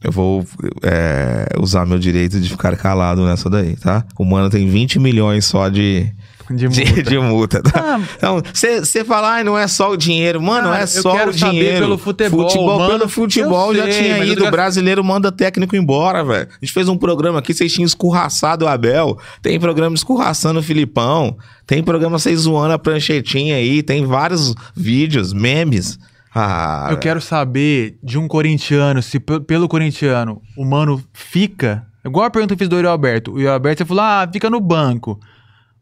Eu 0.04 0.12
vou 0.12 0.46
é, 0.84 1.48
usar 1.60 1.86
meu 1.86 2.00
direito 2.00 2.40
de 2.40 2.50
ficar 2.50 2.76
calado 2.78 3.26
nessa 3.26 3.50
daí, 3.50 3.76
tá? 3.76 4.06
O 4.18 4.24
mano 4.24 4.50
tem 4.50 4.68
20 4.70 5.00
milhões 5.00 5.46
só 5.46 5.68
de. 5.70 6.12
De 6.50 6.68
de, 6.68 6.86
multa. 6.86 7.04
de 7.04 7.20
multa. 7.20 7.62
tá? 7.64 7.98
Ah, 7.98 8.00
Então, 8.16 8.42
você 8.54 9.04
fala, 9.04 9.34
ai, 9.34 9.44
não 9.44 9.58
é 9.58 9.68
só 9.68 9.92
o 9.92 9.98
dinheiro. 9.98 10.42
Mano, 10.42 10.64
não 10.64 10.70
Cara, 10.72 10.80
é 10.82 10.84
eu 10.84 10.88
só 10.88 11.12
quero 11.16 11.32
o 11.32 11.34
saber 11.38 11.52
dinheiro. 11.52 11.80
pelo 11.80 11.98
futebol, 11.98 12.78
mano. 12.80 12.90
pelo 12.92 13.10
futebol 13.10 13.76
já 13.76 13.84
sei, 13.84 13.94
tinha 14.04 14.26
ido. 14.26 14.46
O 14.46 14.52
brasileiro 14.52 15.04
manda 15.04 15.32
técnico 15.32 15.76
embora, 15.76 16.24
velho. 16.24 16.48
A 16.50 16.66
gente 16.66 16.74
fez 16.74 16.88
um 16.88 16.98
programa 16.98 17.40
aqui, 17.40 17.54
vocês 17.54 17.74
tinham 17.74 17.86
escurraçado 17.86 18.66
o 18.66 18.68
Abel. 18.68 19.18
Tem 19.42 19.60
programa 19.60 19.96
escurraçando 19.96 20.60
o 20.60 20.64
Filipão. 20.64 21.38
Tem 21.66 21.84
programa 21.84 22.18
vocês 22.18 22.40
zoando 22.42 22.74
a 22.74 22.80
pranchetinha 22.80 23.56
aí. 23.58 23.84
Tem 23.84 24.06
vários 24.06 24.54
vídeos, 24.76 25.34
memes. 25.34 26.00
Ah, 26.34 26.88
Eu 26.92 26.98
quero 26.98 27.20
saber 27.20 27.98
de 28.04 28.18
um 28.18 28.28
corintiano, 28.28 29.02
se 29.02 29.20
pe- 29.20 29.40
pelo 29.40 29.68
corintiano 29.68 30.42
o 30.56 30.64
mano 30.64 31.04
fica. 31.12 31.84
Igual 32.06 32.26
a 32.26 32.30
pergunta 32.30 32.56
que 32.56 32.62
eu 32.62 32.66
fiz 32.66 32.70
do 32.70 32.76
Yuri 32.78 32.88
Alberto. 32.88 33.34
O 33.34 33.40
Yuri 33.40 33.50
Alberto 33.52 33.86
falou: 33.86 34.04
ah, 34.04 34.30
fica 34.32 34.50
no 34.50 34.62
banco. 34.62 35.20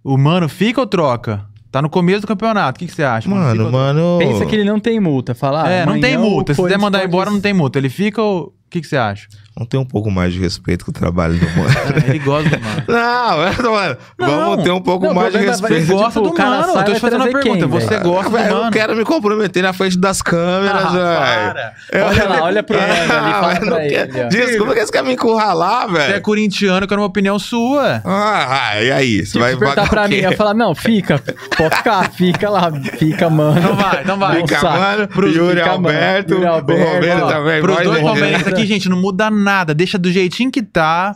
O 0.06 0.18
mano 0.20 0.48
fica 0.48 0.80
ou 0.80 0.86
troca? 0.86 1.44
Tá 1.72 1.82
no 1.82 1.90
começo 1.90 2.22
do 2.22 2.28
campeonato. 2.28 2.78
O 2.78 2.80
que, 2.80 2.86
que 2.86 2.94
você 2.94 3.04
acha? 3.04 3.28
Mano, 3.28 3.66
ou- 3.66 3.72
mano. 3.72 4.18
pensa 4.20 4.46
que 4.46 4.56
ele 4.56 4.64
não 4.64 4.80
tem 4.80 5.00
multa. 5.00 5.34
Fala, 5.34 5.64
ah, 5.66 5.70
É, 5.70 5.86
não 5.86 6.00
tem 6.00 6.16
multa. 6.18 6.54
Se 6.54 6.62
quiser 6.62 6.78
mandar 6.78 7.00
pode- 7.00 7.10
embora, 7.10 7.32
não 7.32 7.42
tem 7.42 7.54
multa. 7.54 7.80
Ele 7.80 7.90
fica 7.90 8.22
ou. 8.22 8.54
O 8.76 8.78
que, 8.78 8.82
que 8.82 8.88
você 8.90 8.98
acha? 8.98 9.28
Vamos 9.56 9.70
ter 9.70 9.78
um 9.78 9.86
pouco 9.86 10.12
mais 10.12 10.34
de 10.34 10.40
respeito 10.42 10.84
com 10.84 10.92
o 10.92 10.94
trabalho 10.94 11.36
do 11.40 11.46
mano. 11.52 11.70
Ah, 11.70 12.10
ele 12.10 12.20
gosta 12.20 12.50
do 12.50 12.60
mano. 12.62 12.84
Não, 12.90 13.72
mano, 13.72 13.98
Não. 14.20 14.28
vamos 14.50 14.64
ter 14.66 14.72
um 14.72 14.82
pouco 14.82 15.06
Não, 15.06 15.14
mais 15.14 15.32
de 15.32 15.38
vai- 15.38 15.48
respeito. 15.48 15.74
Ele 15.76 15.86
gosta 15.86 16.20
tipo, 16.20 16.24
do 16.24 16.34
cara 16.34 16.50
mano. 16.50 16.74
sai, 16.74 16.82
Eu 16.82 16.86
tô 16.88 16.94
te 16.94 17.00
fazendo 17.00 17.22
uma 17.22 17.32
pergunta. 17.32 17.58
quem, 17.60 17.68
Você 17.70 17.88
velho? 17.88 18.04
gosta 18.04 18.26
Ah, 18.26 18.30
do 18.30 18.36
velho, 18.38 18.50
Eu 18.50 18.58
mano? 18.58 18.72
quero 18.72 18.96
me 18.98 19.06
comprometer 19.06 19.64
na 19.64 19.72
frente 19.72 19.98
das 19.98 20.22
câmeras, 20.22 20.84
Ah, 20.84 20.90
velho. 20.90 21.54
para. 21.54 21.74
Eu- 21.94 22.06
Olha 22.06 22.28
lá, 22.28 22.44
olha 22.44 22.64
pro 22.64 22.76
mano 22.82 22.92
ali, 22.92 23.12
Ah, 23.14 23.32
fala 23.40 23.54
não 23.54 23.78
quero- 23.78 23.80
ele, 24.18 24.24
ó. 24.26 24.28
Desculpa 24.28 24.74
que 24.74 24.86
você 24.86 24.92
quer 24.92 25.04
me 25.06 25.14
encurralar, 25.14 25.88
Você 25.88 26.02
é 26.02 26.08
velho. 26.08 26.22
corintiano, 26.22 26.84
eu 26.84 26.88
quero 26.90 27.00
uma 27.00 27.08
opinião 27.08 27.40
sua. 27.40 28.02
Ah, 28.04 28.72
ah, 28.74 28.84
e 28.84 28.92
aí? 28.92 29.20
Você 29.26 29.32
Tipo, 29.32 29.40
vai 29.40 29.54
se 29.54 29.58
perguntar 29.60 29.88
pra 29.90 30.08
mim, 30.10 30.16
eu 30.16 30.34
falar, 30.36 30.54
não, 30.54 30.76
fica, 30.76 31.18
pode 31.58 31.76
ficar, 31.78 32.12
fica 32.12 32.50
lá, 32.50 32.70
fica, 32.98 33.30
mano. 33.30 33.58
Então 33.58 33.76
vai, 33.78 34.02
então 34.04 34.20
vai. 34.20 34.36
Fica, 34.42 34.62
mano, 34.62 35.08
pros- 35.08 35.34
Yuri 35.34 35.62
mano. 35.62 35.72
Alberto, 35.72 36.36
o 36.36 36.46
Roberto 36.46 37.24
ó, 37.24 37.28
também. 37.32 37.62
Pros 37.62 37.78
dois 37.78 37.98
né? 38.00 38.04
palmeirenses 38.04 38.54
gente, 38.66 38.90
não 38.90 38.98
muda 39.00 39.30
nada. 39.30 39.74
Deixa 39.74 39.98
do 39.98 40.12
jeitinho 40.12 40.52
que 40.52 40.62
tá. 40.64 41.16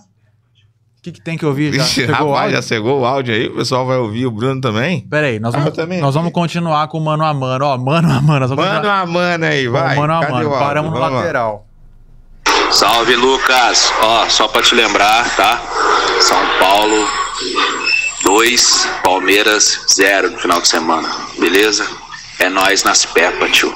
O 0.98 1.02
que, 1.02 1.14
que 1.14 1.22
tem 1.22 1.38
que 1.38 1.46
ouvir? 1.46 1.74
Já 1.74 1.84
Vixe, 1.84 1.96
chegou 1.96 2.14
o 2.14 2.32
rapaz, 2.32 2.42
áudio? 2.44 2.56
já 2.56 2.62
chegou 2.62 3.00
o 3.00 3.06
áudio 3.06 3.34
aí? 3.34 3.48
O 3.48 3.56
pessoal 3.56 3.86
vai 3.86 3.98
ouvir, 3.98 4.26
o 4.26 4.32
Bruno 4.32 4.60
também? 4.60 5.08
Pera 5.08 5.28
aí, 5.28 5.40
nós 5.40 5.56
Ah, 5.56 5.60
vamos, 5.60 5.74
também. 5.74 6.02
nós 6.02 6.14
vamos 6.14 6.32
continuar 6.34 6.88
com 6.90 6.98
o 6.98 7.02
mano 7.02 7.24
a 7.24 7.34
mano. 7.34 7.66
Ó, 7.66 7.78
mano 7.78 8.12
a 8.12 8.22
mano. 8.22 8.40
Nós 8.42 8.50
vamos 8.50 8.66
Mano 8.66 8.76
continuar 8.76 9.00
a 9.02 9.06
mano 9.06 9.46
aí, 9.46 9.68
vai. 9.70 9.96
o 9.96 10.00
mano 10.02 10.14
a 10.14 10.20
Cadê 10.20 10.34
mano. 10.34 10.50
o 10.50 10.54
áudio? 10.54 10.68
Paramos 10.68 10.92
no 10.92 11.00
lateral. 11.00 11.66
Salve 12.72 13.16
Lucas, 13.16 13.92
ó, 14.02 14.28
só 14.28 14.48
pra 14.50 14.62
te 14.62 14.76
lembrar, 14.76 15.36
tá? 15.38 15.62
São 16.22 16.38
Paulo 16.60 17.08
2, 18.24 18.88
Palmeiras 19.04 19.86
0 19.96 20.32
no 20.32 20.38
final 20.38 20.62
de 20.62 20.68
semana, 20.68 21.08
beleza? 21.40 21.88
É 22.40 22.50
nós 22.50 22.84
nas 22.84 23.06
pepas, 23.06 23.52
tio. 23.52 23.74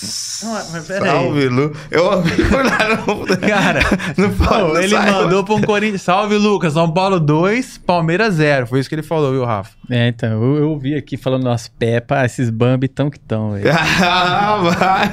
Não, 0.00 0.82
Salve, 1.00 1.48
Lu. 1.48 1.72
Eu 1.90 2.04
lá 2.04 2.16
no... 3.06 3.26
Cara, 3.38 3.80
não 4.16 4.30
pode, 4.32 4.60
Não, 4.60 4.76
ele 4.80 4.88
sai. 4.88 5.10
mandou 5.10 5.44
pra 5.44 5.54
um 5.54 5.60
Corinthians. 5.60 6.02
Salve, 6.02 6.36
Lucas. 6.36 6.74
São 6.74 6.90
Paulo 6.90 7.18
2, 7.18 7.78
Palmeiras 7.78 8.34
0. 8.34 8.66
Foi 8.68 8.78
isso 8.78 8.88
que 8.88 8.94
ele 8.94 9.02
falou, 9.02 9.32
viu, 9.32 9.44
Rafa? 9.44 9.70
É, 9.90 10.08
então, 10.08 10.30
eu, 10.30 10.56
eu 10.58 10.70
ouvi 10.70 10.94
aqui 10.94 11.16
falando 11.16 11.44
das 11.44 11.66
Pepa, 11.66 12.24
esses 12.24 12.48
Bambi 12.50 12.86
tão 12.86 13.10
que 13.10 13.18
tão, 13.18 13.52
velho. 13.52 13.68
Ah, 13.70 14.58
vai. 14.62 15.10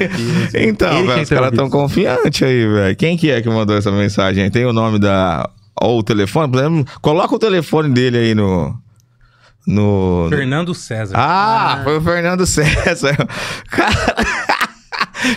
Então, 0.53 1.05
velho, 1.05 1.23
os 1.23 1.29
caras 1.29 1.51
tão 1.51 1.69
confiantes 1.69 2.43
aí, 2.43 2.67
velho. 2.67 2.95
Quem 2.95 3.17
que 3.17 3.31
é 3.31 3.41
que 3.41 3.49
mandou 3.49 3.75
essa 3.75 3.91
mensagem? 3.91 4.43
aí? 4.43 4.51
Tem 4.51 4.65
o 4.65 4.73
nome 4.73 4.99
da... 4.99 5.49
Ou 5.81 5.99
o 5.99 6.03
telefone? 6.03 6.85
Coloca 7.01 7.35
o 7.35 7.39
telefone 7.39 7.89
dele 7.89 8.17
aí 8.17 8.35
no... 8.35 8.75
No... 9.67 10.27
Fernando 10.29 10.75
César. 10.75 11.15
Ah, 11.17 11.81
foi 11.83 11.97
o 11.97 12.01
Fernando 12.01 12.45
César. 12.45 13.15
Cara... 13.71 14.54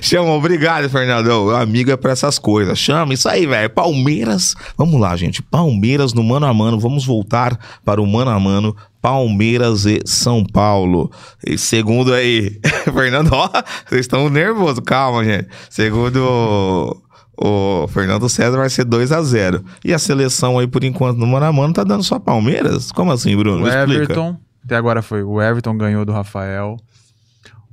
Chama, 0.00 0.30
obrigado, 0.32 0.88
Fernandão. 0.88 1.50
Amigo 1.50 1.90
é 1.90 1.96
pra 1.96 2.12
essas 2.12 2.38
coisas. 2.38 2.78
Chama, 2.78 3.14
isso 3.14 3.28
aí, 3.28 3.46
velho. 3.46 3.70
Palmeiras. 3.70 4.54
Vamos 4.76 5.00
lá, 5.00 5.16
gente. 5.16 5.42
Palmeiras 5.42 6.12
no 6.12 6.22
mano 6.22 6.46
a 6.46 6.54
mano. 6.54 6.78
Vamos 6.78 7.04
voltar 7.04 7.58
para 7.84 8.00
o 8.00 8.06
mano 8.06 8.30
a 8.30 8.38
mano. 8.38 8.76
Palmeiras 9.00 9.86
e 9.86 10.00
São 10.04 10.44
Paulo. 10.44 11.10
E 11.46 11.56
segundo 11.56 12.12
aí, 12.12 12.58
Fernando, 12.92 13.32
ó, 13.32 13.48
vocês 13.86 14.02
estão 14.02 14.28
nervosos. 14.28 14.80
Calma, 14.84 15.24
gente. 15.24 15.48
Segundo 15.70 17.00
o, 17.40 17.86
Fernando 17.88 18.28
César, 18.28 18.56
vai 18.56 18.68
ser 18.68 18.84
2 18.84 19.12
a 19.12 19.22
0 19.22 19.64
E 19.84 19.94
a 19.94 19.98
seleção 19.98 20.58
aí, 20.58 20.66
por 20.66 20.82
enquanto, 20.82 21.18
no 21.18 21.26
mano 21.26 21.46
a 21.46 21.52
mano, 21.52 21.72
tá 21.72 21.84
dando 21.84 22.02
só 22.02 22.18
Palmeiras? 22.18 22.90
Como 22.90 23.12
assim, 23.12 23.36
Bruno? 23.36 23.64
O. 23.64 23.68
Everton, 23.68 24.36
até 24.64 24.76
agora 24.76 25.00
foi. 25.02 25.22
O 25.22 25.40
Everton 25.40 25.76
ganhou 25.76 26.04
do 26.04 26.12
Rafael. 26.12 26.76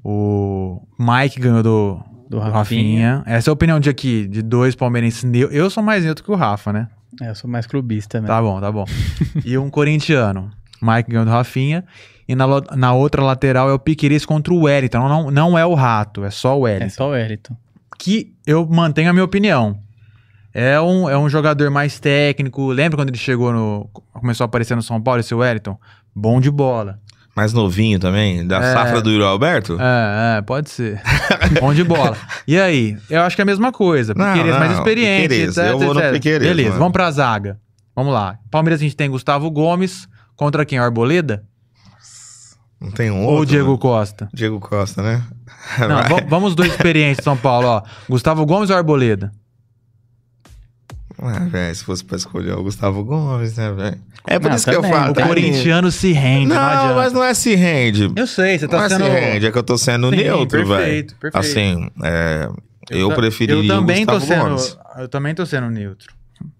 O 0.07 0.83
Mike 0.99 1.39
ganhou 1.39 1.63
do, 1.63 1.99
Do 2.29 2.37
do 2.37 2.39
Rafinha. 2.39 3.17
Rafinha. 3.17 3.23
Essa 3.25 3.49
é 3.49 3.51
a 3.51 3.53
opinião 3.53 3.79
de 3.79 3.89
aqui, 3.89 4.27
de 4.27 4.43
dois 4.43 4.75
palmeirenses. 4.75 5.23
Eu 5.51 5.67
sou 5.71 5.81
mais 5.81 6.03
neutro 6.05 6.23
que 6.23 6.29
o 6.31 6.35
Rafa, 6.35 6.71
né? 6.71 6.87
É, 7.19 7.29
eu 7.29 7.35
sou 7.35 7.49
mais 7.49 7.65
clubista 7.65 8.19
mesmo. 8.21 8.27
Tá 8.27 8.39
bom, 8.41 8.61
tá 8.61 8.71
bom. 8.71 8.85
e 9.43 9.57
um 9.57 9.69
corintiano. 9.69 10.51
Mike 10.79 11.09
ganhou 11.09 11.25
do 11.25 11.31
Rafinha. 11.31 11.83
E 12.27 12.35
na, 12.35 12.45
na 12.75 12.93
outra 12.93 13.23
lateral 13.23 13.67
é 13.69 13.73
o 13.73 13.79
Piqueires 13.79 14.25
contra 14.25 14.53
o 14.53 14.61
Wellington. 14.63 15.07
Não, 15.09 15.31
não 15.31 15.57
é 15.57 15.65
o 15.65 15.73
Rato, 15.73 16.23
é 16.23 16.29
só 16.29 16.59
o 16.59 16.67
É 16.67 16.73
Wellington. 16.73 16.89
só 16.93 17.07
o 17.07 17.11
Wellington. 17.11 17.55
Que 17.97 18.33
eu 18.45 18.65
mantenho 18.67 19.09
a 19.09 19.13
minha 19.13 19.25
opinião. 19.25 19.79
É 20.53 20.79
um, 20.79 21.09
é 21.09 21.17
um 21.17 21.27
jogador 21.29 21.69
mais 21.71 21.99
técnico. 21.99 22.67
Lembra 22.67 22.97
quando 22.97 23.09
ele 23.09 23.17
chegou 23.17 23.51
no. 23.51 23.89
Começou 24.13 24.43
a 24.43 24.45
aparecer 24.45 24.75
no 24.75 24.81
São 24.83 25.01
Paulo, 25.01 25.19
esse 25.19 25.33
Wellington? 25.33 25.77
Bom 26.15 26.39
de 26.39 26.49
bola. 26.51 26.99
Mais 27.35 27.51
novinho 27.51 27.99
também, 27.99 28.47
da 28.47 28.57
É. 28.63 28.73
safra 28.73 29.01
do 29.01 29.11
Yuri 29.11 29.23
Alberto? 29.25 29.77
É, 29.79 30.37
é, 30.37 30.41
pode 30.41 30.69
ser. 30.69 31.01
Bom 31.59 31.73
de 31.73 31.83
bola. 31.83 32.15
E 32.47 32.57
aí? 32.57 32.97
Eu 33.09 33.21
acho 33.23 33.35
que 33.35 33.41
é 33.41 33.43
a 33.43 33.45
mesma 33.45 33.71
coisa. 33.73 34.13
Não, 34.15 34.25
Piqueires 34.33 34.57
mais 34.57 34.71
não, 34.71 34.77
experiente, 34.77 35.27
Piqueires, 35.29 35.57
etc, 35.57 35.71
eu 35.71 35.79
vou 35.79 35.93
no. 35.93 36.01
Piqueires, 36.13 36.47
Beleza, 36.47 36.69
mano. 36.69 36.79
vamos 36.79 36.93
pra 36.93 37.11
zaga. 37.11 37.59
Vamos 37.95 38.13
lá. 38.13 38.37
Palmeiras 38.49 38.79
a 38.79 38.83
gente 38.83 38.95
tem 38.95 39.09
Gustavo 39.09 39.51
Gomes 39.51 40.07
contra 40.35 40.65
quem? 40.65 40.79
Arboleda? 40.79 41.43
Não 42.79 42.91
tem 42.91 43.09
um 43.11 43.23
Ou 43.25 43.33
outro? 43.35 43.47
Diego 43.47 43.77
Costa? 43.77 44.29
Diego 44.33 44.59
Costa, 44.59 45.01
né? 45.01 45.23
Não, 45.79 46.19
vamos 46.29 46.49
os 46.49 46.55
dois 46.55 46.71
experientes 46.71 47.17
de 47.17 47.23
São 47.23 47.35
Paulo, 47.37 47.67
ó. 47.67 47.81
Gustavo 48.09 48.45
Gomes 48.45 48.69
ou 48.69 48.75
Arboleda? 48.77 49.31
Ah, 51.21 51.39
velho, 51.39 51.75
se 51.75 51.83
fosse 51.83 52.03
pra 52.03 52.17
escolher 52.17 52.53
o 52.53 52.63
Gustavo 52.63 53.03
Gomes, 53.03 53.55
né, 53.57 53.71
velho? 53.71 53.97
É 54.27 54.37
por 54.39 54.49
Não, 54.49 54.55
isso 54.55 54.69
que 54.69 54.75
eu 54.75 54.83
falo. 54.83 55.11
O 55.11 55.13
tá? 55.13 55.27
corintiano 55.27 55.91
se 55.91 56.11
rende, 56.11 56.47
não, 56.47 56.55
Não, 56.55 56.61
adianta. 56.63 56.95
mas 56.95 57.13
não 57.13 57.23
é 57.23 57.33
se 57.33 57.55
rende. 57.55 58.11
Eu 58.15 58.27
sei, 58.27 58.57
você 58.59 58.67
tá 58.67 58.81
não 58.81 58.89
sendo... 58.89 59.03
é 59.05 59.07
se 59.09 59.19
rende, 59.31 59.45
é 59.47 59.51
que 59.51 59.57
eu 59.57 59.63
tô 59.63 59.77
sendo 59.77 60.09
Sim, 60.09 60.15
neutro, 60.17 60.65
velho. 60.65 60.77
perfeito, 60.77 61.15
perfeito. 61.15 61.37
Assim, 61.37 61.89
é, 62.03 62.49
eu, 62.89 63.09
ta- 63.09 63.15
preferiria 63.15 63.71
eu 63.73 63.77
também 63.79 64.03
o 64.03 64.07
tô 64.07 64.13
Gustavo 64.13 64.25
sendo, 64.33 64.49
Gomes. 64.49 64.77
Eu 64.97 65.07
também 65.07 65.33
tô 65.35 65.45
sendo 65.45 65.69
neutro. 65.69 66.13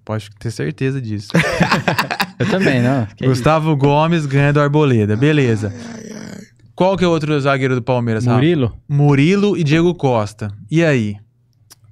Pode 0.06 0.30
ter 0.39 0.51
certeza 0.51 1.01
disso. 1.01 1.30
Eu 2.39 2.49
também, 2.49 2.82
não. 2.82 3.06
Que 3.16 3.26
Gustavo 3.28 3.76
Gomes 3.78 4.26
ganha 4.26 4.51
do 4.51 4.60
Arboleda. 4.60 5.16
Beleza. 5.16 5.74
Qual 6.76 6.97
que 6.97 7.03
é 7.03 7.08
o 7.08 7.12
outro 7.12 7.39
zagueiro 7.39 7.76
do 7.76 7.82
Palmeiras? 7.82 8.24
isso? 8.24 8.30
Rafa? 8.30 8.41
Murilo? 8.41 8.78
Murilo 8.89 9.58
e 9.58 9.64
Diego 9.64 9.93
Costa. 9.95 10.51
E 10.70 10.84
aí? 10.84 11.16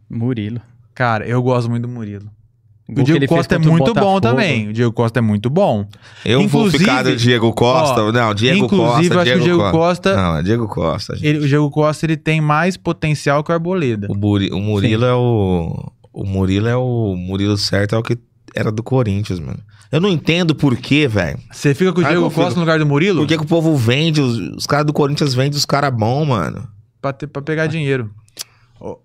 Murilo. 0.10 0.62
Cara, 0.94 1.26
eu 1.26 1.42
gosto 1.42 1.70
muito 1.70 1.84
do 1.84 1.88
Murilo. 1.88 2.30
O 2.88 3.00
O 3.00 3.04
Diego 3.04 3.26
Costa 3.28 3.56
é 3.56 3.58
muito 3.58 3.94
bom 3.94 4.20
também. 4.20 4.68
O 4.70 4.74
Diego 4.74 4.92
Costa 4.92 5.20
é 5.20 5.22
muito 5.22 5.50
bom. 5.50 5.88
Eu 6.26 6.40
vou 6.40 6.62
Inclusive- 6.68 6.80
ficar 6.84 7.04
do 7.04 7.16
Diego 7.16 7.54
Costa. 7.54 8.04
ó, 8.04 8.12
não, 8.12 8.34
Diego 8.34 8.66
inclusive, 8.66 9.10
Costa. 9.10 9.14
eu 9.14 9.20
acho 9.22 9.32
que 9.32 9.38
o 9.38 9.42
Diego 9.44 9.72
Costa- 9.72 10.16
Não, 10.16 10.38
é 10.38 10.44
Diego 10.44 10.68
Costa. 10.68 11.16
gente. 11.16 11.26
Ele- 11.28 11.40
o 11.40 11.48
Diego 11.48 11.70
Costa 11.72 12.06
ele 12.06 12.18
tem 12.18 12.42
mais 12.42 12.76
potencial 12.76 13.42
que 13.44 13.52
o 13.52 13.54
Arboleda. 13.54 14.08
O, 14.10 14.16
Buri- 14.16 14.52
o 14.52 14.60
Murilo 14.60 15.06
é 15.06 15.14
o. 15.14 15.92
O 16.12 16.26
Murilo 16.26 16.68
é 16.68 16.76
o. 16.76 17.16
Murilo 17.16 17.58
certo 17.58 17.96
é 17.96 17.98
o 17.98 18.04
que 18.04 18.18
era 18.54 18.70
do 18.72 18.84
Corinthians, 18.84 19.40
mano. 19.40 19.60
Eu 19.90 20.02
não 20.02 20.10
entendo 20.10 20.54
por 20.54 20.76
quê, 20.76 21.08
velho. 21.08 21.40
Você 21.52 21.74
fica 21.74 21.94
com 21.94 22.02
o 22.02 22.04
Diego 22.04 22.26
eu 22.26 22.30
fico. 22.30 22.42
Costa 22.42 22.56
no 22.56 22.62
lugar 22.66 22.80
do 22.80 22.86
Murilo? 22.86 23.22
Por 23.22 23.28
que, 23.28 23.38
que 23.38 23.44
o 23.44 23.48
povo 23.48 23.76
vende? 23.78 24.20
Os, 24.22 24.38
os 24.58 24.68
caras 24.68 24.86
do 24.86 24.92
Corinthians 24.94 25.34
vendem 25.34 25.58
os 25.58 25.66
caras 25.66 25.92
bons, 25.96 26.26
mano. 26.28 26.68
Pra, 27.02 27.14
ter- 27.14 27.28
pra 27.28 27.42
pegar 27.42 27.68
dinheiro. 27.68 28.10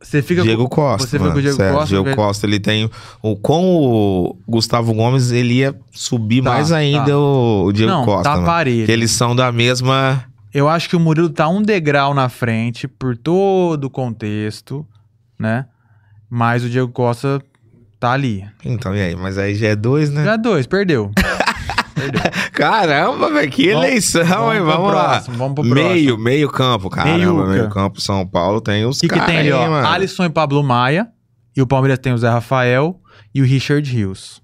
Você 0.00 0.20
fica 0.22 0.42
Diego 0.42 0.64
com... 0.68 0.76
Costa. 0.76 1.06
Você 1.06 1.18
fica 1.18 1.30
com 1.30 1.38
o 1.38 1.40
Diego 1.40 1.56
sério, 1.56 1.74
Costa. 1.78 1.88
Diego. 1.88 2.16
Costa, 2.16 2.46
ele 2.46 2.58
tem. 2.58 2.90
O, 3.22 3.36
com 3.36 3.76
o 3.76 4.36
Gustavo 4.48 4.92
Gomes, 4.92 5.30
ele 5.30 5.54
ia 5.54 5.74
subir 5.92 6.42
Tá, 6.42 6.50
mais 6.50 6.72
ainda 6.72 7.06
tá. 7.06 7.16
o, 7.18 7.66
o 7.66 7.72
Diego 7.72 7.92
Não, 7.92 8.04
Costa. 8.04 8.24
tá 8.34 8.42
parelho. 8.42 8.86
Que 8.86 8.92
eles 8.92 9.12
são 9.12 9.36
da 9.36 9.52
mesma. 9.52 10.24
Eu 10.52 10.68
acho 10.68 10.88
que 10.88 10.96
o 10.96 11.00
Murilo 11.00 11.28
tá 11.30 11.48
um 11.48 11.62
degrau 11.62 12.12
na 12.12 12.28
frente 12.28 12.88
por 12.88 13.16
todo 13.16 13.84
o 13.84 13.90
contexto, 13.90 14.84
né? 15.38 15.66
Mas 16.28 16.64
o 16.64 16.68
Diego 16.68 16.90
Costa 16.90 17.40
tá 18.00 18.12
ali. 18.12 18.44
Então, 18.64 18.96
e 18.96 19.00
aí? 19.00 19.14
Mas 19.14 19.38
aí 19.38 19.54
já 19.54 19.68
é 19.68 19.76
dois, 19.76 20.10
né? 20.10 20.24
Já 20.24 20.36
dois, 20.36 20.66
perdeu. 20.66 21.12
Caramba, 22.52 23.30
velho, 23.32 23.50
que 23.50 23.72
Vamos- 23.72 23.86
eleição, 23.88 24.24
vamos 24.26 24.54
hein? 24.54 24.60
Vamos 24.62 24.92
lá. 24.92 25.08
próximo, 25.10 25.36
vamos 25.36 25.54
pro 25.54 25.64
meio, 25.64 26.18
meio 26.18 26.48
campo, 26.50 26.88
caramba. 26.90 27.16
Meiuca. 27.18 27.46
Meio 27.50 27.68
campo 27.70 28.00
São 28.00 28.26
Paulo 28.26 28.60
tem 28.60 28.84
os 28.84 28.98
O 28.98 29.00
que, 29.00 29.08
que 29.08 29.14
caras 29.14 29.26
tem 29.26 29.38
ali, 29.38 29.52
ó? 29.52 29.68
mano. 29.70 29.86
Alisson 29.88 30.24
e 30.24 30.30
Pablo 30.30 30.62
Maia. 30.62 31.08
E 31.56 31.62
o 31.62 31.66
Palmeiras 31.66 31.98
tem 31.98 32.12
o 32.12 32.18
Zé 32.18 32.28
Rafael 32.28 33.00
e 33.34 33.42
o 33.42 33.44
Richard 33.44 33.90
Rios. 33.90 34.40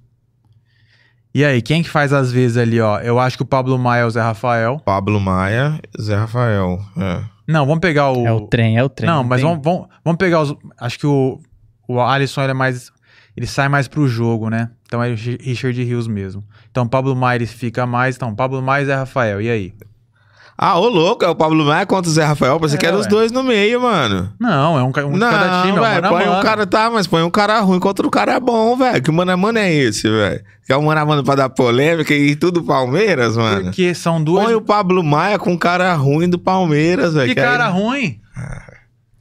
E 1.32 1.44
aí, 1.44 1.60
quem 1.62 1.82
que 1.82 1.88
faz 1.90 2.12
às 2.12 2.30
vezes 2.32 2.56
ali, 2.56 2.80
ó? 2.80 2.98
Eu 3.00 3.18
acho 3.18 3.36
que 3.36 3.42
o 3.42 3.46
Pablo 3.46 3.76
Maia 3.78 4.02
é 4.02 4.04
o 4.04 4.10
Zé 4.10 4.20
Rafael. 4.20 4.80
Pablo 4.84 5.20
Maia, 5.20 5.80
Zé 6.00 6.16
Rafael. 6.16 6.78
É. 6.96 7.22
Não, 7.46 7.66
vamos 7.66 7.80
pegar 7.80 8.10
o. 8.10 8.26
É 8.26 8.32
o 8.32 8.42
trem, 8.48 8.76
é 8.78 8.82
o 8.84 8.88
trem. 8.88 9.08
Não, 9.10 9.22
mas 9.24 9.40
tem- 9.40 9.48
vamos, 9.50 9.64
vamos, 9.64 9.88
vamos 10.04 10.18
pegar 10.18 10.40
os. 10.42 10.54
Acho 10.78 10.98
que 10.98 11.06
o, 11.06 11.38
o 11.88 12.00
Alisson 12.00 12.42
ele 12.42 12.52
é 12.52 12.54
mais. 12.54 12.90
Ele 13.36 13.46
sai 13.46 13.68
mais 13.68 13.88
pro 13.88 14.06
jogo, 14.06 14.48
né? 14.48 14.70
Então 14.94 15.02
é 15.02 15.14
Richard 15.40 15.82
Rios 15.82 16.06
mesmo. 16.06 16.44
Então 16.70 16.86
Pablo 16.86 17.16
Maia 17.16 17.36
ele 17.38 17.46
fica 17.46 17.84
mais. 17.84 18.14
Então, 18.14 18.32
Pablo 18.34 18.62
Maia 18.62 18.82
e 18.82 18.86
Zé 18.86 18.94
Rafael. 18.94 19.40
E 19.40 19.50
aí? 19.50 19.74
Ah, 20.56 20.78
ô 20.78 20.86
louco, 20.88 21.24
é 21.24 21.28
o 21.28 21.34
Pablo 21.34 21.64
Maia 21.64 21.84
contra 21.84 22.08
o 22.08 22.12
Zé 22.14 22.24
Rafael. 22.24 22.60
Pensei 22.60 22.76
É, 22.76 22.78
que 22.80 22.86
eram 22.86 23.00
os 23.00 23.08
dois 23.08 23.32
no 23.32 23.42
meio, 23.42 23.82
mano. 23.82 24.32
Não, 24.38 24.78
é 24.78 24.82
um, 24.84 24.86
um 24.86 25.16
não, 25.16 25.28
cada 25.30 25.62
time, 25.62 25.76
é 25.76 25.80
um 25.80 25.82
mano 25.82 26.08
põe 26.10 26.28
um 26.28 26.42
cara, 26.42 26.64
tá, 26.64 26.88
mas 26.90 27.08
põe 27.08 27.22
um 27.24 27.30
cara 27.30 27.58
ruim 27.58 27.80
contra 27.80 28.06
o 28.06 28.10
cara 28.10 28.38
bom, 28.38 28.76
velho. 28.76 29.02
Que 29.02 29.10
mano 29.10 29.32
a 29.32 29.36
mano 29.36 29.58
é 29.58 29.72
esse, 29.72 30.08
velho? 30.08 30.40
Que 30.64 30.72
é 30.72 30.76
o 30.76 30.82
mano 30.82 31.00
a 31.00 31.04
mano 31.04 31.24
pra 31.24 31.34
dar 31.34 31.48
polêmica 31.48 32.14
e 32.14 32.36
tudo 32.36 32.62
Palmeiras, 32.62 33.36
mano. 33.36 33.64
Porque 33.64 33.92
são 33.96 34.22
duas. 34.22 34.44
Põe 34.44 34.54
o 34.54 34.60
Pablo 34.60 35.02
Maia 35.02 35.40
com 35.40 35.50
um 35.50 35.58
cara 35.58 35.92
ruim 35.94 36.28
do 36.28 36.38
Palmeiras, 36.38 37.14
velho. 37.14 37.34
Que 37.34 37.40
aí- 37.40 37.46
cara 37.46 37.66
ruim? 37.66 38.20
Aí, 38.36 38.73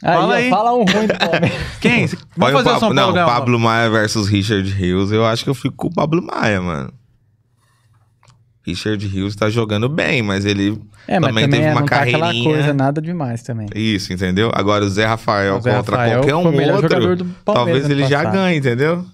Fala 0.03 0.27
ó, 0.27 0.31
aí. 0.31 0.49
Fala 0.49 0.73
um 0.73 0.83
ruim 0.85 1.07
do 1.07 1.17
Palmeiras. 1.17 1.61
Quem? 1.79 2.07
Põe 2.07 2.17
Vamos 2.51 2.53
fazer 2.53 2.69
o 2.69 2.73
Pa- 2.73 2.79
São 2.79 2.79
Paulo 2.79 2.93
Não, 2.95 3.13
ganhar 3.13 3.25
Pablo 3.25 3.59
Maia 3.59 3.89
versus 3.89 4.27
Richard 4.27 4.69
Rios, 4.69 5.11
eu 5.11 5.25
acho 5.25 5.43
que 5.43 5.49
eu 5.49 5.55
fico 5.55 5.75
com 5.75 5.87
o 5.87 5.93
Pablo 5.93 6.21
Maia, 6.21 6.61
mano. 6.61 6.93
Richard 8.65 9.05
Rios 9.05 9.35
tá 9.35 9.49
jogando 9.49 9.89
bem, 9.89 10.21
mas 10.21 10.45
ele 10.45 10.81
É, 11.05 11.19
mas 11.19 11.29
também 11.29 11.43
também, 11.45 11.59
teve 11.59 11.65
é, 11.65 11.71
uma 11.71 11.81
não 11.81 11.87
tá 11.87 12.01
aquela 12.01 12.19
carreirinha. 12.27 12.53
coisa 12.53 12.73
nada 12.73 13.01
demais 13.01 13.43
também. 13.43 13.67
Isso, 13.75 14.13
entendeu? 14.13 14.49
Agora 14.53 14.85
o 14.85 14.89
Zé 14.89 15.05
Rafael 15.05 15.57
O 15.57 15.61
Zé 15.61 15.73
contra 15.75 15.97
Rafael 15.97 16.19
qualquer 16.21 16.35
um 16.35 16.73
outro, 16.73 17.27
talvez 17.43 17.89
ele 17.89 18.05
já 18.07 18.23
ganhe, 18.23 18.59
entendeu? 18.59 19.05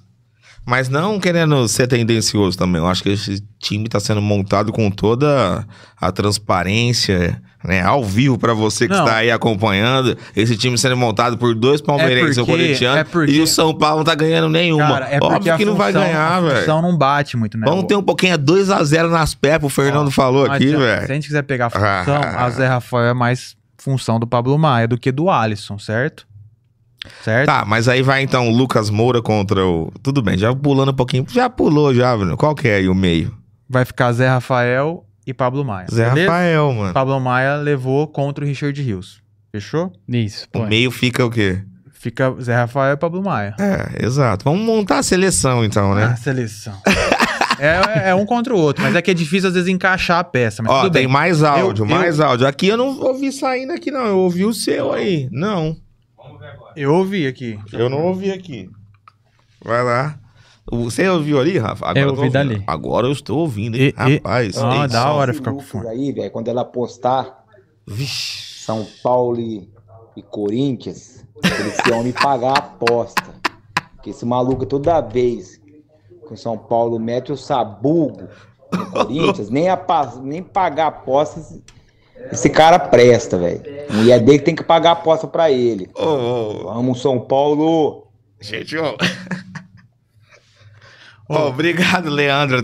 Mas 0.70 0.88
não 0.88 1.20
querendo 1.20 1.68
ser 1.68 1.88
tendencioso 1.88 2.56
também. 2.58 2.80
Eu 2.80 2.88
acho 2.88 3.02
que 3.02 3.10
esse 3.10 3.44
time 3.58 3.90
tá 3.90 4.00
sendo 4.00 4.22
montado 4.22 4.72
com 4.72 4.92
toda 4.92 5.66
a 6.00 6.12
transparência, 6.12 7.42
né? 7.64 7.82
Ao 7.82 8.04
vivo 8.04 8.38
pra 8.38 8.54
você 8.54 8.88
que 8.88 8.94
Não. 8.94 9.04
está 9.04 9.18
aí 9.18 9.32
acompanhando. 9.32 10.16
Esse 10.36 10.56
time 10.56 10.78
sendo 10.78 10.96
montado 10.96 11.38
por 11.38 11.56
dois 11.56 11.82
palmeirenses 11.82 12.38
e 12.38 12.42
um 12.42 12.46
porque- 12.46 12.62
corintiano. 12.62 12.98
é 13.00 13.04
porque- 13.04 13.32
E 13.32 13.42
o 13.42 13.48
São 13.48 13.74
Paulo 13.76 13.98
não 13.98 14.04
tá 14.04 14.14
ganhando 14.14 14.48
nenhuma. 14.50 14.88
Cara, 14.88 15.08
é 15.10 15.18
Óbvio 15.22 15.54
a 15.54 15.58
que 15.58 15.66
não 15.66 15.76
vai 15.76 15.92
função- 15.92 16.08
ganhar, 16.08 16.34
A 16.38 16.42
velho. 16.42 16.60
função 16.60 16.82
não 16.84 16.96
bate 16.98 17.36
muito, 17.36 17.58
né? 17.58 17.66
Vamos 17.68 17.86
ter 17.86 17.96
um 17.96 18.04
pouquinho, 18.04 18.34
é 18.34 18.38
2x0 18.38 19.10
nas 19.10 19.34
pés, 19.34 19.60
o 19.64 19.70
Fernando 19.70 20.12
falou 20.12 20.46
Não 20.48 20.54
aqui, 20.54 20.68
velho. 20.76 21.06
Se 21.08 21.12
a 21.12 21.16
gente 21.16 21.28
quiser 21.28 21.42
pegar 21.44 21.66
a 21.66 21.70
função, 21.72 22.22
Ah. 22.22 22.46
a 22.46 22.50
Zé 22.52 22.68
Rafael 22.68 23.06
é 23.08 23.14
mais 23.16 23.56
função 23.78 24.20
do 24.20 24.28
Pablo 24.28 24.58
Maia 24.60 24.88
do 24.88 24.98
que 25.00 25.12
do 25.12 25.30
Alisson, 25.32 25.80
certo? 25.80 26.28
Certo? 27.24 27.46
Tá, 27.48 27.64
mas 27.66 27.88
aí 27.88 28.02
vai 28.02 28.22
então 28.24 28.48
o 28.50 28.56
Lucas 28.56 28.90
Moura 28.90 29.22
contra 29.22 29.66
o. 29.66 29.92
Tudo 30.04 30.22
bem, 30.22 30.38
já 30.38 30.54
pulando 30.56 30.92
um 30.92 30.96
pouquinho. 30.96 31.26
Já 31.30 31.50
pulou, 31.50 31.94
já, 31.94 32.16
Bruno. 32.16 32.36
Qual 32.38 32.56
que 32.56 32.68
é 32.68 32.76
aí 32.76 32.90
o 32.90 32.96
meio? 32.96 33.34
Vai 33.70 33.86
ficar 33.86 34.12
Zé 34.14 34.28
Rafael 34.28 35.06
e 35.28 35.34
Pablo 35.34 35.64
Maia. 35.64 35.88
Zé 35.92 36.10
beleza? 36.10 36.32
Rafael, 36.32 36.74
mano. 36.74 36.94
Pablo 36.94 37.20
Maia 37.20 37.56
levou 37.58 38.08
contra 38.08 38.44
o 38.44 38.48
Richard 38.48 38.82
Rios. 38.82 39.22
Fechou? 39.52 39.92
Isso, 40.08 40.46
O 40.54 40.60
pô. 40.60 40.66
meio 40.66 40.92
fica 40.92 41.26
o 41.26 41.30
quê? 41.30 41.62
Fica 41.94 42.34
Zé 42.42 42.56
Rafael 42.56 42.94
e 42.94 42.98
Pablo 42.98 43.22
Maia. 43.24 43.56
É, 43.60 44.06
exato. 44.06 44.46
Vamos 44.46 44.62
montar 44.66 45.00
a 45.00 45.04
seleção 45.04 45.66
então, 45.66 45.92
Ah, 45.92 45.96
né? 45.96 46.16
seleção. 46.16 46.74
é, 47.60 48.10
é 48.12 48.16
um 48.16 48.26
contra 48.26 48.56
o 48.56 48.58
outro, 48.58 48.82
mas 48.84 48.96
é 48.96 49.02
que 49.02 49.12
é 49.12 49.14
difícil 49.14 49.50
às 49.50 49.54
vezes 49.56 49.70
encaixar 49.70 50.20
a 50.20 50.24
peça. 50.24 50.64
Mas 50.64 50.72
Ó, 50.72 50.82
tudo 50.84 50.94
tem 50.94 51.04
bem. 51.04 51.12
mais 51.12 51.44
áudio, 51.44 51.84
Eu- 51.84 51.90
mais 51.90 52.20
áudio. 52.20 52.48
Aqui 52.48 52.68
eu 52.70 52.78
não 52.78 52.98
ouvi 53.02 53.32
saindo 53.32 53.74
aqui, 53.74 53.92
não. 53.92 54.06
Eu 54.06 54.18
ouvi 54.20 54.46
o 54.46 54.54
seu 54.54 54.94
aí. 54.94 55.28
Não. 55.32 55.76
Eu 56.76 56.94
ouvi 56.96 57.28
aqui. 57.28 57.60
Eu 57.74 57.90
não 57.90 58.06
ouvi 58.08 58.32
aqui. 58.32 58.70
Vai 59.64 59.84
lá. 59.84 60.20
Você 60.72 61.08
ouviu 61.10 61.40
ali, 61.40 61.58
Rafa? 61.58 61.86
Agora 61.88 62.00
Eu 62.06 62.10
ouvi 62.10 62.30
dali. 62.30 62.64
Agora 62.68 63.08
eu 63.08 63.12
estou 63.12 63.40
ouvindo, 63.40 63.76
hein? 63.76 63.92
E- 63.98 64.10
e- 64.12 64.16
Rapaz. 64.18 64.58
Ah, 64.58 64.84
ei, 64.84 64.88
da 64.88 65.12
hora 65.12 65.34
ficar 65.34 65.52
com 65.52 65.60
fone. 65.60 65.88
aí, 65.88 66.12
velho, 66.12 66.30
quando 66.32 66.48
ela 66.48 66.64
postar 66.64 67.44
Vixe. 67.88 68.64
São 68.64 68.86
Paulo 69.02 69.40
e, 69.40 69.68
e 70.16 70.22
Corinthians, 70.22 71.26
eles 71.44 71.78
vão 71.88 72.04
me 72.04 72.14
pagar 72.14 72.52
a 72.52 72.60
aposta. 72.60 73.24
Porque 73.96 74.12
esse 74.12 74.26
maluco 74.26 74.66
toda 74.66 75.02
vez 75.02 75.58
que 76.28 76.34
o 76.34 76.38
São 76.38 76.56
Paulo 76.58 77.00
mete 77.00 77.32
o 77.32 77.38
sabugo 77.38 78.28
no 78.72 78.92
Corinthians, 78.92 79.50
nem, 79.50 79.68
a, 79.70 79.80
nem 80.22 80.44
pagar 80.44 80.86
a 80.86 80.88
aposta 80.90 81.42
esse, 82.32 82.50
cara 82.50 82.78
presta, 82.80 83.38
velho. 83.38 83.62
Mulher 83.90 84.20
dele 84.20 84.40
tem 84.40 84.56
que 84.56 84.64
pagar 84.64 84.90
a 84.90 84.94
aposta 84.94 85.28
pra 85.28 85.52
ele. 85.52 85.90
Ô, 85.96 86.06
ô, 86.06 86.74
Vamos, 86.74 87.02
São 87.02 87.20
Paulo! 87.20 88.08
Gente, 88.40 88.78
ó. 88.78 88.96
Ó, 91.32 91.48
obrigado, 91.48 92.10
Leandro. 92.10 92.60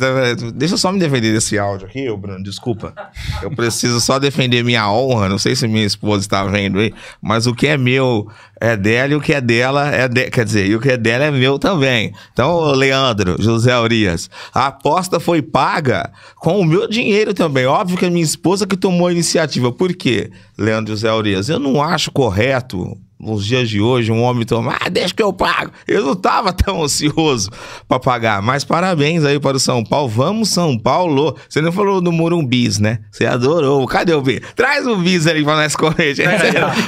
Deixa 0.55 0.74
eu 0.74 0.78
só 0.80 0.91
me 0.91 0.99
defender 0.99 1.32
desse 1.32 1.55
áudio 1.59 1.86
aqui, 1.86 2.11
Bruno. 2.18 2.43
Desculpa. 2.43 2.95
Eu 3.43 3.51
preciso 3.51 4.01
só 4.01 4.18
defender 4.18 4.63
minha 4.63 4.91
honra. 4.91 5.30
Não 5.30 5.38
sei 5.38 5.55
se 5.55 5.68
minha 5.68 5.86
esposa 5.86 6.22
está 6.22 6.43
vendo 6.45 6.80
aí, 6.80 6.91
mas 7.22 7.45
o 7.45 7.53
que 7.53 7.68
é 7.68 7.78
meu 7.78 8.28
é 8.59 8.76
dela 8.76 9.13
e 9.13 9.16
o 9.16 9.22
que 9.22 9.36
é 9.36 9.39
dela 9.39 9.88
é 9.93 10.07
de... 10.07 10.32
Quer 10.32 10.45
dizer, 10.45 10.66
e 10.66 10.76
o 10.76 10.82
que 10.82 10.89
é 10.89 10.97
dela 10.97 11.26
é 11.26 11.32
meu 11.32 11.59
também. 11.59 12.11
Então, 12.34 12.72
Leandro, 12.72 13.36
José 13.39 13.78
Urias, 13.78 14.32
a 14.51 14.68
aposta 14.68 15.20
foi 15.20 15.43
paga 15.43 16.11
com 16.38 16.59
o 16.59 16.66
meu 16.66 16.88
dinheiro 16.88 17.36
também. 17.36 17.68
Óbvio 17.68 17.97
que 17.99 18.05
é 18.07 18.09
minha 18.09 18.26
esposa 18.26 18.66
que 18.66 18.76
tomou 18.76 19.07
a 19.07 19.11
iniciativa. 19.11 19.72
Por 19.72 19.93
quê, 19.93 20.32
Leandro 20.57 20.91
José 20.91 21.13
Urias? 21.13 21.49
Eu 21.49 21.59
não 21.59 21.84
acho 21.84 22.09
correto 22.11 22.97
nos 23.26 23.45
dias 23.45 23.69
de 23.69 23.82
hoje, 23.82 24.11
um 24.11 24.21
homem 24.21 24.45
toma, 24.45 24.78
ah, 24.80 24.89
deixa 24.89 25.13
que 25.13 25.23
eu 25.23 25.34
pago. 25.34 25.71
Eu 25.88 26.05
não 26.05 26.15
tava 26.15 26.53
tão 26.53 26.84
ansioso 26.84 27.49
pra 27.88 27.99
pagar. 27.99 28.41
Mas 28.41 28.63
parabéns 28.63 29.26
aí 29.26 29.39
para 29.39 29.57
o 29.57 29.59
São 29.59 29.84
Paulo. 29.84 30.07
Vamos, 30.07 30.49
São 30.49 30.78
Paulo. 30.78 31.36
Você 31.49 31.61
não 31.61 31.71
falou 31.71 31.99
do 31.99 32.11
Morumbis, 32.11 32.80
né? 32.80 32.99
Você 33.11 33.26
adorou. 33.26 33.86
Cadê 33.88 34.13
o 34.13 34.21
bis? 34.21 34.41
Traz 34.55 34.86
o 34.86 34.95
bis 34.97 35.26
ali 35.28 35.43
pra 35.43 35.55
nós 35.55 35.76
comer, 35.76 36.13
gente. 36.13 36.30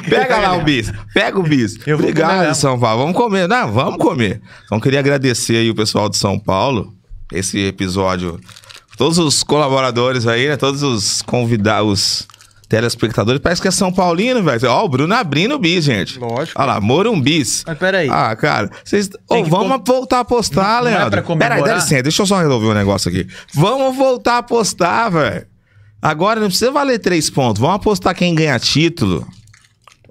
Pega 0.09 0.37
lá 0.37 0.53
o 0.57 0.63
bis. 0.63 0.91
Pega 1.13 1.39
o 1.39 1.43
bis. 1.43 1.77
Obrigado. 1.87 2.53
São 2.55 2.79
Paulo. 2.79 3.01
Vamos 3.01 3.17
comer. 3.17 3.47
Não, 3.47 3.71
vamos 3.71 3.97
comer. 3.97 4.41
Então, 4.65 4.79
queria 4.79 4.99
agradecer 4.99 5.57
aí 5.57 5.69
o 5.69 5.75
pessoal 5.75 6.07
de 6.07 6.17
São 6.17 6.37
Paulo. 6.37 6.93
Esse 7.31 7.59
episódio. 7.65 8.39
Todos 8.97 9.17
os 9.19 9.43
colaboradores 9.43 10.25
aí, 10.25 10.47
né? 10.47 10.57
Todos 10.57 10.81
os 10.81 11.21
convidados, 11.21 12.27
telespectadores. 12.67 13.39
Parece 13.41 13.61
que 13.61 13.67
é 13.67 13.71
São 13.71 13.91
Paulino, 13.91 14.43
velho. 14.43 14.69
Ó, 14.69 14.85
o 14.85 14.89
Bruno 14.89 15.13
abrindo 15.13 15.55
o 15.55 15.59
bis, 15.59 15.85
gente. 15.85 16.19
Lógico. 16.19 16.59
Olha 16.61 16.73
lá, 16.73 16.81
Morumbis. 16.81 17.63
Mas 17.65 17.77
peraí. 17.77 18.09
Ah, 18.11 18.35
cara, 18.35 18.69
vocês. 18.83 19.09
Ô, 19.29 19.43
vamos 19.43 19.77
com- 19.77 19.83
voltar 19.93 20.19
a 20.19 20.25
postar, 20.25 20.81
Não 20.81 20.89
é 20.89 20.91
Leandro. 20.95 21.11
pra 21.11 21.21
comemorar? 21.21 21.57
Peraí, 21.59 21.69
dá 21.73 21.75
licença, 21.81 22.03
deixa 22.03 22.21
eu 22.21 22.25
só 22.25 22.37
resolver 22.39 22.67
um 22.67 22.73
negócio 22.73 23.09
aqui. 23.09 23.27
Vamos 23.53 23.95
voltar 23.95 24.37
a 24.39 24.43
postar, 24.43 25.09
velho. 25.09 25.45
Agora 26.01 26.39
não 26.39 26.47
precisa 26.47 26.71
valer 26.71 26.99
três 26.99 27.29
pontos. 27.29 27.59
Vamos 27.59 27.77
apostar 27.77 28.13
quem 28.13 28.35
ganha 28.35 28.59
título. 28.59 29.27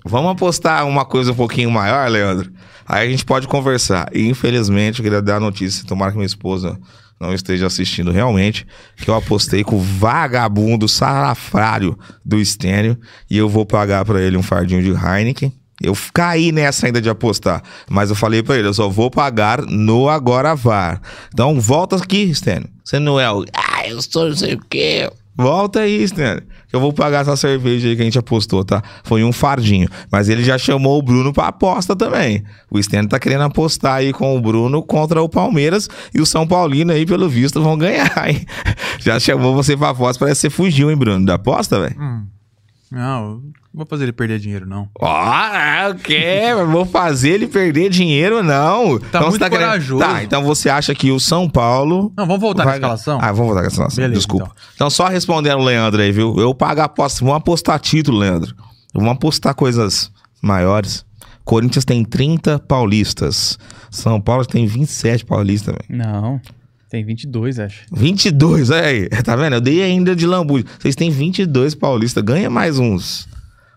Vamos 0.04 0.30
apostar 0.32 0.86
uma 0.86 1.04
coisa 1.04 1.32
um 1.32 1.34
pouquinho 1.34 1.70
maior, 1.70 2.08
Leandro. 2.10 2.50
Aí 2.88 3.06
a 3.06 3.10
gente 3.10 3.24
pode 3.24 3.48
conversar. 3.48 4.08
E 4.12 4.28
infelizmente, 4.28 5.00
eu 5.00 5.02
queria 5.04 5.20
dar 5.20 5.36
a 5.36 5.40
notícia, 5.40 5.84
tomara 5.86 6.10
que 6.12 6.16
minha 6.16 6.26
esposa 6.26 6.78
não 7.20 7.32
esteja 7.32 7.66
assistindo 7.66 8.10
realmente, 8.10 8.66
que 8.96 9.08
eu 9.08 9.14
apostei 9.14 9.64
com 9.64 9.76
o 9.76 9.80
vagabundo 9.80 10.88
salafrário 10.88 11.98
do 12.24 12.44
Stênio 12.44 12.98
e 13.30 13.36
eu 13.36 13.48
vou 13.48 13.64
pagar 13.64 14.04
pra 14.04 14.20
ele 14.20 14.36
um 14.36 14.42
fardinho 14.42 14.82
de 14.82 14.90
Heineken. 14.90 15.52
Eu 15.82 15.96
caí 16.14 16.52
nessa 16.52 16.86
ainda 16.86 17.02
de 17.02 17.10
apostar, 17.10 17.62
mas 17.88 18.08
eu 18.08 18.16
falei 18.16 18.42
pra 18.42 18.56
ele, 18.56 18.68
eu 18.68 18.74
só 18.74 18.88
vou 18.88 19.10
pagar 19.10 19.60
no 19.60 20.08
Agora 20.08 20.54
VAR. 20.54 21.00
Então 21.32 21.60
volta 21.60 21.96
aqui, 21.96 22.34
Stênio. 22.34 22.68
Você 22.82 22.98
não 22.98 23.20
é 23.20 23.30
o, 23.30 23.44
ah, 23.52 23.86
eu 23.86 24.00
sou 24.00 24.28
não 24.28 24.36
sei 24.36 24.54
o 24.54 24.60
quê. 24.70 25.10
Volta 25.36 25.80
aí, 25.80 26.06
Stênio. 26.06 26.42
Que 26.68 26.74
eu 26.74 26.80
vou 26.80 26.92
pagar 26.92 27.20
essa 27.20 27.36
cerveja 27.36 27.88
aí 27.88 27.94
que 27.96 28.02
a 28.02 28.04
gente 28.04 28.18
apostou, 28.18 28.64
tá? 28.64 28.82
Foi 29.04 29.22
um 29.22 29.32
fardinho. 29.32 29.88
Mas 30.10 30.28
ele 30.28 30.42
já 30.42 30.56
chamou 30.56 30.98
o 30.98 31.02
Bruno 31.02 31.32
pra 31.32 31.48
aposta 31.48 31.94
também. 31.94 32.42
O 32.70 32.82
Stênio 32.82 33.08
tá 33.08 33.18
querendo 33.18 33.42
apostar 33.42 33.96
aí 33.96 34.12
com 34.12 34.36
o 34.36 34.40
Bruno 34.40 34.82
contra 34.82 35.22
o 35.22 35.28
Palmeiras 35.28 35.88
e 36.14 36.20
o 36.20 36.26
São 36.26 36.46
Paulino 36.46 36.92
aí, 36.92 37.04
pelo 37.04 37.28
visto, 37.28 37.62
vão 37.62 37.76
ganhar, 37.76 38.10
hein? 38.26 38.46
Já 38.98 39.20
chamou 39.20 39.54
você 39.54 39.76
pra 39.76 39.90
aposta, 39.90 40.18
parece 40.18 40.40
que 40.40 40.48
você 40.48 40.50
fugiu, 40.50 40.90
hein, 40.90 40.96
Bruno? 40.96 41.24
Da 41.26 41.34
aposta, 41.34 41.80
velho? 41.80 42.00
Hum. 42.00 42.26
Não, 42.90 43.42
não 43.76 43.84
vou 43.84 43.86
fazer 43.86 44.04
ele 44.04 44.12
perder 44.12 44.38
dinheiro, 44.38 44.66
não. 44.66 44.88
Ó, 44.98 45.90
o 45.90 45.94
quê? 45.96 46.40
Vou 46.70 46.86
fazer 46.86 47.32
ele 47.32 47.46
perder 47.46 47.90
dinheiro, 47.90 48.42
não. 48.42 48.98
Tá 48.98 49.20
você 49.20 49.28
muito 49.30 49.42
querendo- 49.50 49.58
corajoso. 49.58 49.98
Tá, 50.02 50.24
então 50.24 50.42
você 50.42 50.70
acha 50.70 50.94
que 50.94 51.10
o 51.10 51.20
São 51.20 51.46
Paulo... 51.48 52.10
Não, 52.16 52.26
vamos 52.26 52.40
voltar 52.40 52.64
vai- 52.64 52.72
na 52.74 52.76
escalação? 52.78 53.18
Ah, 53.20 53.30
vamos 53.32 53.46
voltar 53.48 53.60
com 53.60 53.66
a 53.66 53.70
escalação. 53.70 53.96
Beleza, 54.02 54.18
Desculpa. 54.18 54.44
então. 54.46 54.56
Então. 54.74 54.90
só 54.90 55.08
respondendo 55.08 55.58
o 55.60 55.64
Leandro 55.64 56.00
aí, 56.00 56.10
viu? 56.10 56.34
Eu 56.38 56.54
pago 56.54 56.80
a 56.80 56.84
aposta. 56.84 57.20
Vamos 57.20 57.36
apostar 57.36 57.78
título, 57.78 58.18
Leandro. 58.18 58.54
Vamos 58.94 59.10
apostar 59.12 59.54
coisas 59.54 60.10
maiores. 60.40 61.04
Corinthians 61.44 61.84
tem 61.84 62.02
30 62.02 62.58
paulistas. 62.58 63.58
São 63.90 64.18
Paulo 64.20 64.46
tem 64.46 64.66
27 64.66 65.24
paulistas, 65.26 65.74
velho. 65.74 66.02
Não, 66.02 66.40
tem 66.88 67.04
22, 67.04 67.58
acho. 67.58 67.82
22, 67.92 68.70
olha 68.70 68.86
aí. 68.86 69.08
Tá 69.22 69.36
vendo? 69.36 69.52
Eu 69.54 69.60
dei 69.60 69.82
ainda 69.82 70.16
de 70.16 70.26
lambuja. 70.26 70.64
Vocês 70.78 70.96
têm 70.96 71.10
22 71.10 71.74
paulistas. 71.74 72.22
Ganha 72.24 72.48
mais 72.48 72.78
uns. 72.78 73.28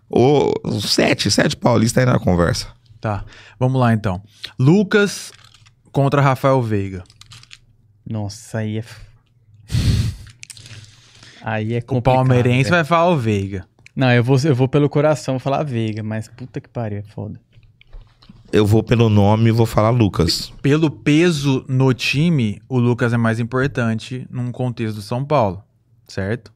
Ou 0.10 0.53
uns 0.66 0.91
7, 0.93 1.30
7 1.30 1.55
paulistas 1.57 2.03
aí 2.05 2.12
na 2.12 2.20
conversa. 2.20 2.68
Tá, 2.99 3.24
vamos 3.60 3.80
lá 3.80 3.93
então. 3.93 4.22
Lucas 4.57 5.32
contra 5.91 6.22
Rafael 6.22 6.62
Veiga. 6.62 7.03
Nossa, 8.10 8.57
aí 8.60 8.78
é... 8.78 8.80
f- 8.80 9.01
Aí 11.41 11.74
é 11.74 11.78
O 11.80 11.84
complicado. 11.86 12.16
palmeirense 12.18 12.64
velho. 12.70 12.76
vai 12.76 12.84
falar 12.84 13.10
o 13.12 13.18
Veiga. 13.18 13.66
Não, 13.95 14.12
eu 14.12 14.24
vou, 14.24 14.38
eu 14.43 14.53
vou 14.55 14.68
pelo 14.68 14.89
coração, 14.89 15.36
vou 15.36 15.39
falar 15.39 15.64
Veiga, 15.64 16.03
mas 16.03 16.28
puta 16.28 16.60
que 16.60 16.68
pariu, 16.70 16.99
é 16.99 17.01
foda. 17.03 17.39
Eu 18.51 18.66
vou 18.66 18.82
pelo 18.84 19.10
nome 19.10 19.49
e 19.49 19.51
vou 19.51 19.66
falar 19.66 19.89
Lucas. 19.91 20.51
Pelo 20.62 20.89
peso 20.89 21.64
no 21.70 21.93
time, 21.93 22.62
o 22.68 22.80
Lucas 22.80 23.14
é 23.14 23.18
mais 23.18 23.39
importante 23.39 24.26
num 24.30 24.51
contexto 24.51 24.95
do 24.95 25.01
São 25.01 25.24
Paulo, 25.24 25.64
certo? 26.07 26.51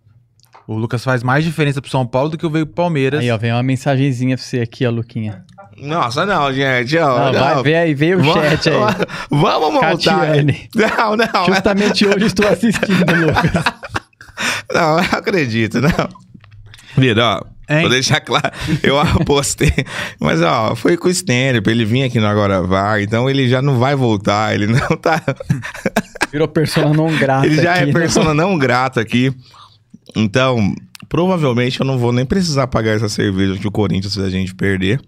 O 0.67 0.75
Lucas 0.77 1.03
faz 1.03 1.23
mais 1.23 1.43
diferença 1.43 1.81
pro 1.81 1.91
São 1.91 2.05
Paulo 2.07 2.29
do 2.29 2.37
que 2.37 2.45
o 2.45 2.49
Veiga 2.49 2.65
pro 2.65 2.75
Palmeiras. 2.75 3.19
Aí, 3.19 3.29
ó, 3.29 3.37
vem 3.37 3.51
uma 3.51 3.61
mensagenzinha 3.63 4.37
pra 4.37 4.45
você 4.45 4.59
aqui, 4.61 4.85
ó, 4.85 4.89
Luquinha. 4.89 5.43
Nossa, 5.77 6.25
não, 6.25 6.53
gente. 6.53 6.97
ó, 6.97 7.31
Não, 7.31 7.39
vai 7.39 7.63
ver 7.63 7.75
aí, 7.75 7.93
veio 7.93 8.19
o 8.19 8.23
Vamos- 8.23 8.33
chat 8.35 8.69
aí. 8.69 8.75
Vamos 9.29 9.73
montar. 9.73 9.89
Catiane. 9.91 10.69
Não, 10.73 11.17
não. 11.17 11.45
Justamente 11.47 12.05
hoje 12.05 12.25
estou 12.27 12.47
assistindo, 12.47 13.03
Lucas. 13.25 13.63
Não, 14.73 14.99
eu 14.99 15.05
acredito, 15.17 15.81
não. 15.81 16.09
Vira, 16.97 17.39
ó. 17.41 17.53
Hein? 17.69 17.81
Vou 17.81 17.89
deixar 17.89 18.19
claro, 18.19 18.51
eu 18.83 18.99
apostei, 18.99 19.71
mas 20.19 20.41
ó, 20.41 20.75
foi 20.75 20.97
com 20.97 21.07
o 21.07 21.11
Stanley, 21.11 21.61
pra 21.61 21.71
ele 21.71 21.85
vir 21.85 22.03
aqui 22.03 22.19
no 22.19 22.27
Agora 22.27 22.61
Vai, 22.61 23.03
então 23.03 23.29
ele 23.29 23.47
já 23.47 23.61
não 23.61 23.79
vai 23.79 23.95
voltar, 23.95 24.53
ele 24.53 24.67
não 24.67 24.97
tá. 24.97 25.21
Virou 26.29 26.47
persona 26.49 26.93
não 26.93 27.07
grata 27.17 27.45
ele 27.45 27.61
já 27.61 27.71
aqui, 27.75 27.83
é 27.83 27.85
né? 27.85 27.93
persona 27.93 28.33
não 28.33 28.57
grata 28.57 28.99
aqui. 28.99 29.33
Então, 30.15 30.73
provavelmente 31.09 31.79
eu 31.79 31.85
não 31.85 31.97
vou 31.97 32.11
nem 32.11 32.25
precisar 32.25 32.67
pagar 32.67 32.91
essa 32.95 33.09
cerveja 33.09 33.57
que 33.59 33.67
o 33.67 33.71
Corinthians 33.71 34.13
se 34.13 34.21
a 34.21 34.29
gente 34.29 34.53
perder. 34.55 35.01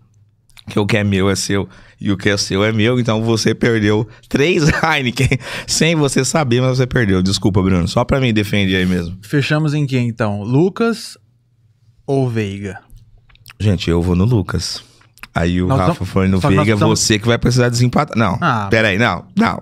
Que 0.67 0.79
o 0.79 0.85
que 0.87 0.97
é 0.97 1.03
meu 1.03 1.29
é 1.29 1.35
seu 1.35 1.69
e 2.01 2.11
o 2.11 2.17
que 2.17 2.27
é 2.27 2.35
seu 2.37 2.63
é 2.63 2.71
meu. 2.71 2.99
Então 2.99 3.21
você 3.23 3.53
perdeu 3.53 4.07
três 4.27 4.63
Heineken 4.83 5.37
sem 5.67 5.95
você 5.95 6.25
saber, 6.25 6.59
mas 6.59 6.77
você 6.77 6.87
perdeu. 6.87 7.21
Desculpa, 7.21 7.61
Bruno. 7.61 7.87
Só 7.87 8.03
pra 8.03 8.19
me 8.19 8.33
defender 8.33 8.75
aí 8.77 8.85
mesmo. 8.85 9.15
Fechamos 9.21 9.75
em 9.75 9.85
quem 9.85 10.07
então? 10.07 10.41
Lucas 10.41 11.17
ou 12.07 12.27
Veiga? 12.27 12.79
Gente, 13.59 13.89
eu 13.91 14.01
vou 14.01 14.15
no 14.15 14.25
Lucas. 14.25 14.83
Aí 15.35 15.61
o 15.61 15.67
Nós 15.67 15.79
Rafa 15.89 16.03
foi 16.05 16.27
no 16.27 16.41
só 16.41 16.47
Veiga, 16.47 16.63
precisamos- 16.63 16.99
você 16.99 17.19
que 17.19 17.27
vai 17.27 17.37
precisar 17.37 17.69
desempatar. 17.69 18.17
Não, 18.17 18.37
Ah. 18.41 18.67
peraí, 18.71 18.97
não, 18.97 19.23
não. 19.37 19.61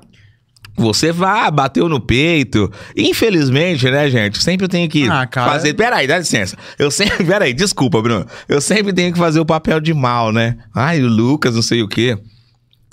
Você 0.75 1.11
vai, 1.11 1.49
bateu 1.51 1.87
no 1.87 1.99
peito. 1.99 2.71
Infelizmente, 2.97 3.89
né, 3.91 4.09
gente? 4.09 4.41
Sempre 4.41 4.67
tenho 4.67 4.89
que 4.89 5.07
Ah, 5.07 5.27
fazer. 5.31 5.73
Peraí, 5.75 6.07
dá 6.07 6.17
licença. 6.17 6.57
Eu 6.79 6.89
sempre. 6.89 7.23
Peraí, 7.25 7.53
desculpa, 7.53 8.01
Bruno. 8.01 8.25
Eu 8.49 8.59
sempre 8.59 8.91
tenho 8.91 9.13
que 9.13 9.19
fazer 9.19 9.39
o 9.39 9.45
papel 9.45 9.79
de 9.79 9.93
mal, 9.93 10.31
né? 10.31 10.57
Ai, 10.73 11.01
o 11.01 11.07
Lucas, 11.07 11.53
não 11.55 11.61
sei 11.61 11.83
o 11.83 11.87
quê. 11.87 12.17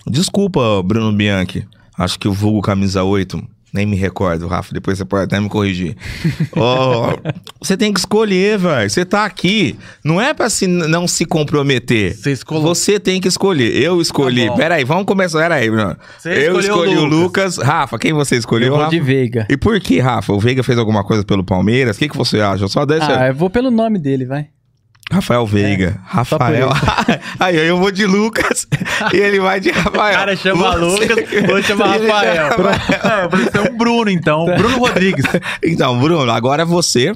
Desculpa, 0.07 0.83
Bruno 0.83 1.12
Bianchi. 1.12 1.66
Acho 1.97 2.18
que 2.18 2.28
o 2.28 2.33
vulgo 2.33 2.62
camisa 2.62 3.03
8. 3.03 3.43
Nem 3.73 3.87
me 3.87 3.97
recordo, 3.97 4.47
Rafa. 4.47 4.73
Depois 4.73 4.99
você 4.99 5.05
pode 5.05 5.25
até 5.25 5.39
me 5.41 5.49
corrigir. 5.49 5.97
Ó, 6.57 7.16
você 7.61 7.77
tem 7.77 7.93
que 7.93 8.01
escolher, 8.01 8.59
velho. 8.59 8.91
Você 8.91 9.05
tá 9.05 9.25
aqui. 9.25 9.77
Não 10.05 10.21
é 10.21 10.35
pra 10.35 10.51
se, 10.51 10.66
não 10.66 11.07
se 11.07 11.25
comprometer. 11.25 12.16
Você 12.16 12.33
escolheu. 12.33 12.62
Você 12.62 12.99
tem 12.99 13.21
que 13.21 13.29
escolher. 13.29 13.77
Eu 13.77 14.01
escolhi. 14.01 14.47
Tá 14.47 14.53
bom. 14.53 14.57
Peraí, 14.57 14.85
vamos 14.85 15.05
começar. 15.07 15.39
Peraí, 15.41 15.71
Bruno. 15.71 15.97
Você 16.18 16.49
Eu 16.49 16.59
escolhi 16.59 16.97
o 16.97 17.03
o 17.03 17.05
Lucas. 17.05 17.59
Rafa, 17.59 17.99
quem 17.99 18.12
você 18.12 18.37
escolheu? 18.37 18.68
Eu 18.68 18.73
vou 18.73 18.81
Rafa? 18.81 18.91
de 18.91 19.01
Veiga. 19.01 19.47
E 19.49 19.57
por 19.57 19.79
que, 19.81 20.01
Rafa? 20.01 20.33
O 20.33 20.41
Veiga 20.41 20.62
fez 20.62 20.79
alguma 20.79 21.05
coisa 21.05 21.25
pelo 21.25 21.45
Palmeiras? 21.45 21.97
O 21.97 21.99
que, 21.99 22.09
que 22.09 22.16
você 22.16 22.41
acha? 22.41 22.66
Só 22.68 22.85
desse. 22.85 23.11
Ah, 23.11 23.29
eu 23.29 23.35
vou 23.35 23.49
pelo 23.51 23.71
nome 23.71 23.99
dele, 23.99 24.25
vai. 24.25 24.49
Rafael 25.11 25.46
Veiga. 25.46 25.92
por 25.92 26.16
Rafael. 26.16 26.68
Aí 27.40 27.56
eu 27.56 27.78
vou 27.78 27.90
de 27.90 28.06
Lucas 28.06 28.66
e 29.12 29.16
ele 29.16 29.40
vai 29.40 29.58
de 29.61 29.70
Rafael. 29.70 30.14
O 30.14 30.18
cara 30.18 30.36
chama 30.36 30.70
Você- 30.78 31.06
Lucas, 31.06 31.46
vou 31.48 31.62
chamar 31.64 31.86
Rafael. 31.98 32.50
chama- 32.52 32.70
É, 33.24 33.28
você 33.28 33.58
é 33.58 33.70
um 33.72 33.76
Bruno, 33.76 34.11
então. 34.11 34.44
Bruno 34.56 34.78
Rodrigues. 34.78 35.24
Então, 35.64 35.98
Bruno, 35.98 36.30
agora 36.30 36.64
você. 36.64 37.12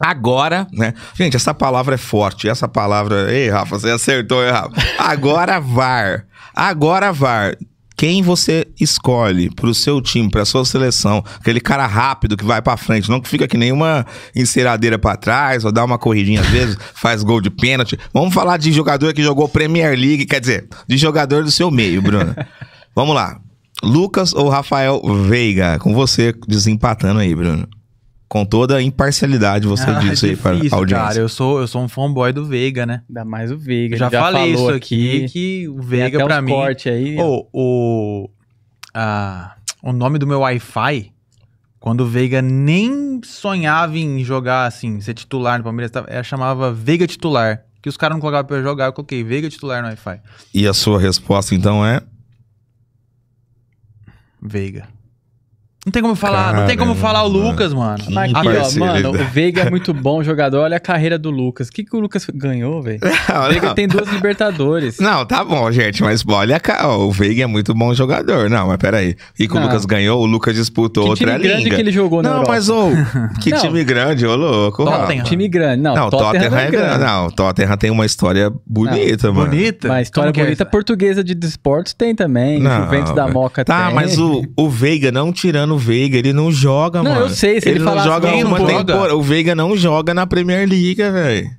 Agora, 0.00 0.66
né? 0.72 0.94
Gente, 1.14 1.34
essa 1.34 1.52
palavra 1.52 1.96
é 1.96 1.98
forte. 1.98 2.48
Essa 2.48 2.68
palavra. 2.68 3.32
Ei, 3.32 3.48
Rafa, 3.50 3.78
você 3.78 3.90
acertou, 3.90 4.44
hein, 4.44 4.52
Rafa? 4.52 4.70
Agora 4.96 5.58
VAR. 5.58 6.24
Agora 6.54 7.12
VAR. 7.12 7.56
Quem 7.98 8.22
você 8.22 8.64
escolhe 8.80 9.50
pro 9.50 9.74
seu 9.74 10.00
time, 10.00 10.30
pra 10.30 10.44
sua 10.44 10.64
seleção, 10.64 11.20
aquele 11.40 11.60
cara 11.60 11.84
rápido 11.84 12.36
que 12.36 12.44
vai 12.44 12.62
pra 12.62 12.76
frente, 12.76 13.10
não 13.10 13.20
que 13.20 13.28
fica 13.28 13.48
que 13.48 13.56
nem 13.56 13.72
uma 13.72 14.06
enceradeira 14.36 14.96
pra 14.96 15.16
trás, 15.16 15.64
ou 15.64 15.72
dá 15.72 15.84
uma 15.84 15.98
corridinha 15.98 16.40
às 16.40 16.46
vezes, 16.46 16.78
faz 16.94 17.24
gol 17.24 17.40
de 17.40 17.50
pênalti. 17.50 17.98
Vamos 18.14 18.32
falar 18.32 18.56
de 18.56 18.70
jogador 18.70 19.12
que 19.12 19.20
jogou 19.20 19.48
Premier 19.48 19.98
League, 19.98 20.26
quer 20.26 20.38
dizer, 20.38 20.68
de 20.86 20.96
jogador 20.96 21.42
do 21.42 21.50
seu 21.50 21.72
meio, 21.72 22.00
Bruno. 22.00 22.36
Vamos 22.94 23.16
lá. 23.16 23.40
Lucas 23.82 24.32
ou 24.32 24.48
Rafael 24.48 25.02
Veiga? 25.26 25.76
Com 25.80 25.92
você 25.92 26.32
desempatando 26.46 27.18
aí, 27.18 27.34
Bruno. 27.34 27.66
Com 28.28 28.44
toda 28.44 28.76
a 28.76 28.82
imparcialidade 28.82 29.66
você 29.66 29.88
Ah, 29.90 29.98
disse 30.00 30.26
aí 30.26 30.36
para 30.36 30.50
a 30.50 30.76
audiência. 30.76 31.06
cara. 31.06 31.18
Eu 31.18 31.30
sou, 31.30 31.60
eu 31.60 31.66
sou 31.66 31.82
um 31.82 31.88
fanboy 31.88 32.30
do 32.30 32.44
Veiga, 32.44 32.84
né? 32.84 33.02
Ainda 33.08 33.24
mais 33.24 33.50
o 33.50 33.56
Veiga. 33.56 33.96
Já, 33.96 34.08
a 34.08 34.10
gente 34.10 34.20
falei 34.20 34.52
falou 34.54 34.68
isso 34.68 34.76
aqui, 34.76 35.26
que 35.30 35.68
o 35.68 35.80
Veiga 35.80 36.18
uns 36.22 36.44
mim. 36.44 36.52
aí. 36.90 37.16
O, 37.18 37.46
o, 37.52 38.30
ah, 38.92 39.54
o 39.82 39.94
nome 39.94 40.18
do 40.18 40.26
meu 40.26 40.40
Wi-Fi, 40.40 41.10
quando 41.80 42.02
o 42.02 42.06
Veiga 42.06 42.42
nem 42.42 43.18
sonhava 43.24 43.96
em 43.96 44.22
jogar 44.22 44.66
assim, 44.66 45.00
ser 45.00 45.14
titular 45.14 45.56
no 45.56 45.64
Palmeiras, 45.64 45.90
ela 46.06 46.22
chamava 46.22 46.70
Veiga 46.70 47.06
titular. 47.06 47.64
Que 47.80 47.88
os 47.88 47.96
caras 47.96 48.14
não 48.16 48.20
colocavam 48.20 48.46
pra 48.46 48.56
eu 48.58 48.62
jogar, 48.62 48.86
eu 48.86 48.92
coloquei 48.92 49.24
Veiga 49.24 49.48
titular 49.48 49.80
no 49.80 49.88
Wi-Fi. 49.88 50.20
E 50.52 50.66
a 50.68 50.74
sua 50.74 51.00
resposta 51.00 51.54
então 51.54 51.86
é 51.86 52.02
Veiga. 54.42 54.88
Não 55.88 55.92
tem 55.92 56.02
como 56.02 56.14
falar, 56.14 56.52
não 56.52 56.66
tem 56.66 56.76
como 56.76 56.94
Caramba, 56.94 57.08
falar 57.08 57.24
o 57.24 57.28
Lucas, 57.28 57.72
mano. 57.72 58.04
que 58.04 58.12
Mas 58.12 58.30
aqui, 58.34 58.48
ó, 58.48 58.78
mano, 58.80 59.10
o 59.10 59.24
Veiga 59.24 59.62
é 59.62 59.70
muito 59.70 59.94
bom 59.94 60.22
jogador. 60.22 60.58
Olha 60.60 60.76
a 60.76 60.80
carreira 60.80 61.18
do 61.18 61.30
Lucas. 61.30 61.68
O 61.68 61.72
que, 61.72 61.82
que 61.82 61.96
o 61.96 61.98
Lucas 61.98 62.26
ganhou, 62.34 62.82
velho? 62.82 63.00
Não, 63.28 63.44
O 63.46 63.48
Veiga 63.48 63.66
não. 63.68 63.74
tem 63.74 63.88
duas 63.88 64.06
Libertadores. 64.08 64.98
Não, 64.98 65.24
tá 65.24 65.42
bom, 65.42 65.70
gente, 65.72 66.02
mas 66.02 66.22
olha, 66.28 66.60
ó, 66.84 66.98
o 67.06 67.10
Veiga 67.10 67.44
é 67.44 67.46
muito 67.46 67.72
bom 67.72 67.94
jogador. 67.94 68.50
Não, 68.50 68.68
mas 68.68 68.76
peraí. 68.76 69.16
E 69.38 69.48
que 69.48 69.52
o 69.54 69.56
Não. 69.56 69.62
Lucas 69.64 69.86
ganhou, 69.86 70.20
o 70.20 70.26
Lucas 70.26 70.54
disputou 70.54 71.04
Que 71.04 71.10
outra 71.10 71.32
time 71.36 71.42
grande 71.48 71.64
liga. 71.64 71.76
que 71.76 71.80
ele 71.82 71.90
jogou 71.90 72.22
na 72.22 72.28
Não, 72.28 72.36
Europa. 72.36 72.52
mas 72.52 72.68
ô, 72.68 72.90
que 73.40 73.50
Não. 73.50 73.58
time 73.60 73.82
grande, 73.84 74.26
ô 74.26 74.36
louco. 74.36 74.84
Tottenham. 74.84 75.24
Time 75.24 75.48
grande. 75.48 75.82
Não, 75.82 75.94
Não, 75.94 76.10
Tottenham, 76.10 76.32
Tottenham 76.32 76.50
não 76.50 76.58
é 76.58 76.70
grande. 76.70 77.04
Não, 77.04 77.30
Tottenham 77.30 77.76
tem 77.78 77.90
uma 77.90 78.04
história 78.04 78.52
bonita, 78.66 79.32
mano. 79.32 79.48
Bonita? 79.50 79.88
Mas 79.88 80.08
história 80.08 80.26
Como 80.28 80.34
que 80.34 80.40
é 80.40 80.44
bonita 80.44 80.62
essa? 80.64 80.70
portuguesa 80.70 81.24
de 81.24 81.34
desportos 81.34 81.94
tem 81.94 82.14
também. 82.14 82.60
Não, 82.60 82.84
Juventus 82.84 83.14
da. 83.14 83.26
Moca 83.28 83.64
Tá, 83.64 83.86
tem. 83.86 83.94
mas 83.94 84.18
o, 84.18 84.42
o 84.56 84.68
Veiga, 84.68 85.10
não 85.12 85.32
tirando 85.32 85.72
o 85.74 85.77
Veiga, 85.78 86.18
ele 86.18 86.32
não 86.32 86.50
joga, 86.52 87.02
Não, 87.02 87.10
mano. 87.12 87.26
eu 87.26 87.30
sei, 87.30 87.60
se 87.60 87.68
ele 87.68 87.78
não 87.78 87.86
falasse 87.86 88.08
joga 88.08 88.30
não 88.30 88.38
uma 88.40 88.58
joga? 88.58 88.74
temporada. 88.84 89.16
O 89.16 89.22
Veiga 89.22 89.54
não 89.54 89.76
joga 89.76 90.12
na 90.12 90.26
Premier 90.26 90.68
League, 90.68 90.96
velho. 90.96 91.50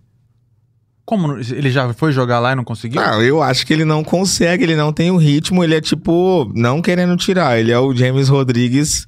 Como? 1.05 1.27
não- 1.27 1.39
Ele 1.39 1.71
já 1.71 1.91
foi 1.93 2.11
jogar 2.11 2.39
lá 2.39 2.51
e 2.51 2.55
não 2.55 2.63
conseguiu? 2.63 3.01
Não, 3.01 3.21
eu 3.23 3.41
acho 3.41 3.65
que 3.65 3.73
ele 3.73 3.83
não 3.85 4.03
consegue, 4.03 4.63
ele 4.63 4.75
não 4.75 4.93
tem 4.93 5.09
o 5.09 5.17
ritmo, 5.17 5.63
ele 5.63 5.73
é 5.75 5.81
tipo, 5.81 6.51
não 6.53 6.81
querendo 6.83 7.17
tirar, 7.17 7.59
ele 7.59 7.71
é 7.71 7.79
o 7.79 7.95
James 7.95 8.29
Rodrigues 8.29 9.07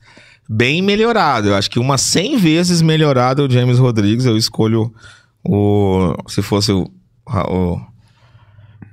bem 0.49 0.82
melhorado. 0.82 1.49
Eu 1.49 1.55
acho 1.55 1.70
que 1.70 1.78
umas 1.80 2.01
100 2.01 2.38
vezes 2.38 2.82
melhorado 2.82 3.45
o 3.45 3.49
James 3.49 3.78
Rodrigues, 3.78 4.26
eu 4.26 4.36
escolho 4.36 4.91
o 5.43 6.16
se 6.28 6.41
fosse 6.41 6.72
o, 6.72 6.89
o 7.28 7.80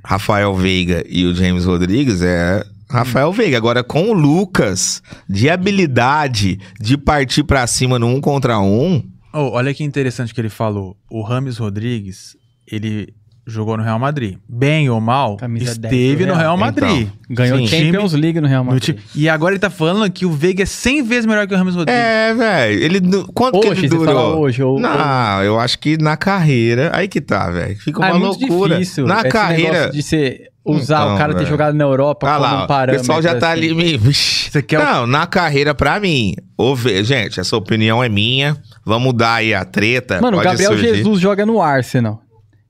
Rafael 0.05 0.55
Veiga 0.55 1.03
e 1.09 1.25
o 1.27 1.35
James 1.35 1.65
Rodrigues 1.65 2.23
é 2.23 2.63
Rafael 2.91 3.33
Veiga. 3.33 3.57
Agora 3.57 3.85
com 3.85 4.11
o 4.11 4.13
Lucas 4.13 5.03
de 5.29 5.51
habilidade 5.51 6.59
de 6.81 6.97
partir 6.97 7.45
pra 7.45 7.67
cima 7.67 7.99
no 7.99 8.07
um 8.07 8.21
contra 8.21 8.59
um, 8.59 9.03
Oh, 9.33 9.51
olha 9.51 9.75
que 9.75 9.85
interessante 9.85 10.33
que 10.33 10.41
ele 10.41 10.49
falou. 10.49 10.97
O 11.11 11.23
Rames 11.23 11.59
Rodrigues, 11.59 12.37
ele 12.67 13.15
jogou 13.49 13.77
no 13.77 13.83
Real 13.83 13.99
Madrid. 13.99 14.37
Bem 14.49 14.91
ou 14.91 15.01
mal, 15.01 15.37
Camisa 15.37 15.75
10 15.79 15.93
esteve 15.95 16.27
no 16.27 16.35
Real 16.35 16.55
Real. 16.55 16.57
Madrid. 16.59 17.09
Ganhou 17.31 17.59
Sim. 17.59 17.67
Champions 17.67 18.13
League 18.13 18.41
no 18.41 18.47
Real 18.47 18.63
No 18.63 18.71
Madrid. 18.73 18.97
ti- 18.97 19.03
E 19.15 19.29
agora 19.29 19.53
ele 19.55 19.59
tá 19.59 19.71
falando 19.71 20.11
que 20.13 20.25
o 20.27 20.31
Veiga 20.31 20.63
é 20.63 20.67
100 20.67 21.03
vezes 21.03 21.27
melhor 21.27 21.47
que 21.47 21.55
o 21.55 21.57
Rames 21.57 21.75
Rodrigues. 21.75 22.01
É, 22.01 22.35
velho. 22.35 22.83
Ele. 22.85 23.01
Quanto 23.35 23.61
que 23.61 23.69
Hoje, 23.69 23.81
ele 23.81 23.89
você 23.89 23.97
durou? 23.97 24.15
fala 24.15 24.37
hoje, 24.37 24.63
ou- 24.63 24.79
Não, 24.79 25.43
eu 25.43 25.59
acho 25.59 25.79
que 25.79 25.97
na 25.97 26.17
carreira. 26.17 26.91
Aí 26.95 27.09
que 27.09 27.21
tá, 27.21 27.51
velho. 27.51 27.77
Fica 27.77 27.99
uma 28.01 28.07
Ah, 28.07 28.11
é 28.11 28.13
loucura. 28.15 28.75
difícil. 28.79 29.07
Na 29.07 29.21
esse 29.21 29.29
carreira. 29.29 29.91
de 29.91 30.03
você 30.03 30.41
usar 30.65 31.03
Então, 31.03 31.15
o 31.15 31.19
cara 31.19 31.33
ter 31.33 31.39
velho. 31.39 31.49
jogado 31.51 31.75
na 31.75 31.85
Europa 31.85 32.29
Ah 32.29 32.33
como 32.35 32.43
lá, 32.45 32.61
um 32.61 32.65
o 32.65 32.67
parâmetro. 32.67 33.01
pessoal 33.01 33.23
já 33.23 33.35
tá 33.37 33.53
assim. 33.53 33.71
ali. 33.71 33.99
Você 33.99 34.63
quer 34.63 34.79
o- 34.79 34.85
Não, 34.85 35.07
na 35.07 35.27
carreira, 35.27 35.75
pra 35.75 35.99
mim. 35.99 36.35
o 36.59 36.75
Ve- 36.77 37.03
Gente, 37.05 37.41
essa 37.41 37.57
opinião 37.57 38.03
é 38.05 38.09
minha. 38.09 38.57
Vamos 38.85 39.15
dar 39.15 39.35
aí 39.37 39.55
a 39.55 39.65
treta. 39.65 40.21
Mano, 40.21 40.39
o 40.39 40.41
Gabriel 40.43 40.73
surgir. 40.73 40.95
Jesus 40.97 41.21
joga 41.21 41.45
no 41.47 41.61
Arsenal. 41.63 42.21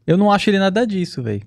Eu 0.09 0.17
não 0.17 0.33
acho 0.33 0.49
ele 0.49 0.59
nada 0.59 0.87
disso, 0.87 1.23
velho. 1.23 1.43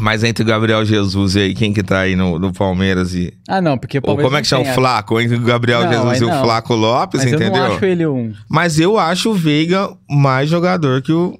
Mas 0.00 0.24
entre 0.24 0.42
o 0.42 0.46
Gabriel 0.46 0.84
Jesus 0.84 1.36
e 1.36 1.40
aí, 1.40 1.54
quem 1.54 1.72
que 1.72 1.80
tá 1.82 2.00
aí 2.00 2.16
no, 2.16 2.40
no 2.40 2.52
Palmeiras 2.52 3.14
e. 3.14 3.32
Ah, 3.48 3.60
não, 3.60 3.78
porque 3.78 3.98
o 3.98 4.00
Ou 4.00 4.16
Palmeiras 4.16 4.28
como 4.28 4.36
é 4.36 4.42
que 4.42 4.48
chama 4.48 4.62
o 4.62 4.74
Flaco? 4.74 5.20
Entre 5.20 5.36
o 5.36 5.40
Gabriel 5.40 5.84
Não, 5.84 5.92
Jesus 5.92 6.20
e 6.20 6.24
o. 6.24 6.42
Flaco 6.42 6.74
Lopes, 6.74 7.22
Mas 7.22 7.32
eu 7.32 7.38
entendeu? 7.38 7.62
não 7.62 7.72
acho 7.72 7.84
ele 7.84 8.06
um... 8.06 8.32
Mas 8.48 8.80
eu 8.80 8.98
acho 8.98 9.30
o 9.30 9.34
Veiga 9.34 9.88
mais 10.08 10.50
jogador 10.50 11.02
que 11.02 11.12
o 11.12 11.38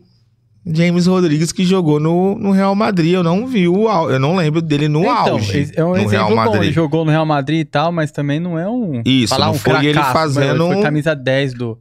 James 0.65 1.07
Rodrigues 1.07 1.51
que 1.51 1.65
jogou 1.65 1.99
no, 1.99 2.39
no 2.39 2.53
Real 2.53 2.75
Madrid. 2.77 3.15
Eu 3.15 3.25
não 3.25 3.49
vi 3.49 3.67
o 3.67 3.89
eu 4.09 4.21
não 4.21 4.37
lembro 4.37 4.63
dele 4.63 4.87
no 4.87 5.01
então, 5.01 5.35
auge. 5.35 5.73
é 5.75 5.85
um 5.85 5.91
no 5.91 5.97
exemplo 5.97 6.11
Real 6.11 6.29
bom. 6.29 6.43
Ele 6.43 6.51
Madrid. 6.51 6.73
jogou 6.73 7.05
no 7.05 7.11
Real 7.11 7.27
Madrid 7.27 7.61
e 7.61 7.65
tal, 7.65 7.91
mas 7.91 8.13
também 8.13 8.39
não 8.39 8.57
é 8.57 8.69
um... 8.69 9.03
Isso, 9.05 9.35
falar 9.35 9.47
não 9.47 9.55
um 9.55 9.59
foi 9.59 9.87
ele 9.87 10.03
fazendo 10.03 10.65
Ele 10.67 10.75
foi 10.75 10.83
camisa 10.83 11.17
10 11.17 11.55
do... 11.55 11.79